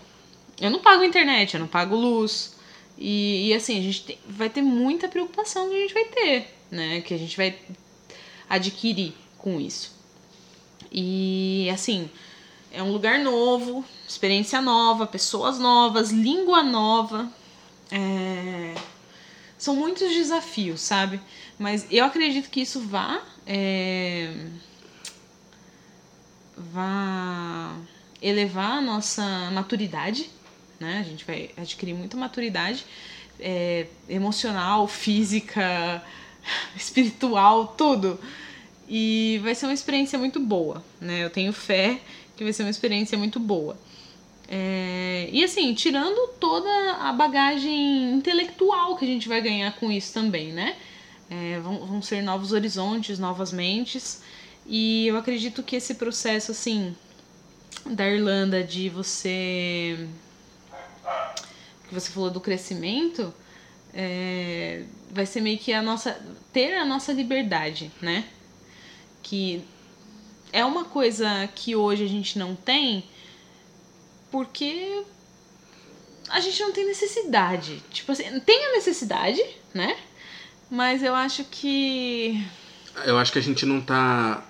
eu 0.60 0.70
não 0.70 0.80
pago 0.80 1.04
internet, 1.04 1.54
eu 1.54 1.60
não 1.60 1.66
pago 1.66 1.96
luz. 1.96 2.54
E, 2.96 3.48
e 3.48 3.54
assim, 3.54 3.78
a 3.78 3.82
gente 3.82 4.04
tem, 4.04 4.18
vai 4.26 4.48
ter 4.48 4.62
muita 4.62 5.08
preocupação 5.08 5.68
que 5.68 5.76
a 5.76 5.80
gente 5.80 5.94
vai 5.94 6.04
ter, 6.04 6.54
né? 6.70 7.00
Que 7.00 7.14
a 7.14 7.18
gente 7.18 7.36
vai 7.36 7.58
adquirir 8.48 9.14
com 9.38 9.60
isso. 9.60 9.92
E 10.92 11.68
assim, 11.72 12.08
é 12.70 12.82
um 12.82 12.92
lugar 12.92 13.18
novo, 13.18 13.84
experiência 14.08 14.60
nova, 14.60 15.06
pessoas 15.06 15.58
novas, 15.58 16.10
língua 16.10 16.62
nova. 16.62 17.30
É... 17.90 18.74
São 19.58 19.76
muitos 19.76 20.12
desafios, 20.12 20.80
sabe? 20.80 21.20
Mas 21.58 21.86
eu 21.90 22.04
acredito 22.04 22.50
que 22.50 22.60
isso 22.60 22.80
vá. 22.80 23.22
É... 23.46 24.34
Vá 26.56 27.74
elevar 28.22 28.78
a 28.78 28.80
nossa 28.80 29.50
maturidade, 29.50 30.30
né? 30.84 31.00
A 31.00 31.02
gente 31.02 31.24
vai 31.24 31.50
adquirir 31.56 31.94
muita 31.94 32.16
maturidade 32.16 32.84
é, 33.40 33.86
emocional, 34.08 34.86
física, 34.86 36.02
espiritual, 36.76 37.68
tudo. 37.68 38.20
E 38.88 39.40
vai 39.42 39.54
ser 39.54 39.66
uma 39.66 39.72
experiência 39.72 40.18
muito 40.18 40.38
boa, 40.38 40.84
né? 41.00 41.24
Eu 41.24 41.30
tenho 41.30 41.52
fé 41.52 42.00
que 42.36 42.44
vai 42.44 42.52
ser 42.52 42.62
uma 42.62 42.70
experiência 42.70 43.16
muito 43.16 43.40
boa. 43.40 43.76
É, 44.46 45.28
e 45.32 45.42
assim, 45.42 45.72
tirando 45.72 46.28
toda 46.38 46.68
a 47.00 47.12
bagagem 47.12 48.12
intelectual 48.12 48.96
que 48.96 49.04
a 49.04 49.08
gente 49.08 49.26
vai 49.26 49.40
ganhar 49.40 49.74
com 49.76 49.90
isso 49.90 50.12
também, 50.12 50.52
né? 50.52 50.76
É, 51.30 51.58
vão, 51.60 51.78
vão 51.86 52.02
ser 52.02 52.22
novos 52.22 52.52
horizontes, 52.52 53.18
novas 53.18 53.52
mentes. 53.52 54.22
E 54.66 55.06
eu 55.06 55.16
acredito 55.16 55.62
que 55.62 55.76
esse 55.76 55.94
processo, 55.94 56.52
assim, 56.52 56.94
da 57.86 58.08
Irlanda 58.08 58.62
de 58.62 58.88
você. 58.88 60.06
Que 61.94 62.00
você 62.00 62.10
falou 62.10 62.30
do 62.30 62.40
crescimento, 62.40 63.32
é, 63.92 64.82
vai 65.10 65.26
ser 65.26 65.40
meio 65.40 65.58
que 65.58 65.72
a 65.72 65.80
nossa. 65.80 66.18
ter 66.52 66.74
a 66.74 66.84
nossa 66.84 67.12
liberdade, 67.12 67.90
né? 68.00 68.24
Que 69.22 69.62
é 70.52 70.64
uma 70.64 70.84
coisa 70.84 71.48
que 71.54 71.74
hoje 71.76 72.04
a 72.04 72.08
gente 72.08 72.38
não 72.38 72.54
tem 72.54 73.04
porque 74.30 75.02
a 76.28 76.40
gente 76.40 76.60
não 76.60 76.72
tem 76.72 76.86
necessidade. 76.86 77.82
Tipo 77.90 78.12
assim, 78.12 78.24
tem 78.40 78.66
a 78.66 78.72
necessidade, 78.72 79.40
né? 79.72 79.96
Mas 80.70 81.02
eu 81.02 81.14
acho 81.14 81.44
que. 81.44 82.44
Eu 83.04 83.16
acho 83.18 83.32
que 83.32 83.38
a 83.38 83.42
gente 83.42 83.64
não 83.64 83.80
tá 83.80 84.44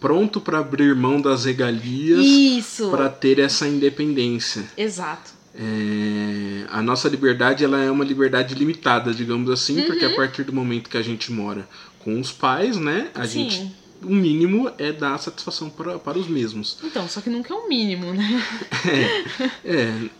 pronto 0.00 0.40
para 0.40 0.58
abrir 0.58 0.96
mão 0.96 1.20
das 1.20 1.44
regalias 1.44 2.80
para 2.90 3.08
ter 3.08 3.38
essa 3.38 3.68
independência. 3.68 4.64
Exato. 4.76 5.41
É, 5.54 6.66
a 6.70 6.82
nossa 6.82 7.08
liberdade 7.08 7.64
ela 7.64 7.78
é 7.78 7.90
uma 7.90 8.04
liberdade 8.04 8.54
limitada, 8.54 9.12
digamos 9.12 9.50
assim, 9.50 9.80
uhum. 9.80 9.86
porque 9.86 10.04
a 10.04 10.14
partir 10.14 10.44
do 10.44 10.52
momento 10.52 10.88
que 10.88 10.96
a 10.96 11.02
gente 11.02 11.30
mora 11.30 11.68
com 11.98 12.18
os 12.18 12.32
pais, 12.32 12.76
né, 12.78 13.10
a 13.14 13.26
Sim. 13.26 13.50
gente 13.50 13.82
o 14.04 14.14
mínimo 14.14 14.70
é 14.78 14.92
dar 14.92 15.18
satisfação 15.18 15.70
para, 15.70 15.98
para 15.98 16.18
os 16.18 16.26
mesmos. 16.26 16.78
Então, 16.82 17.08
só 17.08 17.20
que 17.20 17.30
nunca 17.30 17.54
é 17.54 17.56
o 17.56 17.68
mínimo, 17.68 18.12
né? 18.12 18.42
é, 19.64 19.76
é, 19.76 20.10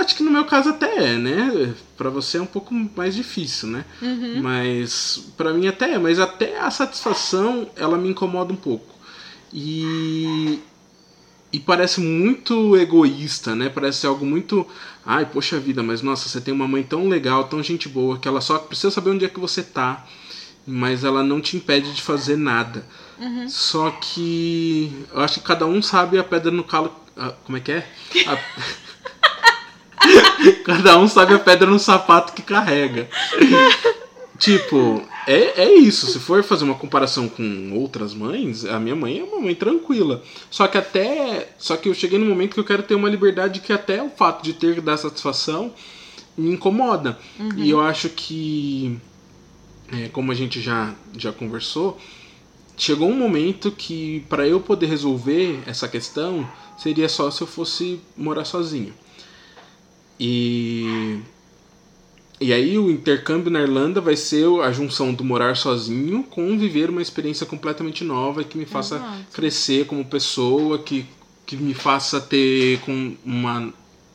acho 0.00 0.16
que 0.16 0.22
no 0.22 0.30
meu 0.30 0.44
caso 0.44 0.70
até 0.70 1.14
é, 1.14 1.18
né? 1.18 1.74
Para 1.96 2.10
você 2.10 2.38
é 2.38 2.42
um 2.42 2.46
pouco 2.46 2.72
mais 2.74 3.14
difícil, 3.14 3.68
né? 3.68 3.84
Uhum. 4.00 4.42
Mas 4.42 5.24
para 5.36 5.52
mim 5.52 5.66
até 5.66 5.94
é, 5.94 5.98
mas 5.98 6.18
até 6.18 6.58
a 6.58 6.70
satisfação 6.70 7.68
ela 7.76 7.98
me 7.98 8.10
incomoda 8.10 8.52
um 8.52 8.56
pouco. 8.56 8.94
E 9.52 10.60
e 11.52 11.60
parece 11.60 12.00
muito 12.00 12.76
egoísta, 12.76 13.54
né? 13.54 13.68
Parece 13.68 14.06
algo 14.06 14.26
muito, 14.26 14.66
ai, 15.04 15.24
poxa 15.24 15.58
vida, 15.58 15.82
mas 15.82 16.02
nossa, 16.02 16.28
você 16.28 16.40
tem 16.40 16.52
uma 16.52 16.68
mãe 16.68 16.82
tão 16.82 17.08
legal, 17.08 17.44
tão 17.44 17.62
gente 17.62 17.88
boa 17.88 18.18
que 18.18 18.28
ela 18.28 18.40
só 18.40 18.58
precisa 18.58 18.90
saber 18.90 19.10
onde 19.10 19.24
é 19.24 19.28
que 19.28 19.40
você 19.40 19.62
tá, 19.62 20.04
mas 20.66 21.04
ela 21.04 21.22
não 21.22 21.40
te 21.40 21.56
impede 21.56 21.92
de 21.94 22.02
fazer 22.02 22.36
nada. 22.36 22.84
Uhum. 23.18 23.48
Só 23.48 23.90
que 23.90 25.06
eu 25.12 25.20
acho 25.20 25.40
que 25.40 25.46
cada 25.46 25.64
um 25.64 25.80
sabe 25.80 26.18
a 26.18 26.24
pedra 26.24 26.50
no 26.50 26.64
calo. 26.64 26.94
Ah, 27.16 27.32
como 27.44 27.56
é 27.56 27.60
que 27.60 27.72
é? 27.72 27.88
A... 28.26 28.38
cada 30.64 30.98
um 30.98 31.08
sabe 31.08 31.34
a 31.34 31.38
pedra 31.38 31.70
no 31.70 31.78
sapato 31.78 32.32
que 32.32 32.42
carrega. 32.42 33.08
tipo, 34.38 35.02
é, 35.26 35.62
é 35.62 35.74
isso. 35.74 36.06
Se 36.06 36.20
for 36.20 36.42
fazer 36.42 36.64
uma 36.64 36.76
comparação 36.76 37.28
com 37.28 37.72
outras 37.72 38.14
mães, 38.14 38.64
a 38.64 38.78
minha 38.78 38.94
mãe 38.94 39.18
é 39.18 39.24
uma 39.24 39.40
mãe 39.40 39.54
tranquila. 39.54 40.22
Só 40.50 40.66
que 40.68 40.78
até. 40.78 41.52
Só 41.58 41.76
que 41.76 41.88
eu 41.88 41.94
cheguei 41.94 42.18
no 42.18 42.26
momento 42.26 42.54
que 42.54 42.60
eu 42.60 42.64
quero 42.64 42.82
ter 42.82 42.94
uma 42.94 43.08
liberdade 43.08 43.60
que 43.60 43.72
até 43.72 44.02
o 44.02 44.08
fato 44.08 44.42
de 44.44 44.52
ter 44.52 44.76
que 44.76 44.80
dar 44.80 44.96
satisfação 44.96 45.72
me 46.36 46.52
incomoda. 46.52 47.18
Uhum. 47.38 47.50
E 47.56 47.70
eu 47.70 47.80
acho 47.80 48.08
que. 48.08 48.98
É, 49.92 50.08
como 50.08 50.32
a 50.32 50.34
gente 50.34 50.60
já, 50.60 50.94
já 51.16 51.32
conversou, 51.32 51.98
chegou 52.76 53.08
um 53.08 53.16
momento 53.16 53.70
que 53.70 54.24
para 54.28 54.46
eu 54.46 54.60
poder 54.60 54.86
resolver 54.86 55.60
essa 55.64 55.86
questão 55.86 56.48
seria 56.76 57.08
só 57.08 57.30
se 57.30 57.40
eu 57.42 57.46
fosse 57.46 58.00
morar 58.16 58.44
sozinho. 58.44 58.92
E 60.18 61.20
e 62.40 62.52
aí 62.52 62.76
o 62.76 62.90
intercâmbio 62.90 63.50
na 63.50 63.62
Irlanda 63.62 64.00
vai 64.00 64.14
ser 64.14 64.46
a 64.60 64.70
junção 64.70 65.14
do 65.14 65.24
morar 65.24 65.56
sozinho 65.56 66.22
com 66.22 66.58
viver 66.58 66.90
uma 66.90 67.00
experiência 67.00 67.46
completamente 67.46 68.04
nova 68.04 68.44
que 68.44 68.58
me 68.58 68.66
faça 68.66 68.96
Exato. 68.96 69.24
crescer 69.32 69.86
como 69.86 70.04
pessoa, 70.04 70.78
que, 70.78 71.06
que 71.46 71.56
me 71.56 71.72
faça 71.72 72.20
ter 72.20 72.80
com 72.80 73.16
uma 73.24 73.72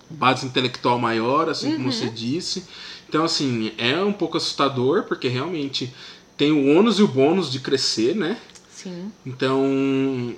base 0.09 0.45
intelectual 0.45 0.99
maior, 0.99 1.49
assim 1.49 1.71
uhum. 1.71 1.77
como 1.77 1.91
você 1.91 2.09
disse. 2.09 2.65
Então 3.09 3.23
assim, 3.23 3.71
é 3.77 3.99
um 4.01 4.13
pouco 4.13 4.37
assustador 4.37 5.03
porque 5.03 5.27
realmente 5.27 5.91
tem 6.37 6.51
o 6.51 6.77
ônus 6.77 6.99
e 6.99 7.03
o 7.03 7.07
bônus 7.07 7.51
de 7.51 7.59
crescer, 7.59 8.15
né? 8.15 8.37
Sim. 8.71 9.11
Então, 9.25 10.35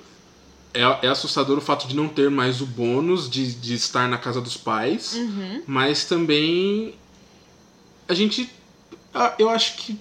é, 0.74 0.82
é, 1.06 1.08
assustador 1.08 1.56
o 1.56 1.62
fato 1.62 1.86
de 1.86 1.96
não 1.96 2.08
ter 2.08 2.30
mais 2.30 2.60
o 2.60 2.66
bônus 2.66 3.30
de, 3.30 3.54
de 3.54 3.74
estar 3.74 4.08
na 4.08 4.18
casa 4.18 4.40
dos 4.40 4.56
pais, 4.56 5.14
uhum. 5.14 5.62
mas 5.66 6.04
também 6.04 6.94
a 8.08 8.14
gente. 8.14 8.50
Eu 9.38 9.48
acho 9.48 9.76
que. 9.76 9.98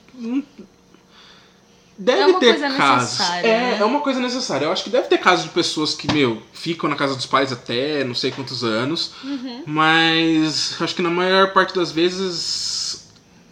Deve 1.98 2.32
é 2.32 2.40
ter 2.40 2.76
casos. 2.76 3.20
É, 3.20 3.42
né? 3.44 3.78
é 3.80 3.86
uma 3.86 4.02
coisa 4.02 4.20
necessária. 4.20 4.66
Eu 4.66 4.72
acho 4.72 4.84
que 4.84 4.90
deve 4.90 5.08
ter 5.08 5.20
casos 5.20 5.46
de 5.46 5.52
pessoas 5.52 5.94
que, 5.94 6.12
meu, 6.12 6.42
ficam 6.52 6.90
na 6.90 6.96
casa 6.96 7.16
dos 7.16 7.26
pais 7.26 7.52
até 7.52 8.04
não 8.04 8.16
sei 8.16 8.32
quantos 8.32 8.64
anos. 8.64 9.14
Uhum. 9.24 9.64
Mas 9.66 10.82
acho 10.82 10.96
que 10.96 11.02
na 11.02 11.12
maior 11.12 11.54
parte 11.54 11.76
das 11.76 11.92
vezes 11.92 13.08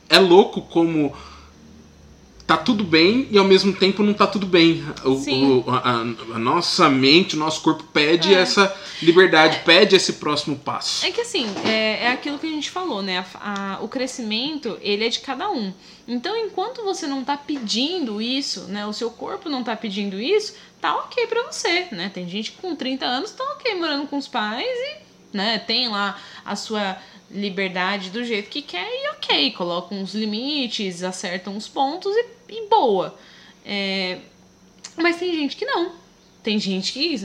é 0.10 0.18
louco 0.18 0.62
como 0.64 1.16
tá 2.46 2.58
tudo 2.58 2.84
bem 2.84 3.28
e 3.32 3.38
ao 3.38 3.46
mesmo 3.46 3.74
tempo 3.74 4.04
não 4.04 4.14
tá 4.14 4.28
tudo 4.28 4.46
bem. 4.46 4.84
O, 5.04 5.12
o 5.12 5.70
a, 5.70 6.02
a, 6.36 6.40
nossa 6.40 6.90
mente, 6.90 7.36
o 7.36 7.40
nosso 7.40 7.62
corpo 7.62 7.84
pede 7.86 8.34
é. 8.34 8.40
essa 8.40 8.76
liberdade, 9.02 9.58
é. 9.58 9.60
pede 9.60 9.96
esse 9.96 10.14
próximo 10.14 10.58
passo. 10.58 11.06
É 11.06 11.12
que 11.12 11.22
assim, 11.22 11.48
é, 11.66 12.06
é 12.06 12.08
aquilo 12.12 12.38
que 12.40 12.48
a 12.48 12.50
gente 12.50 12.70
falou, 12.70 13.02
né? 13.02 13.26
A, 13.36 13.80
o 13.82 13.88
crescimento, 13.88 14.78
ele 14.82 15.06
é 15.06 15.10
de 15.10 15.20
cada 15.20 15.50
um. 15.50 15.74
Então, 16.08 16.36
enquanto 16.36 16.84
você 16.84 17.08
não 17.08 17.24
tá 17.24 17.38
pedindo 17.38 18.22
isso, 18.22 18.62
né? 18.66 18.86
O 18.86 18.94
seu 18.94 19.10
corpo 19.10 19.50
não 19.50 19.64
tá 19.64 19.76
pedindo 19.76 20.20
isso, 20.20 20.56
tá 20.80 20.96
ok 20.96 21.28
pra 21.28 21.44
você, 21.44 21.88
né? 21.92 22.12
Tem 22.14 22.28
gente 22.28 22.52
que 22.52 22.62
com 22.62 22.76
30 22.76 23.06
anos 23.06 23.32
tá 23.32 23.44
ok 23.44 23.76
morando 23.76 24.08
com 24.08 24.18
os 24.18 24.28
pais 24.28 24.66
e, 24.66 25.38
né? 25.38 25.60
Tem 25.60 25.88
lá 25.88 26.20
a 26.44 26.56
sua 26.56 26.98
liberdade 27.32 28.10
do 28.10 28.24
jeito 28.24 28.50
que 28.50 28.62
quer 28.62 28.88
e 28.88 29.10
ok, 29.12 29.52
coloca 29.52 29.96
uns 29.96 30.14
limites, 30.14 31.04
acerta 31.04 31.50
uns 31.50 31.68
pontos 31.68 32.14
e, 32.16 32.26
e 32.50 32.68
boa. 32.68 33.18
É, 33.66 34.20
mas 34.98 35.18
tem 35.18 35.34
gente 35.34 35.56
que 35.56 35.66
não. 35.66 35.94
Tem 36.44 36.60
gente 36.60 36.94
que 36.94 37.16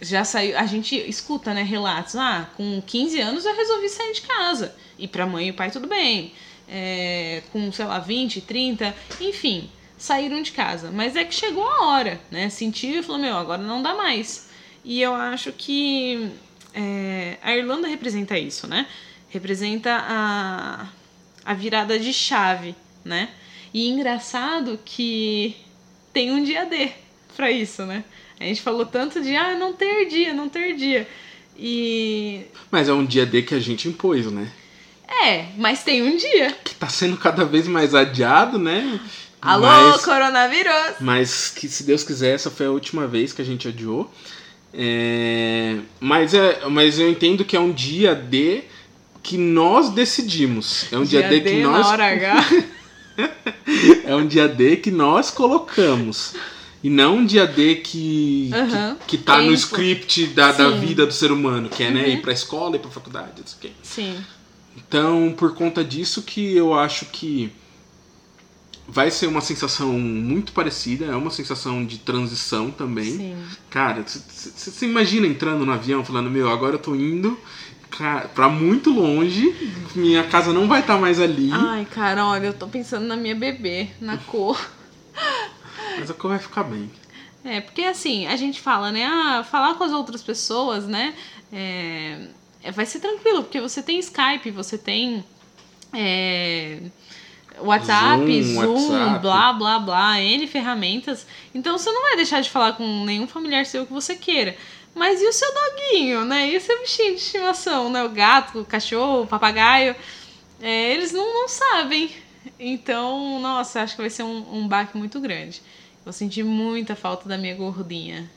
já 0.00 0.24
saiu. 0.24 0.56
A 0.58 0.66
gente 0.66 0.96
escuta, 0.96 1.52
né, 1.52 1.62
relatos. 1.62 2.16
Ah, 2.16 2.48
com 2.56 2.82
15 2.84 3.20
anos 3.20 3.44
eu 3.44 3.54
resolvi 3.54 3.88
sair 3.88 4.12
de 4.12 4.22
casa. 4.22 4.74
E 4.98 5.06
pra 5.06 5.26
mãe 5.26 5.48
e 5.48 5.52
pai 5.52 5.70
tudo 5.70 5.86
bem. 5.86 6.32
É, 6.68 7.42
com, 7.52 7.72
sei 7.72 7.84
lá, 7.86 7.98
20, 7.98 8.42
30, 8.42 8.94
enfim, 9.20 9.70
saíram 9.96 10.42
de 10.42 10.52
casa. 10.52 10.90
Mas 10.90 11.16
é 11.16 11.24
que 11.24 11.34
chegou 11.34 11.66
a 11.66 11.86
hora, 11.86 12.20
né? 12.30 12.48
Sentiu 12.48 13.00
e 13.00 13.02
falou: 13.02 13.20
meu, 13.20 13.36
agora 13.36 13.62
não 13.62 13.82
dá 13.82 13.94
mais. 13.94 14.48
E 14.84 15.00
eu 15.00 15.14
acho 15.14 15.52
que 15.52 16.30
é, 16.74 17.36
a 17.42 17.56
Irlanda 17.56 17.88
representa 17.88 18.38
isso, 18.38 18.66
né? 18.66 18.86
Representa 19.28 19.90
a, 19.92 20.86
a 21.44 21.54
virada 21.54 21.98
de 21.98 22.12
chave, 22.12 22.74
né? 23.04 23.30
E 23.72 23.88
engraçado 23.88 24.78
que 24.84 25.56
tem 26.12 26.32
um 26.32 26.42
dia 26.42 26.64
D 26.64 26.90
para 27.36 27.50
isso, 27.50 27.84
né? 27.84 28.04
A 28.40 28.44
gente 28.44 28.62
falou 28.62 28.86
tanto 28.86 29.20
de, 29.20 29.34
ah, 29.36 29.54
não 29.56 29.72
ter 29.72 30.06
dia, 30.06 30.32
não 30.32 30.48
ter 30.48 30.74
dia. 30.74 31.06
E. 31.58 32.42
Mas 32.70 32.88
é 32.88 32.92
um 32.92 33.04
dia 33.04 33.26
D 33.26 33.42
que 33.42 33.54
a 33.54 33.60
gente 33.60 33.88
impôs, 33.88 34.30
né? 34.30 34.50
É, 35.24 35.46
mas 35.56 35.82
tem 35.82 36.02
um 36.02 36.16
dia. 36.16 36.52
Que 36.64 36.74
tá 36.74 36.88
sendo 36.88 37.16
cada 37.16 37.44
vez 37.44 37.66
mais 37.66 37.94
adiado, 37.94 38.58
né? 38.58 39.00
Alô, 39.40 39.66
mas, 39.66 40.04
coronavírus! 40.04 40.96
mas 41.00 41.48
que 41.48 41.68
se 41.68 41.84
Deus 41.84 42.02
quiser, 42.02 42.34
essa 42.34 42.50
foi 42.50 42.66
a 42.66 42.70
última 42.70 43.06
vez 43.06 43.32
que 43.32 43.40
a 43.40 43.44
gente 43.44 43.68
adiou. 43.68 44.12
É, 44.72 45.78
mas, 45.98 46.34
é, 46.34 46.66
mas 46.68 46.98
eu 46.98 47.08
entendo 47.08 47.44
que 47.44 47.56
é 47.56 47.60
um 47.60 47.72
dia 47.72 48.14
D 48.14 48.64
que 49.28 49.36
nós 49.36 49.90
decidimos. 49.90 50.86
É 50.90 50.96
um 50.96 51.04
dia, 51.04 51.28
D 51.28 51.42
que 51.42 51.60
na 51.62 51.68
nós. 51.70 51.86
hora 51.86 52.06
H. 52.06 52.46
é 54.06 54.14
um 54.16 54.26
dia 54.26 54.48
D 54.48 54.76
que 54.76 54.90
nós 54.90 55.30
colocamos. 55.30 56.32
E 56.82 56.88
não 56.88 57.18
um 57.18 57.26
dia 57.26 57.46
D 57.46 57.74
que, 57.74 58.50
Aham. 58.54 58.96
que, 59.06 59.18
que 59.18 59.22
tá 59.22 59.36
no 59.36 59.42
Tempo. 59.48 59.54
script 59.54 60.26
da, 60.28 60.52
da 60.52 60.70
vida 60.70 61.04
do 61.04 61.12
ser 61.12 61.30
humano, 61.30 61.68
que 61.68 61.82
é 61.82 61.90
né, 61.90 62.04
Uhum. 62.04 62.08
ir 62.12 62.22
pra 62.22 62.32
escola, 62.32 62.76
ir 62.76 62.78
pra 62.78 62.90
faculdade, 62.90 63.32
não 63.40 63.46
sei 63.46 63.56
o 63.58 63.60
quê. 63.60 63.70
Sim. 63.82 64.16
Então, 64.78 65.34
por 65.36 65.54
conta 65.54 65.84
disso 65.84 66.22
que 66.22 66.56
eu 66.56 66.72
acho 66.72 67.04
que 67.06 67.52
vai 68.86 69.10
ser 69.10 69.26
uma 69.26 69.42
sensação 69.42 69.92
muito 69.92 70.52
parecida, 70.52 71.04
é 71.04 71.14
uma 71.14 71.30
sensação 71.30 71.84
de 71.84 71.98
transição 71.98 72.70
também. 72.70 73.12
Sim. 73.16 73.36
Cara, 73.68 74.02
você 74.06 74.86
imagina 74.86 75.26
entrando 75.26 75.66
no 75.66 75.72
avião 75.72 76.02
falando, 76.02 76.30
meu, 76.30 76.48
agora 76.48 76.76
eu 76.76 76.78
tô 76.78 76.94
indo 76.94 77.38
pra 78.34 78.48
muito 78.48 78.90
longe, 78.90 79.54
minha 79.94 80.24
casa 80.24 80.52
não 80.52 80.68
vai 80.68 80.80
estar 80.80 80.98
mais 80.98 81.20
ali, 81.20 81.50
Ai, 81.52 81.84
cara, 81.86 82.24
olha, 82.26 82.46
eu 82.46 82.54
tô 82.54 82.68
pensando 82.68 83.06
na 83.06 83.16
minha 83.16 83.34
bebê, 83.34 83.88
na 84.00 84.16
cor. 84.16 84.60
mas 85.98 86.10
a 86.10 86.14
cor 86.14 86.30
vai 86.30 86.38
ficar 86.38 86.64
bem. 86.64 86.90
É, 87.44 87.60
porque 87.60 87.82
assim, 87.82 88.26
a 88.26 88.36
gente 88.36 88.60
fala, 88.60 88.92
né? 88.92 89.04
Ah, 89.04 89.42
falar 89.42 89.74
com 89.74 89.84
as 89.84 89.92
outras 89.92 90.22
pessoas, 90.22 90.86
né? 90.86 91.14
É, 91.52 92.28
é, 92.62 92.70
vai 92.70 92.84
ser 92.84 93.00
tranquilo, 93.00 93.42
porque 93.42 93.60
você 93.60 93.82
tem 93.82 93.98
Skype, 93.98 94.50
você 94.50 94.76
tem 94.76 95.24
é, 95.94 96.80
WhatsApp, 97.60 98.42
Zoom, 98.42 98.62
Zoom, 98.62 98.90
WhatsApp. 98.90 99.20
blá, 99.20 99.52
blá, 99.52 99.78
blá, 99.78 100.20
N 100.20 100.46
ferramentas. 100.46 101.26
Então 101.54 101.78
você 101.78 101.90
não 101.90 102.02
vai 102.02 102.16
deixar 102.16 102.40
de 102.40 102.50
falar 102.50 102.72
com 102.72 103.04
nenhum 103.04 103.26
familiar 103.26 103.64
seu 103.66 103.86
que 103.86 103.92
você 103.92 104.14
queira. 104.14 104.56
Mas 104.98 105.22
e 105.22 105.26
o 105.26 105.32
seu 105.32 105.48
doguinho, 105.54 106.24
né? 106.24 106.50
E 106.50 106.56
o 106.56 106.60
seu 106.60 106.80
bichinho 106.80 107.14
de 107.14 107.22
estimação, 107.22 107.90
né? 107.90 108.02
O 108.04 108.10
gato, 108.10 108.60
o 108.60 108.64
cachorro, 108.64 109.22
o 109.22 109.26
papagaio. 109.26 109.94
É, 110.60 110.92
eles 110.92 111.12
não, 111.12 111.32
não 111.32 111.48
sabem. 111.48 112.10
Então, 112.58 113.38
nossa, 113.40 113.82
acho 113.82 113.94
que 113.94 114.02
vai 114.02 114.10
ser 114.10 114.24
um, 114.24 114.58
um 114.58 114.68
baque 114.68 114.96
muito 114.96 115.20
grande. 115.20 115.62
Eu 116.04 116.12
senti 116.12 116.42
muita 116.42 116.96
falta 116.96 117.28
da 117.28 117.38
minha 117.38 117.54
gordinha. 117.54 118.28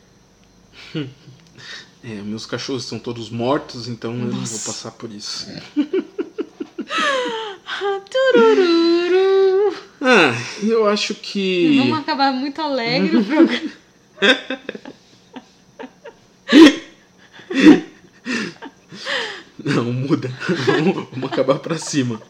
É, 2.03 2.15
meus 2.15 2.47
cachorros 2.47 2.85
estão 2.85 2.97
todos 2.97 3.29
mortos, 3.29 3.87
então 3.87 4.11
eu 4.13 4.17
não 4.17 4.31
vou 4.31 4.39
Nossa. 4.39 4.71
passar 4.71 4.89
por 4.89 5.11
isso. 5.11 5.45
Turururu. 8.09 9.75
Ah, 10.01 10.33
eu 10.63 10.87
acho 10.87 11.13
que. 11.13 11.77
Vamos 11.77 11.99
acabar 11.99 12.31
muito 12.31 12.59
alegre 12.59 13.17
o 13.17 13.23
programa. 13.25 13.71
Não, 19.63 19.85
muda. 19.93 20.29
vamos, 20.65 21.07
vamos 21.11 21.31
acabar 21.31 21.59
pra 21.59 21.77
cima. 21.77 22.21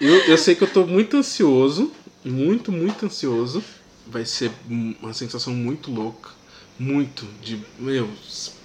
Eu, 0.00 0.14
eu 0.26 0.38
sei 0.38 0.54
que 0.54 0.62
eu 0.62 0.68
tô 0.68 0.86
muito 0.86 1.16
ansioso. 1.16 1.92
Muito, 2.24 2.70
muito 2.70 3.06
ansioso. 3.06 3.62
Vai 4.06 4.24
ser 4.24 4.50
uma 4.68 5.12
sensação 5.12 5.52
muito 5.52 5.90
louca. 5.90 6.30
Muito. 6.78 7.26
De, 7.42 7.60
meu, 7.78 8.08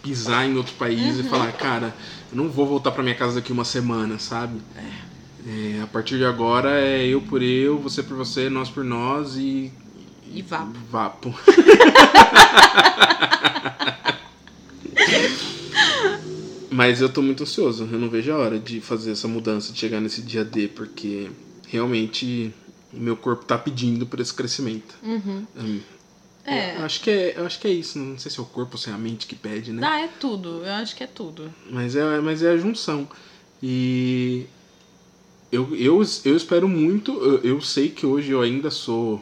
pisar 0.04 0.46
em 0.46 0.56
outro 0.58 0.74
país 0.76 1.20
e 1.20 1.24
falar, 1.24 1.52
cara, 1.54 1.96
eu 2.32 2.38
não 2.38 2.50
vou 2.50 2.68
voltar 2.68 2.92
pra 2.92 3.04
minha 3.04 3.16
casa 3.16 3.36
daqui 3.36 3.52
uma 3.52 3.66
semana, 3.66 4.20
sabe? 4.20 4.60
É, 5.48 5.82
a 5.82 5.88
partir 5.88 6.18
de 6.18 6.26
agora 6.26 6.80
é 6.80 7.08
eu 7.08 7.22
por 7.22 7.42
eu, 7.42 7.80
você 7.80 8.04
por 8.04 8.16
você, 8.16 8.50
nós 8.50 8.70
por 8.70 8.84
nós 8.84 9.36
e. 9.36 9.72
E 10.34 10.42
vapo. 10.42 10.80
Vapo. 10.90 11.34
Mas 16.70 17.02
eu 17.02 17.10
tô 17.10 17.22
muito 17.22 17.44
ansioso, 17.44 17.88
eu 17.92 18.00
não 18.00 18.10
vejo 18.10 18.32
a 18.32 18.38
hora 18.38 18.58
de 18.58 18.80
fazer 18.80 19.12
essa 19.12 19.28
mudança, 19.28 19.74
de 19.74 19.80
chegar 19.80 20.00
nesse 20.00 20.22
dia 20.22 20.44
D, 20.46 20.70
porque 20.70 21.30
realmente 21.68 22.54
o 22.94 22.98
meu 23.00 23.18
corpo 23.18 23.44
tá 23.44 23.58
pedindo 23.58 24.06
por 24.06 24.20
esse 24.22 24.34
crescimento. 24.34 24.96
Uhum. 25.04 25.46
Hum, 25.58 25.80
É. 26.46 26.78
Eu 26.78 26.86
acho 26.86 27.02
que 27.02 27.10
é, 27.10 27.34
eu 27.38 27.46
acho 27.46 27.60
que 27.60 27.68
é 27.68 27.72
isso, 27.72 28.00
não 28.00 28.18
sei 28.18 28.32
se 28.32 28.40
é 28.40 28.42
o 28.42 28.46
corpo 28.46 28.72
ou 28.76 28.78
se 28.80 28.90
é 28.90 28.94
a 28.94 28.98
mente 28.98 29.28
que 29.28 29.36
pede, 29.36 29.72
né? 29.74 29.86
Ah, 29.86 30.00
é 30.02 30.08
tudo. 30.20 30.64
Eu 30.66 30.72
acho 30.74 30.96
que 30.96 31.04
é 31.04 31.08
tudo. 31.08 31.54
Mas 31.70 31.96
é, 31.96 32.20
mas 32.22 32.42
é 32.42 32.52
a 32.52 32.58
junção. 32.58 33.08
E 33.62 34.46
eu, 35.52 35.76
eu, 35.76 36.02
eu 36.26 36.36
espero 36.38 36.68
muito. 36.70 37.12
Eu, 37.12 37.38
eu 37.56 37.62
sei 37.62 37.90
que 37.90 38.06
hoje 38.06 38.32
eu 38.32 38.42
ainda 38.42 38.72
sou 38.72 39.22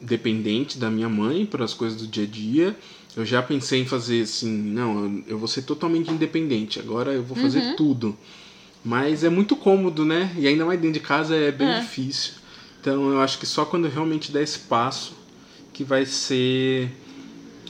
dependente 0.00 0.78
da 0.78 0.90
minha 0.90 1.08
mãe 1.08 1.46
para 1.46 1.64
as 1.64 1.74
coisas 1.74 2.00
do 2.00 2.06
dia 2.06 2.24
a 2.24 2.26
dia. 2.26 2.76
Eu 3.16 3.24
já 3.24 3.42
pensei 3.42 3.80
em 3.80 3.86
fazer 3.86 4.22
assim, 4.22 4.50
não, 4.50 5.22
eu, 5.26 5.38
vou 5.38 5.48
ser 5.48 5.62
totalmente 5.62 6.10
independente. 6.10 6.78
Agora 6.78 7.12
eu 7.12 7.22
vou 7.22 7.36
fazer 7.36 7.74
tudo. 7.74 8.16
Mas 8.84 9.24
é 9.24 9.30
muito 9.30 9.56
cômodo, 9.56 10.04
né? 10.04 10.34
E 10.38 10.46
ainda 10.46 10.64
mais 10.66 10.78
dentro 10.78 11.00
de 11.00 11.06
casa 11.06 11.34
é 11.34 11.50
bem 11.50 11.66
É. 11.68 11.80
difícil. 11.80 12.34
Então 12.80 13.10
eu 13.10 13.20
acho 13.20 13.38
que 13.38 13.46
só 13.46 13.64
quando 13.64 13.86
eu 13.86 13.90
realmente 13.90 14.30
der 14.30 14.42
esse 14.42 14.58
passo 14.60 15.14
que 15.72 15.82
vai 15.82 16.04
ser 16.06 16.90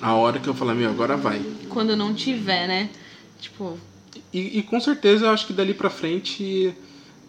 a 0.00 0.12
hora 0.14 0.38
que 0.38 0.48
eu 0.48 0.54
falar, 0.54 0.74
meu, 0.74 0.90
agora 0.90 1.16
vai. 1.16 1.40
Quando 1.68 1.96
não 1.96 2.12
tiver, 2.12 2.66
né? 2.66 2.90
Tipo, 3.40 3.78
E, 4.32 4.58
e 4.58 4.62
com 4.62 4.80
certeza 4.80 5.26
eu 5.26 5.30
acho 5.30 5.46
que 5.46 5.52
dali 5.52 5.72
pra 5.74 5.88
frente 5.88 6.74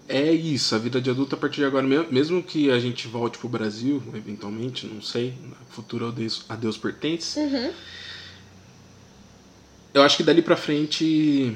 é 0.08 0.32
isso, 0.32 0.74
a 0.76 0.78
vida 0.78 1.02
de 1.02 1.10
adulto 1.10 1.36
a 1.36 1.38
partir 1.38 1.58
de 1.58 1.66
agora, 1.66 1.86
me- 1.86 2.08
mesmo 2.12 2.42
que 2.42 2.72
a 2.72 2.80
gente 2.80 3.08
volte 3.08 3.38
pro 3.38 3.50
Brasil, 3.50 4.02
eventualmente, 4.14 4.86
não 4.88 5.02
sei, 5.02 5.34
no 5.42 5.56
futuro 5.70 6.08
a 6.08 6.12
Deus, 6.12 6.46
a 6.48 6.56
Deus 6.56 6.78
pertence. 6.78 7.40
Eu 9.94 10.04
acho 10.04 10.18
que 10.18 10.24
dali 10.24 10.42
pra 10.42 10.56
frente 10.56 11.56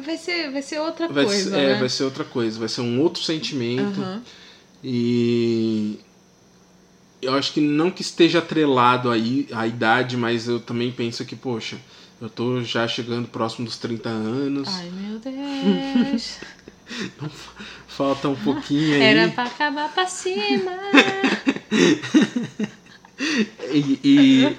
vai 0.00 0.16
ser, 0.16 0.50
vai 0.50 0.62
ser 0.62 0.80
outra 0.80 1.08
vai, 1.08 1.24
coisa, 1.24 1.50
ser, 1.50 1.56
é, 1.58 1.74
né? 1.74 1.80
vai 1.80 1.88
ser 1.88 2.04
outra 2.04 2.24
coisa, 2.24 2.58
vai 2.58 2.68
ser 2.68 2.80
um 2.80 3.00
outro 3.00 3.22
sentimento. 3.22 4.00
Aham. 4.00 4.22
E 4.82 5.98
eu 7.20 7.34
acho 7.34 7.52
que 7.52 7.60
não 7.60 7.90
que 7.90 8.02
esteja 8.02 8.40
atrelado 8.40 9.10
aí 9.10 9.46
à 9.52 9.66
idade, 9.66 10.16
mas 10.16 10.48
eu 10.48 10.58
também 10.58 10.90
penso 10.90 11.24
que, 11.24 11.36
poxa, 11.36 11.78
eu 12.20 12.28
tô 12.28 12.62
já 12.62 12.88
chegando 12.88 13.28
próximo 13.28 13.66
dos 13.66 13.76
30 13.78 14.08
anos. 14.08 14.68
Ai, 14.68 14.90
meu 14.90 15.18
Deus. 15.20 16.38
Falta 17.88 18.28
um 18.28 18.36
pouquinho 18.36 18.94
aí. 18.94 19.02
Era 19.02 19.28
pra 19.28 19.44
acabar 19.44 19.92
pra 19.92 20.06
cima. 20.06 20.72
E, 23.70 24.00
e, 24.02 24.56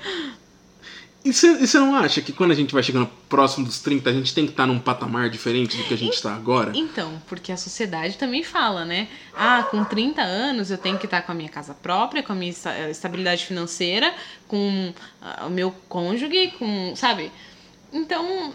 e 1.26 1.34
você 1.34 1.80
não 1.80 1.96
acha 1.96 2.22
que 2.22 2.34
quando 2.34 2.52
a 2.52 2.56
gente 2.56 2.74
vai 2.74 2.84
chegando 2.84 3.10
próximo 3.30 3.66
dos 3.66 3.80
30, 3.80 4.10
a 4.10 4.14
gente 4.14 4.34
tem 4.34 4.46
que 4.46 4.52
estar 4.52 4.66
num 4.66 4.80
patamar 4.80 5.30
diferente 5.30 5.78
do 5.78 5.84
que 5.84 5.94
a 5.94 5.98
gente 5.98 6.14
está 6.14 6.34
agora? 6.34 6.72
Então, 6.76 7.22
porque 7.28 7.52
a 7.52 7.58
sociedade 7.58 8.18
também 8.18 8.44
fala, 8.44 8.84
né? 8.84 9.08
Ah, 9.36 9.64
com 9.70 9.84
30 9.84 10.22
anos 10.22 10.72
eu 10.72 10.78
tenho 10.78 10.98
que 10.98 11.06
estar 11.06 11.22
com 11.22 11.32
a 11.32 11.36
minha 11.36 11.50
casa 11.50 11.74
própria, 11.74 12.24
com 12.24 12.34
a 12.34 12.36
minha 12.36 12.54
eh, 12.66 12.92
estabilidade 12.92 13.46
financeira, 13.46 14.14
com 14.48 14.94
ah, 15.22 15.46
o 15.48 15.50
meu 15.50 15.72
cônjuge, 15.88 16.54
com. 16.60 16.94
Sabe? 16.96 17.32
Então, 17.92 18.54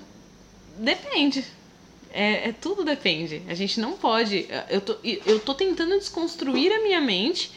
depende. 0.79 1.45
É, 2.13 2.49
é 2.49 2.53
tudo 2.53 2.85
depende. 2.85 3.43
A 3.49 3.55
gente 3.55 3.79
não 3.81 3.93
pode. 3.93 4.47
eh, 4.49 4.65
Eu 4.71 4.81
tô, 4.81 4.97
eu 5.05 5.39
tô 5.41 5.55
tentando 5.55 5.97
desconstruir 5.99 6.73
a 6.73 6.81
minha 6.83 7.01
mente, 7.01 7.51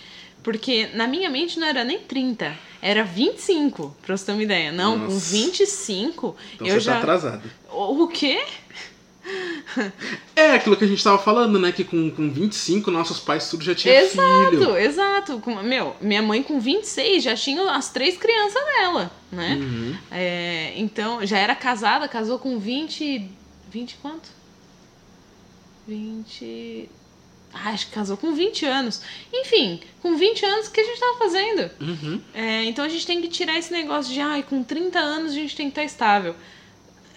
porque 0.44 0.88
na 0.94 1.08
minha 1.08 1.30
mente 1.30 1.60
não 1.60 1.68
era 1.68 1.84
nem 1.84 2.00
30, 2.00 2.58
era 2.82 3.04
25, 3.04 3.96
pra 4.02 4.18
você 4.18 4.26
ter 4.26 4.32
uma 4.34 4.44
ideia. 4.44 4.72
Não, 4.72 5.00
com 5.00 5.06
Nossa. 5.14 5.32
25, 5.36 6.36
Então 6.56 6.68
eu 6.68 6.74
você 6.76 6.80
já. 6.82 6.94
tá 6.94 7.00
atrasado. 7.00 7.50
O 7.70 8.08
quê? 8.08 8.44
É 10.36 10.52
aquilo 10.56 10.76
que 10.76 10.84
a 10.84 10.88
gente 10.88 11.04
tava 11.04 11.20
falando, 11.20 11.60
né? 11.60 11.72
Que 11.72 11.84
com, 11.84 12.10
com 12.10 12.30
25 12.30 12.90
nossos 12.90 13.20
pais 13.20 13.50
tudo 13.50 13.64
já 13.64 13.76
tinha 13.76 13.94
filho. 14.10 14.56
Exato, 14.64 14.78
exato. 14.78 15.40
Com- 15.40 15.62
Meu, 15.62 15.96
minha 16.02 16.22
mãe 16.22 16.42
com 16.42 16.60
26 16.60 17.24
já 17.24 17.36
tinha 17.36 17.72
as 17.72 17.90
três 17.92 18.18
crianças 18.18 18.62
dela, 18.66 19.12
né? 19.32 19.58
Uhum. 19.62 19.96
É, 20.12 20.74
então, 20.76 21.24
já 21.26 21.38
era 21.38 21.54
casada, 21.56 22.08
casou 22.08 22.40
com 22.40 22.58
20. 22.60 23.30
20 23.70 23.96
quanto? 24.02 24.30
20. 25.92 26.90
Ah, 27.54 27.70
acho 27.72 27.88
que 27.88 27.94
casou 27.94 28.16
com 28.16 28.34
20 28.34 28.66
anos. 28.66 29.02
Enfim, 29.34 29.82
com 30.02 30.16
20 30.16 30.46
anos, 30.46 30.68
o 30.68 30.72
que 30.72 30.80
a 30.80 30.86
gente 30.86 31.00
tava 31.00 31.18
fazendo? 31.18 31.72
Uhum. 31.82 32.22
É, 32.34 32.64
então 32.64 32.86
a 32.86 32.88
gente 32.88 33.06
tem 33.06 33.22
que 33.22 33.28
tirar 33.28 33.58
esse 33.60 33.74
negócio 33.74 34.14
de, 34.14 34.22
ai, 34.22 34.42
com 34.42 34.64
30 34.64 34.98
anos 34.98 35.34
a 35.34 35.36
gente 35.36 35.56
tem 35.56 35.66
que 35.66 35.72
estar 35.72 35.84
estável. 35.84 36.34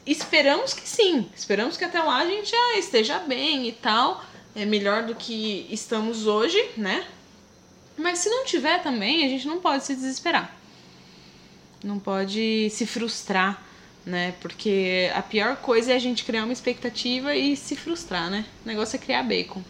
Esperamos 0.05 0.75
que 0.75 0.89
sim. 0.89 1.29
Esperamos 1.37 1.77
que 1.77 1.85
até 1.85 2.03
lá 2.03 2.19
a 2.19 2.27
gente 2.27 2.51
já 2.51 2.79
esteja 2.79 3.21
bem 3.21 3.69
e 3.69 3.73
tal. 3.73 4.25
É 4.57 4.65
melhor 4.65 5.05
do 5.05 5.15
que 5.15 5.67
estamos 5.71 6.27
hoje, 6.27 6.61
né? 6.77 7.07
Mas 7.97 8.19
se 8.19 8.29
não 8.29 8.45
tiver 8.45 8.83
também, 8.83 9.25
a 9.25 9.29
gente 9.29 9.47
não 9.47 9.61
pode 9.61 9.85
se 9.85 9.95
desesperar. 9.95 10.53
não 11.83 11.99
pode 11.99 12.71
se 12.71 12.87
frustrar, 12.87 13.63
né? 14.05 14.35
Porque 14.41 15.11
a 15.15 15.23
pior 15.23 15.57
coisa 15.57 15.93
é 15.93 15.97
a 15.97 15.99
gente 15.99 16.25
criar 16.25 16.45
uma 16.45 16.53
expectativa 16.53 17.35
e 17.35 17.57
se 17.57 17.77
frustrar, 17.77 18.31
né? 18.31 18.45
O 18.65 18.69
negócio 18.69 18.97
é 18.97 18.99
criar 18.99 19.23
bacon. 19.23 19.63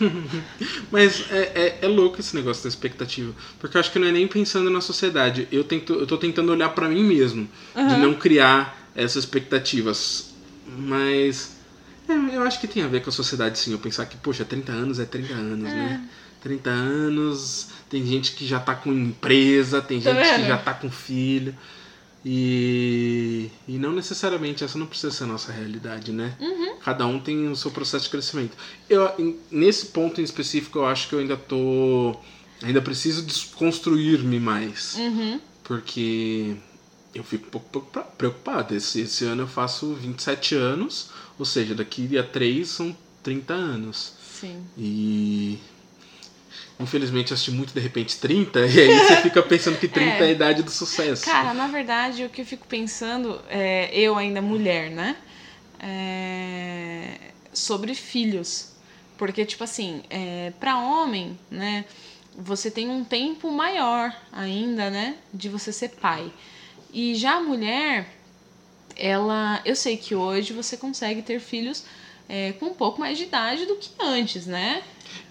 Mas 0.92 1.30
é, 1.30 1.38
é, 1.38 1.78
é, 1.82 1.88
louco 1.88 2.20
esse 2.20 2.34
negócio 2.36 2.62
da 2.62 2.68
expectativa. 2.68 3.34
Porque 3.58 3.76
eu 3.76 3.80
acho 3.80 3.90
que 3.90 3.98
não 3.98 4.06
é 4.06 4.12
nem 4.12 4.28
pensando 4.28 4.70
na 4.70 4.80
sociedade. 4.80 5.48
Eu, 5.50 5.64
tento, 5.64 5.92
eu 5.94 6.06
tô 6.06 6.16
tentando 6.16 6.52
olhar 6.52 6.68
para 6.70 6.88
mim 6.88 7.02
mesmo. 7.02 7.48
Uhum. 7.74 7.88
De 7.88 7.96
não 7.96 8.14
criar 8.14 8.90
essas 8.94 9.24
expectativas. 9.24 10.32
Mas. 10.66 11.56
É, 12.08 12.36
eu 12.36 12.42
acho 12.42 12.60
que 12.60 12.68
tem 12.68 12.82
a 12.82 12.88
ver 12.88 13.02
com 13.02 13.10
a 13.10 13.12
sociedade, 13.12 13.58
sim. 13.58 13.72
Eu 13.72 13.78
pensar 13.78 14.06
que, 14.06 14.16
poxa, 14.16 14.44
30 14.44 14.72
anos 14.72 14.98
é 14.98 15.04
30 15.04 15.34
anos, 15.34 15.68
é. 15.68 15.74
né? 15.74 16.08
30 16.40 16.70
anos, 16.70 17.68
tem 17.90 18.06
gente 18.06 18.32
que 18.32 18.46
já 18.46 18.60
tá 18.60 18.74
com 18.74 18.92
empresa, 18.92 19.82
tem 19.82 20.00
tá 20.00 20.14
gente 20.14 20.42
que 20.42 20.46
já 20.46 20.56
tá 20.56 20.72
com 20.72 20.88
filho. 20.90 21.54
E, 22.24 23.50
e 23.66 23.78
não 23.78 23.92
necessariamente 23.92 24.64
essa 24.64 24.78
não 24.78 24.86
precisa 24.86 25.12
ser 25.12 25.24
a 25.24 25.28
nossa 25.28 25.52
realidade, 25.52 26.12
né? 26.12 26.36
Uhum. 26.40 26.76
Cada 26.80 27.06
um 27.06 27.20
tem 27.20 27.48
o 27.48 27.56
seu 27.56 27.70
processo 27.70 28.04
de 28.04 28.10
crescimento. 28.10 28.56
Eu, 28.88 29.36
nesse 29.50 29.86
ponto 29.86 30.20
em 30.20 30.24
específico, 30.24 30.78
eu 30.78 30.86
acho 30.86 31.08
que 31.08 31.14
eu 31.14 31.20
ainda 31.20 31.36
tô. 31.36 32.16
Ainda 32.62 32.82
preciso 32.82 33.24
desconstruir-me 33.24 34.40
mais. 34.40 34.96
Uhum. 34.96 35.40
Porque 35.62 36.56
eu 37.14 37.22
fico 37.22 37.46
um 37.46 37.50
pouco 37.50 38.02
preocupado. 38.16 38.74
Esse, 38.74 39.02
esse 39.02 39.24
ano 39.24 39.42
eu 39.42 39.48
faço 39.48 39.94
27 39.94 40.56
anos, 40.56 41.10
ou 41.38 41.44
seja, 41.44 41.74
daqui 41.74 42.18
a 42.18 42.22
3 42.24 42.68
são 42.68 42.96
30 43.22 43.54
anos. 43.54 44.14
Sim. 44.40 44.64
E 44.76 45.58
infelizmente 46.80 47.32
assisti 47.32 47.50
muito 47.50 47.74
de 47.74 47.80
repente 47.80 48.18
30, 48.18 48.60
e 48.60 48.80
aí 48.80 48.98
você 48.98 49.16
fica 49.16 49.42
pensando 49.42 49.78
que 49.78 49.88
30 49.88 50.10
é. 50.10 50.18
é 50.20 50.22
a 50.24 50.30
idade 50.30 50.62
do 50.62 50.70
sucesso. 50.70 51.24
Cara, 51.24 51.52
na 51.52 51.66
verdade, 51.66 52.24
o 52.24 52.28
que 52.28 52.42
eu 52.42 52.46
fico 52.46 52.66
pensando, 52.66 53.40
é, 53.48 53.90
eu 53.92 54.16
ainda 54.16 54.40
mulher, 54.40 54.90
né? 54.90 55.16
É, 55.80 57.18
sobre 57.52 57.94
filhos. 57.94 58.72
Porque, 59.16 59.44
tipo 59.44 59.64
assim, 59.64 60.02
é, 60.08 60.52
para 60.60 60.78
homem, 60.78 61.38
né? 61.50 61.84
Você 62.36 62.70
tem 62.70 62.88
um 62.88 63.02
tempo 63.02 63.50
maior 63.50 64.14
ainda, 64.32 64.90
né? 64.90 65.16
De 65.34 65.48
você 65.48 65.72
ser 65.72 65.88
pai. 65.90 66.32
E 66.92 67.16
já 67.16 67.34
a 67.34 67.40
mulher, 67.40 68.08
ela. 68.96 69.60
Eu 69.64 69.74
sei 69.74 69.96
que 69.96 70.14
hoje 70.14 70.52
você 70.52 70.76
consegue 70.76 71.20
ter 71.22 71.40
filhos 71.40 71.84
é, 72.28 72.52
com 72.52 72.66
um 72.66 72.74
pouco 72.74 73.00
mais 73.00 73.16
de 73.16 73.24
idade 73.24 73.64
do 73.66 73.76
que 73.76 73.88
antes, 73.98 74.46
né? 74.46 74.82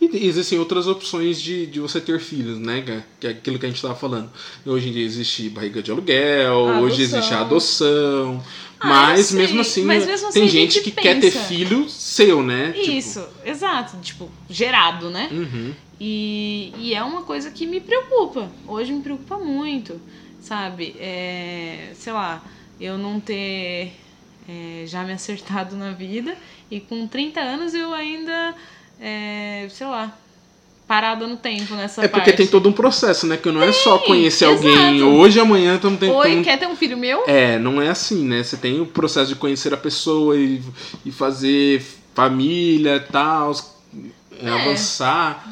E 0.02 0.26
existem 0.28 0.58
outras 0.58 0.88
opções 0.88 1.40
de, 1.42 1.68
de 1.68 1.80
você 1.80 2.02
ter 2.02 2.20
filhos, 2.20 2.58
né? 2.58 3.04
Que 3.20 3.28
é 3.28 3.30
aquilo 3.32 3.60
que 3.60 3.66
a 3.66 3.70
gente 3.70 3.78
estava 3.78 3.96
falando. 3.96 4.30
Hoje 4.66 4.90
em 4.90 4.92
dia 4.92 5.06
existe 5.06 5.50
barriga 5.50 5.82
de 5.82 5.92
aluguel, 5.92 6.70
a 6.70 6.80
hoje 6.80 7.04
existe 7.04 7.34
a 7.34 7.42
adoção. 7.42 8.44
Ah, 8.80 8.88
mas, 8.88 9.32
mesmo 9.32 9.62
assim, 9.62 9.84
mas 9.84 10.06
mesmo 10.06 10.28
assim, 10.28 10.40
tem 10.40 10.50
gente 10.50 10.82
que 10.82 10.92
pensa. 10.92 11.02
quer 11.02 11.20
ter 11.20 11.32
filho 11.32 11.90
seu, 11.90 12.44
né? 12.44 12.74
Tipo 12.74 12.92
Isso, 12.92 13.22
tipo... 13.22 13.50
exato. 13.50 13.98
Tipo, 14.02 14.32
gerado, 14.50 15.10
né? 15.10 15.30
Uhum. 15.32 15.74
E, 16.00 16.74
e 16.78 16.94
é 16.94 17.04
uma 17.04 17.24
coisa 17.24 17.50
que 17.50 17.66
me 17.66 17.80
preocupa. 17.80 18.52
Hoje 18.68 18.94
me 18.94 19.02
preocupa 19.02 19.38
muito, 19.40 20.00
sabe? 20.40 20.96
É, 21.00 21.92
sei 21.96 22.14
lá, 22.14 22.44
eu 22.80 22.98
não 23.00 23.20
ter 23.20 23.94
é, 24.48 24.86
já 24.86 25.04
me 25.04 25.12
acertado 25.14 25.76
na 25.76 25.92
vida 25.92 26.36
e 26.70 26.80
com 26.80 27.08
30 27.08 27.40
anos 27.40 27.74
eu 27.74 27.94
ainda 27.94 28.56
é, 29.00 29.68
sei 29.70 29.88
lá, 29.88 30.16
parada 30.88 31.28
no 31.28 31.38
tempo 31.38 31.76
nessa 31.76 32.02
É 32.04 32.08
porque 32.08 32.32
parte. 32.32 32.38
tem 32.38 32.48
todo 32.48 32.70
um 32.70 32.72
processo, 32.72 33.28
né? 33.28 33.38
Que 33.38 33.52
não 33.52 33.62
é 33.62 33.72
só 33.72 34.00
conhecer 34.00 34.46
exato. 34.46 34.68
alguém 34.68 35.04
hoje 35.04 35.40
amanhã 35.40 35.76
estamos 35.76 36.00
tentando. 36.00 36.18
Oi, 36.20 36.42
quer 36.44 36.58
ter 36.58 36.68
um 36.68 36.76
filho 36.76 36.98
meu? 36.98 37.24
É, 37.28 37.60
não 37.60 37.82
é 37.82 37.90
assim, 37.90 38.26
né? 38.26 38.42
Você 38.42 38.58
tem 38.58 38.80
o 38.80 38.86
processo 38.86 39.28
de 39.30 39.36
conhecer 39.36 39.74
a 39.74 39.78
pessoa 39.78 40.38
e, 40.38 40.62
e 41.06 41.12
fazer 41.12 41.84
família 42.16 42.96
e 42.96 43.12
tal, 43.12 43.52
é. 44.42 44.50
avançar. 44.50 45.48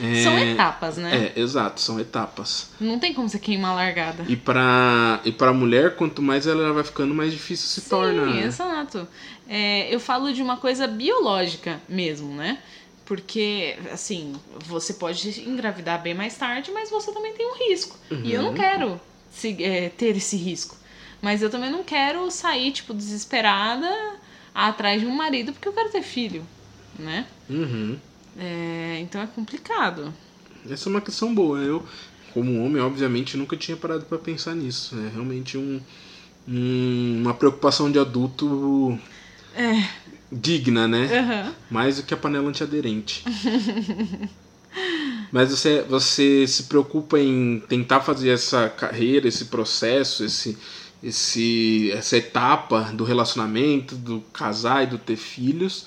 É, 0.00 0.22
são 0.22 0.38
etapas, 0.38 0.96
né? 0.96 1.32
É, 1.34 1.40
exato, 1.40 1.80
são 1.80 2.00
etapas. 2.00 2.70
Não 2.80 2.98
tem 2.98 3.12
como 3.12 3.28
você 3.28 3.38
queimar 3.38 3.72
a 3.72 3.74
largada. 3.74 4.24
E 4.26 4.36
pra, 4.36 5.20
e 5.24 5.30
pra 5.30 5.52
mulher, 5.52 5.96
quanto 5.96 6.22
mais 6.22 6.46
ela 6.46 6.72
vai 6.72 6.82
ficando, 6.82 7.14
mais 7.14 7.32
difícil 7.32 7.66
se 7.68 7.80
Sim, 7.82 7.90
torna. 7.90 8.32
Sim, 8.32 8.42
exato. 8.42 9.08
É, 9.48 9.94
eu 9.94 10.00
falo 10.00 10.32
de 10.32 10.40
uma 10.40 10.56
coisa 10.56 10.86
biológica 10.86 11.80
mesmo, 11.88 12.34
né? 12.34 12.58
Porque, 13.04 13.76
assim, 13.92 14.32
você 14.66 14.94
pode 14.94 15.40
engravidar 15.46 16.00
bem 16.00 16.14
mais 16.14 16.36
tarde, 16.36 16.70
mas 16.72 16.88
você 16.88 17.12
também 17.12 17.34
tem 17.34 17.46
um 17.46 17.68
risco. 17.68 17.98
Uhum. 18.10 18.22
E 18.24 18.32
eu 18.32 18.42
não 18.42 18.50
uhum. 18.50 18.54
quero 18.54 19.00
se, 19.30 19.62
é, 19.62 19.90
ter 19.90 20.16
esse 20.16 20.36
risco. 20.36 20.76
Mas 21.20 21.42
eu 21.42 21.50
também 21.50 21.70
não 21.70 21.84
quero 21.84 22.30
sair, 22.30 22.72
tipo, 22.72 22.94
desesperada 22.94 23.88
atrás 24.54 25.00
de 25.00 25.06
um 25.06 25.14
marido 25.14 25.52
porque 25.52 25.68
eu 25.68 25.72
quero 25.72 25.90
ter 25.90 26.02
filho, 26.02 26.46
né? 26.98 27.26
Uhum. 27.48 27.98
É, 28.36 28.98
então 29.00 29.20
é 29.20 29.26
complicado. 29.26 30.12
Essa 30.68 30.88
é 30.88 30.90
uma 30.90 31.00
questão 31.00 31.34
boa. 31.34 31.58
Eu, 31.58 31.84
como 32.32 32.64
homem, 32.64 32.80
obviamente, 32.80 33.36
nunca 33.36 33.56
tinha 33.56 33.76
parado 33.76 34.04
para 34.04 34.18
pensar 34.18 34.54
nisso. 34.54 34.96
É 34.98 35.10
realmente 35.10 35.58
um, 35.58 35.80
um, 36.48 37.20
uma 37.22 37.34
preocupação 37.34 37.90
de 37.90 37.98
adulto 37.98 38.98
é. 39.54 39.88
digna, 40.30 40.88
né? 40.88 41.08
Uhum. 41.20 41.54
Mais 41.70 41.96
do 41.96 42.02
que 42.04 42.14
a 42.14 42.16
panela 42.16 42.48
antiaderente. 42.48 43.24
Mas 45.30 45.50
você, 45.50 45.82
você 45.82 46.46
se 46.46 46.64
preocupa 46.64 47.18
em 47.18 47.62
tentar 47.68 48.00
fazer 48.00 48.30
essa 48.30 48.68
carreira, 48.68 49.26
esse 49.26 49.46
processo, 49.46 50.24
esse, 50.24 50.58
esse, 51.02 51.90
essa 51.92 52.16
etapa 52.18 52.90
do 52.92 53.02
relacionamento, 53.02 53.96
do 53.96 54.20
casar 54.32 54.84
e 54.84 54.86
do 54.86 54.98
ter 54.98 55.16
filhos? 55.16 55.86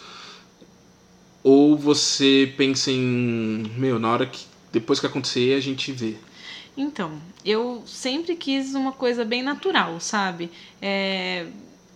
Ou 1.47 1.77
você 1.77 2.51
pensa 2.57 2.89
em, 2.89 3.71
meu, 3.77 3.99
na 3.99 4.11
hora 4.11 4.25
que 4.25 4.47
depois 4.71 4.99
que 4.99 5.05
acontecer 5.05 5.53
a 5.53 5.59
gente 5.59 5.91
vê? 5.91 6.15
Então, 6.75 7.21
eu 7.45 7.83
sempre 7.85 8.35
quis 8.35 8.73
uma 8.73 8.91
coisa 8.91 9.23
bem 9.23 9.43
natural, 9.43 9.99
sabe? 9.99 10.49
É... 10.81 11.45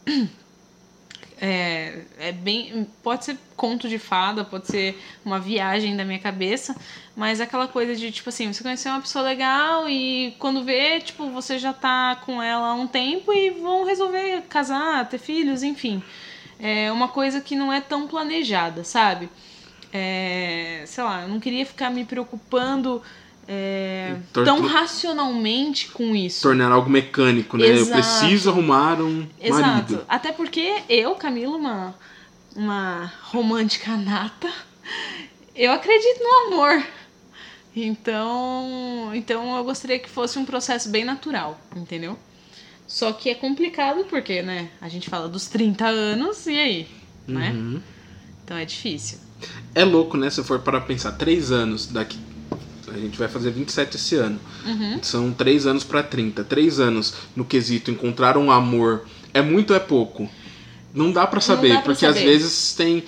É, 1.41 2.01
é 2.17 2.31
bem. 2.33 2.85
Pode 3.01 3.23
ser 3.23 3.37
conto 3.55 3.87
de 3.87 3.97
fada, 3.97 4.43
pode 4.43 4.67
ser 4.67 5.01
uma 5.23 5.39
viagem 5.39 5.95
da 5.95 6.03
minha 6.03 6.19
cabeça, 6.19 6.75
mas 7.15 7.39
aquela 7.39 7.65
coisa 7.65 7.95
de, 7.95 8.11
tipo 8.11 8.27
assim, 8.27 8.51
você 8.51 8.61
conheceu 8.61 8.91
uma 8.91 8.99
pessoa 8.99 9.23
legal 9.23 9.87
e 9.87 10.35
quando 10.37 10.65
vê, 10.65 10.99
tipo, 10.99 11.29
você 11.29 11.57
já 11.57 11.71
tá 11.71 12.17
com 12.25 12.43
ela 12.43 12.67
há 12.67 12.73
um 12.73 12.87
tempo 12.87 13.31
e 13.31 13.51
vão 13.51 13.85
resolver 13.85 14.41
casar, 14.49 15.07
ter 15.07 15.17
filhos, 15.17 15.63
enfim. 15.63 16.03
É 16.59 16.91
uma 16.91 17.07
coisa 17.07 17.39
que 17.39 17.55
não 17.55 17.71
é 17.71 17.79
tão 17.79 18.07
planejada, 18.07 18.83
sabe? 18.83 19.29
É, 19.93 20.83
sei 20.85 21.03
lá, 21.03 21.23
eu 21.23 21.29
não 21.29 21.39
queria 21.39 21.65
ficar 21.65 21.89
me 21.89 22.05
preocupando 22.05 23.01
é, 23.47 24.17
tão 24.31 24.61
racionalmente 24.61 25.89
com 25.89 26.15
isso. 26.15 26.43
Tornar 26.43 26.71
algo 26.71 26.89
mecânico, 26.89 27.57
né? 27.57 27.67
Exato. 27.67 27.89
Eu 27.89 27.93
preciso 27.93 28.49
arrumar 28.49 29.01
um 29.01 29.27
Exato. 29.39 29.61
marido. 29.63 30.05
Até 30.07 30.31
porque 30.31 30.83
eu, 30.87 31.15
Camila, 31.15 31.57
uma, 31.57 31.95
uma 32.55 33.11
romântica 33.23 33.97
nata, 33.97 34.51
eu 35.55 35.71
acredito 35.71 36.19
no 36.21 36.53
amor. 36.53 36.85
Então, 37.75 39.11
então 39.13 39.57
eu 39.57 39.63
gostaria 39.63 39.97
que 39.97 40.09
fosse 40.09 40.37
um 40.37 40.45
processo 40.45 40.89
bem 40.89 41.03
natural, 41.03 41.59
entendeu? 41.75 42.17
Só 42.89 43.13
que 43.13 43.29
é 43.29 43.35
complicado 43.35 44.03
porque, 44.09 44.41
né, 44.41 44.69
a 44.81 44.89
gente 44.89 45.09
fala 45.09 45.29
dos 45.29 45.45
30 45.45 45.87
anos 45.87 46.47
e 46.47 46.59
aí, 46.59 46.87
né? 47.27 47.51
Uhum. 47.51 47.79
Então 48.43 48.57
é 48.57 48.65
difícil. 48.65 49.19
É 49.75 49.85
louco, 49.85 50.17
né? 50.17 50.29
Se 50.29 50.43
for 50.43 50.59
para 50.59 50.81
pensar, 50.81 51.11
três 51.11 51.51
anos 51.51 51.85
daqui 51.85 52.17
a 52.91 52.97
gente 52.97 53.19
vai 53.19 53.27
fazer 53.27 53.51
27 53.51 53.95
esse 53.95 54.15
ano. 54.15 54.39
Uhum. 54.65 54.99
São 55.03 55.31
3 55.31 55.67
anos 55.67 55.83
para 55.83 56.01
30. 56.01 56.43
3 56.43 56.79
anos 56.79 57.13
no 57.35 57.45
quesito 57.45 57.91
encontrar 57.91 58.35
um 58.35 58.51
amor 58.51 59.05
é 59.33 59.41
muito 59.41 59.69
ou 59.69 59.75
é 59.75 59.79
pouco? 59.79 60.27
Não 60.91 61.11
dá 61.11 61.27
para 61.27 61.39
saber, 61.39 61.73
pra 61.73 61.81
porque 61.83 62.05
saber. 62.05 62.17
às 62.17 62.25
vezes 62.25 62.73
tem 62.73 63.03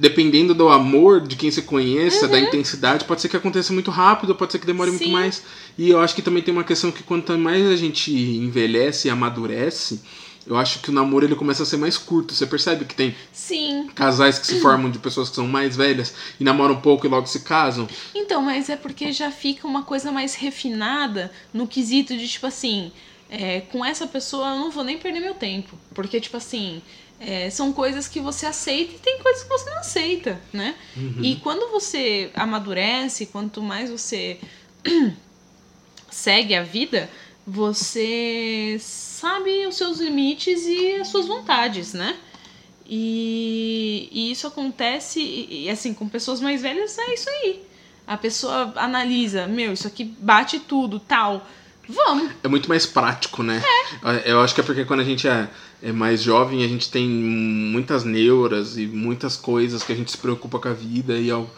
dependendo 0.00 0.54
do 0.54 0.68
amor 0.70 1.20
de 1.20 1.36
quem 1.36 1.50
você 1.50 1.60
conheça, 1.60 2.24
uhum. 2.24 2.32
da 2.32 2.40
intensidade, 2.40 3.04
pode 3.04 3.20
ser 3.20 3.28
que 3.28 3.36
aconteça 3.36 3.72
muito 3.72 3.90
rápido, 3.90 4.34
pode 4.34 4.50
ser 4.50 4.58
que 4.58 4.66
demore 4.66 4.90
Sim. 4.90 4.96
muito 4.96 5.12
mais. 5.12 5.42
E 5.76 5.90
eu 5.90 6.00
acho 6.00 6.14
que 6.14 6.22
também 6.22 6.42
tem 6.42 6.52
uma 6.52 6.64
questão 6.64 6.90
que 6.90 7.02
quanto 7.02 7.36
mais 7.38 7.66
a 7.66 7.76
gente 7.76 8.10
envelhece 8.10 9.08
e 9.08 9.10
amadurece, 9.10 10.00
eu 10.46 10.56
acho 10.56 10.80
que 10.80 10.88
o 10.88 10.92
namoro 10.92 11.26
ele 11.26 11.36
começa 11.36 11.62
a 11.62 11.66
ser 11.66 11.76
mais 11.76 11.98
curto. 11.98 12.34
Você 12.34 12.46
percebe 12.46 12.86
que 12.86 12.94
tem 12.94 13.14
Sim. 13.30 13.88
casais 13.94 14.38
que 14.38 14.46
se 14.46 14.58
formam 14.62 14.90
de 14.90 14.98
pessoas 14.98 15.28
que 15.28 15.34
são 15.34 15.46
mais 15.46 15.76
velhas 15.76 16.14
e 16.40 16.44
namoram 16.44 16.76
um 16.76 16.80
pouco 16.80 17.06
e 17.06 17.10
logo 17.10 17.26
se 17.26 17.40
casam? 17.40 17.86
Então, 18.14 18.40
mas 18.40 18.70
é 18.70 18.76
porque 18.76 19.12
já 19.12 19.30
fica 19.30 19.68
uma 19.68 19.82
coisa 19.82 20.10
mais 20.10 20.34
refinada 20.34 21.30
no 21.52 21.66
quesito 21.66 22.16
de 22.16 22.26
tipo 22.26 22.46
assim, 22.46 22.90
é, 23.28 23.60
com 23.60 23.84
essa 23.84 24.06
pessoa 24.06 24.48
eu 24.48 24.56
não 24.56 24.70
vou 24.70 24.82
nem 24.82 24.96
perder 24.96 25.20
meu 25.20 25.34
tempo. 25.34 25.78
Porque, 25.94 26.18
tipo 26.18 26.38
assim, 26.38 26.80
é, 27.20 27.50
são 27.50 27.70
coisas 27.70 28.08
que 28.08 28.18
você 28.18 28.46
aceita 28.46 28.94
e 28.94 28.98
tem 28.98 29.18
coisas 29.18 29.42
que 29.42 29.48
você 29.50 29.68
não 29.68 29.78
aceita, 29.78 30.40
né? 30.50 30.74
Uhum. 30.96 31.22
E 31.22 31.36
quando 31.36 31.70
você 31.70 32.30
amadurece, 32.34 33.26
quanto 33.26 33.60
mais 33.60 33.90
você 33.90 34.40
segue 36.10 36.54
a 36.54 36.62
vida, 36.62 37.10
você 37.46 38.78
sabe 38.80 39.66
os 39.66 39.76
seus 39.76 39.98
limites 39.98 40.64
e 40.66 40.94
as 40.94 41.08
suas 41.08 41.26
vontades, 41.26 41.92
né? 41.92 42.16
E, 42.86 44.08
e 44.10 44.30
isso 44.32 44.46
acontece, 44.46 45.20
e, 45.20 45.66
e, 45.66 45.70
assim, 45.70 45.92
com 45.92 46.08
pessoas 46.08 46.40
mais 46.40 46.62
velhas 46.62 46.96
é 46.98 47.14
isso 47.14 47.28
aí. 47.28 47.62
A 48.06 48.16
pessoa 48.16 48.72
analisa, 48.76 49.46
meu, 49.46 49.72
isso 49.72 49.86
aqui 49.86 50.04
bate 50.04 50.58
tudo, 50.58 50.98
tal. 50.98 51.46
Vamos. 51.94 52.30
É 52.42 52.48
muito 52.48 52.68
mais 52.68 52.86
prático, 52.86 53.42
né? 53.42 53.62
É. 54.04 54.32
Eu 54.32 54.40
acho 54.40 54.54
que 54.54 54.60
é 54.60 54.64
porque 54.64 54.84
quando 54.84 55.00
a 55.00 55.04
gente 55.04 55.26
é, 55.26 55.48
é 55.82 55.92
mais 55.92 56.22
jovem, 56.22 56.64
a 56.64 56.68
gente 56.68 56.90
tem 56.90 57.08
muitas 57.08 58.04
neuras 58.04 58.76
e 58.78 58.86
muitas 58.86 59.36
coisas 59.36 59.82
que 59.82 59.92
a 59.92 59.96
gente 59.96 60.10
se 60.10 60.18
preocupa 60.18 60.58
com 60.58 60.68
a 60.68 60.72
vida 60.72 61.16
e 61.18 61.30
ao 61.30 61.50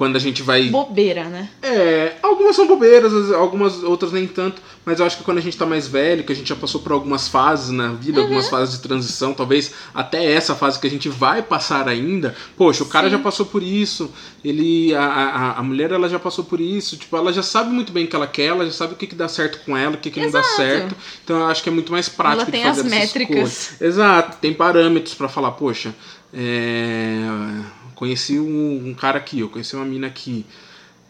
quando 0.00 0.16
a 0.16 0.18
gente 0.18 0.42
vai. 0.42 0.70
Bobeira, 0.70 1.24
né? 1.24 1.50
É, 1.60 2.14
algumas 2.22 2.56
são 2.56 2.66
bobeiras, 2.66 3.30
algumas 3.32 3.82
outras 3.82 4.12
nem 4.12 4.26
tanto, 4.26 4.62
mas 4.82 4.98
eu 4.98 5.04
acho 5.04 5.18
que 5.18 5.22
quando 5.22 5.36
a 5.36 5.42
gente 5.42 5.58
tá 5.58 5.66
mais 5.66 5.86
velho, 5.86 6.24
que 6.24 6.32
a 6.32 6.34
gente 6.34 6.48
já 6.48 6.56
passou 6.56 6.80
por 6.80 6.92
algumas 6.92 7.28
fases 7.28 7.68
na 7.68 7.88
vida, 7.88 8.18
uhum. 8.18 8.24
algumas 8.24 8.48
fases 8.48 8.76
de 8.76 8.80
transição, 8.80 9.34
talvez 9.34 9.74
até 9.92 10.24
essa 10.24 10.54
fase 10.54 10.80
que 10.80 10.86
a 10.86 10.90
gente 10.90 11.10
vai 11.10 11.42
passar 11.42 11.86
ainda, 11.86 12.34
poxa, 12.56 12.82
o 12.82 12.86
cara 12.86 13.10
Sim. 13.10 13.16
já 13.16 13.18
passou 13.18 13.44
por 13.44 13.62
isso, 13.62 14.10
ele. 14.42 14.94
A, 14.94 15.04
a, 15.04 15.58
a, 15.58 15.62
mulher 15.62 15.92
ela 15.92 16.08
já 16.08 16.18
passou 16.18 16.46
por 16.46 16.62
isso, 16.62 16.96
tipo, 16.96 17.14
ela 17.14 17.30
já 17.30 17.42
sabe 17.42 17.70
muito 17.70 17.92
bem 17.92 18.06
o 18.06 18.08
que 18.08 18.16
ela 18.16 18.26
quer, 18.26 18.46
ela 18.46 18.64
já 18.64 18.72
sabe 18.72 18.94
o 18.94 18.96
que, 18.96 19.06
que 19.06 19.14
dá 19.14 19.28
certo 19.28 19.60
com 19.66 19.76
ela, 19.76 19.96
o 19.96 19.98
que, 19.98 20.10
que 20.10 20.18
não 20.18 20.30
dá 20.30 20.42
certo. 20.42 20.96
Então 21.22 21.40
eu 21.40 21.46
acho 21.46 21.62
que 21.62 21.68
é 21.68 21.72
muito 21.72 21.92
mais 21.92 22.08
prático 22.08 22.44
ela 22.44 22.50
tem 22.50 22.62
de 22.62 22.66
fazer 22.66 22.80
as 22.80 22.86
métricas. 22.86 23.78
Exato, 23.78 24.38
tem 24.40 24.54
parâmetros 24.54 25.14
para 25.14 25.28
falar, 25.28 25.50
poxa. 25.50 25.94
É 26.32 27.79
conheci 28.00 28.40
um, 28.40 28.88
um 28.88 28.94
cara 28.94 29.18
aqui, 29.18 29.40
eu 29.40 29.50
conheci 29.50 29.76
uma 29.76 29.84
mina 29.84 30.06
aqui. 30.06 30.46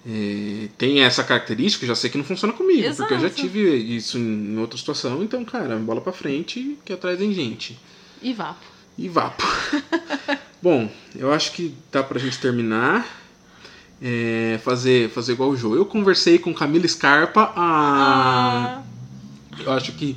É, 0.04 0.68
tem 0.76 1.02
essa 1.02 1.22
característica, 1.22 1.86
já 1.86 1.94
sei 1.94 2.10
que 2.10 2.18
não 2.18 2.24
funciona 2.24 2.52
comigo, 2.52 2.80
Exato. 2.80 2.96
porque 2.96 3.14
eu 3.14 3.20
já 3.20 3.30
tive 3.30 3.76
isso 3.76 4.18
em 4.18 4.58
outra 4.58 4.76
situação, 4.76 5.22
então, 5.22 5.44
cara, 5.44 5.76
bola 5.76 6.00
pra 6.00 6.12
frente 6.12 6.76
que 6.84 6.92
atrás 6.92 7.16
tem 7.16 7.32
gente. 7.32 7.78
E 8.20 8.32
vapo. 8.32 8.64
E 8.98 9.08
vapo. 9.08 9.44
Bom, 10.60 10.90
eu 11.14 11.32
acho 11.32 11.52
que 11.52 11.72
dá 11.92 12.02
pra 12.02 12.18
gente 12.18 12.38
terminar. 12.40 13.18
É, 14.02 14.58
fazer, 14.64 15.10
fazer 15.10 15.32
igual 15.34 15.50
o 15.50 15.56
João. 15.56 15.74
Eu 15.74 15.84
conversei 15.84 16.38
com 16.38 16.54
Camila 16.54 16.88
Scarpa. 16.88 17.52
Ah, 17.54 18.80
ah. 18.80 19.62
Eu 19.62 19.72
acho 19.72 19.92
que 19.92 20.16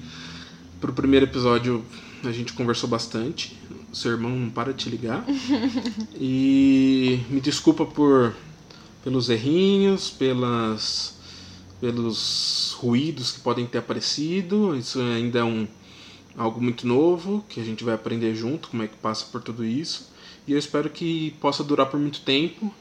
pro 0.79 0.93
primeiro 0.93 1.25
episódio 1.25 1.83
a 2.23 2.31
gente 2.31 2.53
conversou 2.53 2.89
bastante 2.89 3.57
seu 3.93 4.11
irmão 4.11 4.31
não 4.31 4.49
para 4.49 4.73
de 4.73 4.83
te 4.83 4.89
ligar. 4.89 5.23
e 6.19 7.21
me 7.29 7.39
desculpa 7.39 7.85
por 7.85 8.35
pelos 9.03 9.29
errinhos, 9.29 10.09
pelas 10.09 11.13
pelos 11.79 12.75
ruídos 12.79 13.31
que 13.31 13.41
podem 13.41 13.65
ter 13.65 13.79
aparecido. 13.79 14.75
Isso 14.75 14.99
ainda 15.01 15.39
é 15.39 15.43
um 15.43 15.67
algo 16.37 16.61
muito 16.61 16.87
novo 16.87 17.43
que 17.47 17.59
a 17.59 17.63
gente 17.63 17.83
vai 17.83 17.93
aprender 17.93 18.33
junto 18.35 18.69
como 18.69 18.83
é 18.83 18.87
que 18.87 18.95
passa 18.97 19.25
por 19.25 19.41
tudo 19.41 19.63
isso. 19.63 20.11
E 20.47 20.53
eu 20.53 20.57
espero 20.57 20.89
que 20.89 21.31
possa 21.39 21.63
durar 21.63 21.87
por 21.87 21.99
muito 21.99 22.21
tempo 22.21 22.73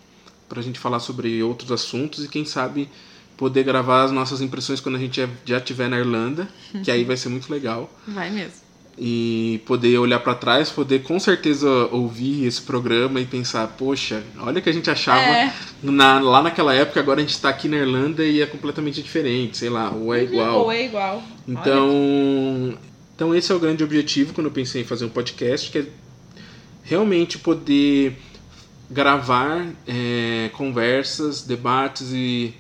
para 0.49 0.61
a 0.61 0.63
gente 0.63 0.79
falar 0.79 1.01
sobre 1.01 1.43
outros 1.43 1.73
assuntos 1.73 2.25
e 2.25 2.29
quem 2.29 2.45
sabe 2.45 2.89
poder 3.37 3.65
gravar 3.65 4.05
as 4.05 4.13
nossas 4.13 4.41
impressões 4.41 4.81
quando 4.81 4.97
a 4.97 4.99
gente 4.99 5.21
já 5.45 5.59
estiver 5.59 5.89
na 5.89 5.99
Irlanda, 5.99 6.49
que 6.85 6.91
aí 6.91 7.03
vai 7.05 7.17
ser 7.17 7.29
muito 7.29 7.51
legal. 7.51 7.91
Vai 8.07 8.31
mesmo 8.31 8.62
e 8.99 9.61
poder 9.67 9.99
olhar 9.99 10.19
para 10.21 10.35
trás, 10.35 10.71
poder 10.71 11.03
com 11.03 11.19
certeza 11.19 11.69
ouvir 11.91 12.45
esse 12.45 12.61
programa 12.61 13.21
e 13.21 13.27
pensar, 13.27 13.67
poxa, 13.69 14.23
olha 14.39 14.59
o 14.59 14.63
que 14.63 14.69
a 14.69 14.73
gente 14.73 14.91
achava 14.91 15.21
é. 15.21 15.53
na, 15.83 16.21
lá 16.21 16.43
naquela 16.43 16.75
época, 16.75 17.01
agora 17.01 17.21
a 17.21 17.23
gente 17.23 17.35
está 17.35 17.49
aqui 17.49 17.69
na 17.69 17.79
Irlanda 17.79 18.25
e 18.25 18.43
é 18.43 18.47
completamente 18.47 19.03
diferente, 19.03 19.57
sei 19.57 19.71
lá, 19.71 19.91
ou 19.91 20.15
é 20.15 20.19
uhum, 20.19 20.25
igual. 20.25 20.61
Ou 20.61 20.73
é 20.73 20.85
igual. 20.85 21.23
Então, 21.49 22.79
então 23.15 23.35
esse 23.35 23.51
é 23.51 23.55
o 23.55 23.59
grande 23.59 23.83
objetivo 23.83 24.35
quando 24.35 24.49
eu 24.49 24.53
pensei 24.53 24.83
em 24.83 24.85
fazer 24.85 25.07
um 25.07 25.11
podcast, 25.11 25.71
que 25.71 25.79
é 25.79 25.87
realmente 26.85 27.39
poder 27.39 28.19
gravar 28.91 29.67
é, 29.89 30.51
conversas, 30.53 31.43
debates 31.43 32.13
e 32.13 32.55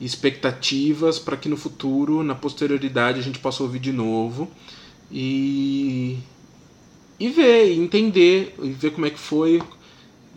expectativas 0.00 1.18
para 1.18 1.36
que 1.36 1.48
no 1.48 1.56
futuro, 1.56 2.24
na 2.24 2.34
posterioridade, 2.34 3.20
a 3.20 3.22
gente 3.22 3.38
possa 3.38 3.62
ouvir 3.62 3.78
de 3.78 3.92
novo 3.92 4.50
e, 5.10 6.18
e 7.18 7.28
ver, 7.28 7.72
e 7.72 7.78
entender, 7.78 8.54
e 8.62 8.70
ver 8.70 8.90
como 8.90 9.06
é 9.06 9.10
que 9.10 9.18
foi, 9.18 9.62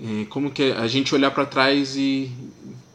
é, 0.02 0.26
como 0.26 0.52
que 0.52 0.72
a 0.72 0.88
gente 0.88 1.14
olhar 1.14 1.32
para 1.32 1.46
trás 1.46 1.96
e 1.96 2.32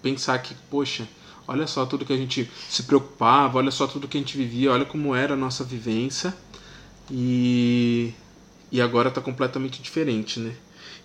pensar 0.02 0.38
que, 0.38 0.54
poxa, 0.70 1.08
olha 1.46 1.66
só 1.66 1.84
tudo 1.86 2.04
que 2.04 2.12
a 2.12 2.16
gente 2.16 2.50
se 2.68 2.84
preocupava, 2.84 3.58
olha 3.58 3.70
só 3.70 3.86
tudo 3.86 4.08
que 4.08 4.16
a 4.16 4.20
gente 4.20 4.36
vivia, 4.36 4.72
olha 4.72 4.84
como 4.84 5.14
era 5.14 5.34
a 5.34 5.36
nossa 5.36 5.64
vivência 5.64 6.34
e, 7.10 8.12
e 8.70 8.80
agora 8.80 9.08
está 9.08 9.20
completamente 9.20 9.82
diferente, 9.82 10.40
né? 10.40 10.54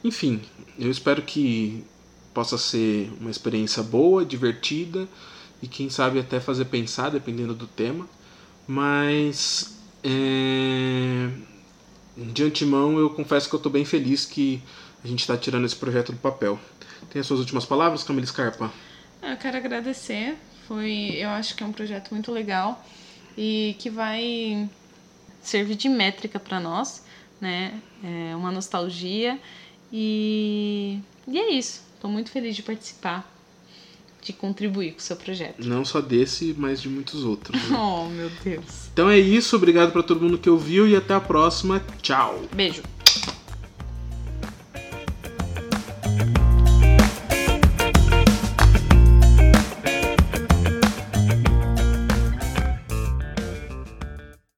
Enfim, 0.04 0.42
eu 0.78 0.90
espero 0.90 1.22
que 1.22 1.84
possa 2.34 2.58
ser 2.58 3.12
uma 3.20 3.30
experiência 3.30 3.84
boa, 3.84 4.24
divertida 4.24 5.08
e 5.62 5.68
quem 5.68 5.90
sabe 5.90 6.20
até 6.20 6.40
fazer 6.40 6.66
pensar, 6.66 7.10
dependendo 7.10 7.54
do 7.54 7.68
tema. 7.68 8.08
Mas 8.68 9.79
é... 10.04 11.30
De 12.18 12.43
antemão, 12.43 12.97
eu 12.97 13.10
confesso 13.10 13.47
que 13.47 13.56
eu 13.56 13.58
estou 13.58 13.72
bem 13.72 13.86
feliz 13.86 14.26
que 14.26 14.62
a 15.04 15.08
gente 15.08 15.22
está 15.22 15.38
tirando 15.38 15.66
esse 15.66 15.76
projeto 15.76 16.12
do 16.12 16.18
papel. 16.18 16.60
Tem 17.10 17.20
as 17.22 17.28
suas 17.28 17.39
últimas 17.39 17.66
palavras, 17.66 18.04
Camila 18.04 18.26
Scarpa? 18.26 18.72
Eu 19.22 19.38
quero 19.38 19.58
agradecer. 19.58 20.36
Foi, 20.68 21.16
eu 21.16 21.30
acho 21.30 21.56
que 21.56 21.64
é 21.64 21.66
um 21.66 21.72
projeto 21.72 22.12
muito 22.12 22.32
legal 22.32 22.86
e 23.38 23.76
que 23.80 23.89
vai 23.89 24.70
servir 25.41 25.76
de 25.76 25.88
métrica 25.88 26.39
para 26.39 26.60
nós, 26.60 27.04
né? 27.39 27.80
É 28.04 28.36
uma 28.36 28.52
nostalgia 28.52 29.39
e, 29.91 31.00
e 31.28 31.39
é 31.39 31.52
isso. 31.54 31.82
Estou 31.95 32.12
muito 32.12 32.30
feliz 32.30 32.56
de 32.56 32.64
participar 32.64 33.39
de 34.22 34.34
contribuir 34.34 34.92
com 34.92 35.00
o 35.00 35.02
seu 35.02 35.16
projeto. 35.16 35.66
Não 35.66 35.84
só 35.86 36.02
desse, 36.02 36.56
mas 36.58 36.82
de 36.82 36.90
muitos 36.90 37.24
outros. 37.24 37.62
Né? 37.70 37.76
oh, 37.78 38.08
meu 38.10 38.30
Deus. 38.44 38.90
Então 38.94 39.10
é 39.10 39.18
isso, 39.18 39.56
obrigado 39.56 39.92
para 39.92 40.04
todo 40.04 40.22
mundo 40.22 40.38
que 40.38 40.50
ouviu 40.50 40.88
e 40.88 40.96
até 40.96 41.14
a 41.14 41.22
próxima. 41.22 41.84
Tchau. 42.02 42.42
Beijo. 42.54 42.84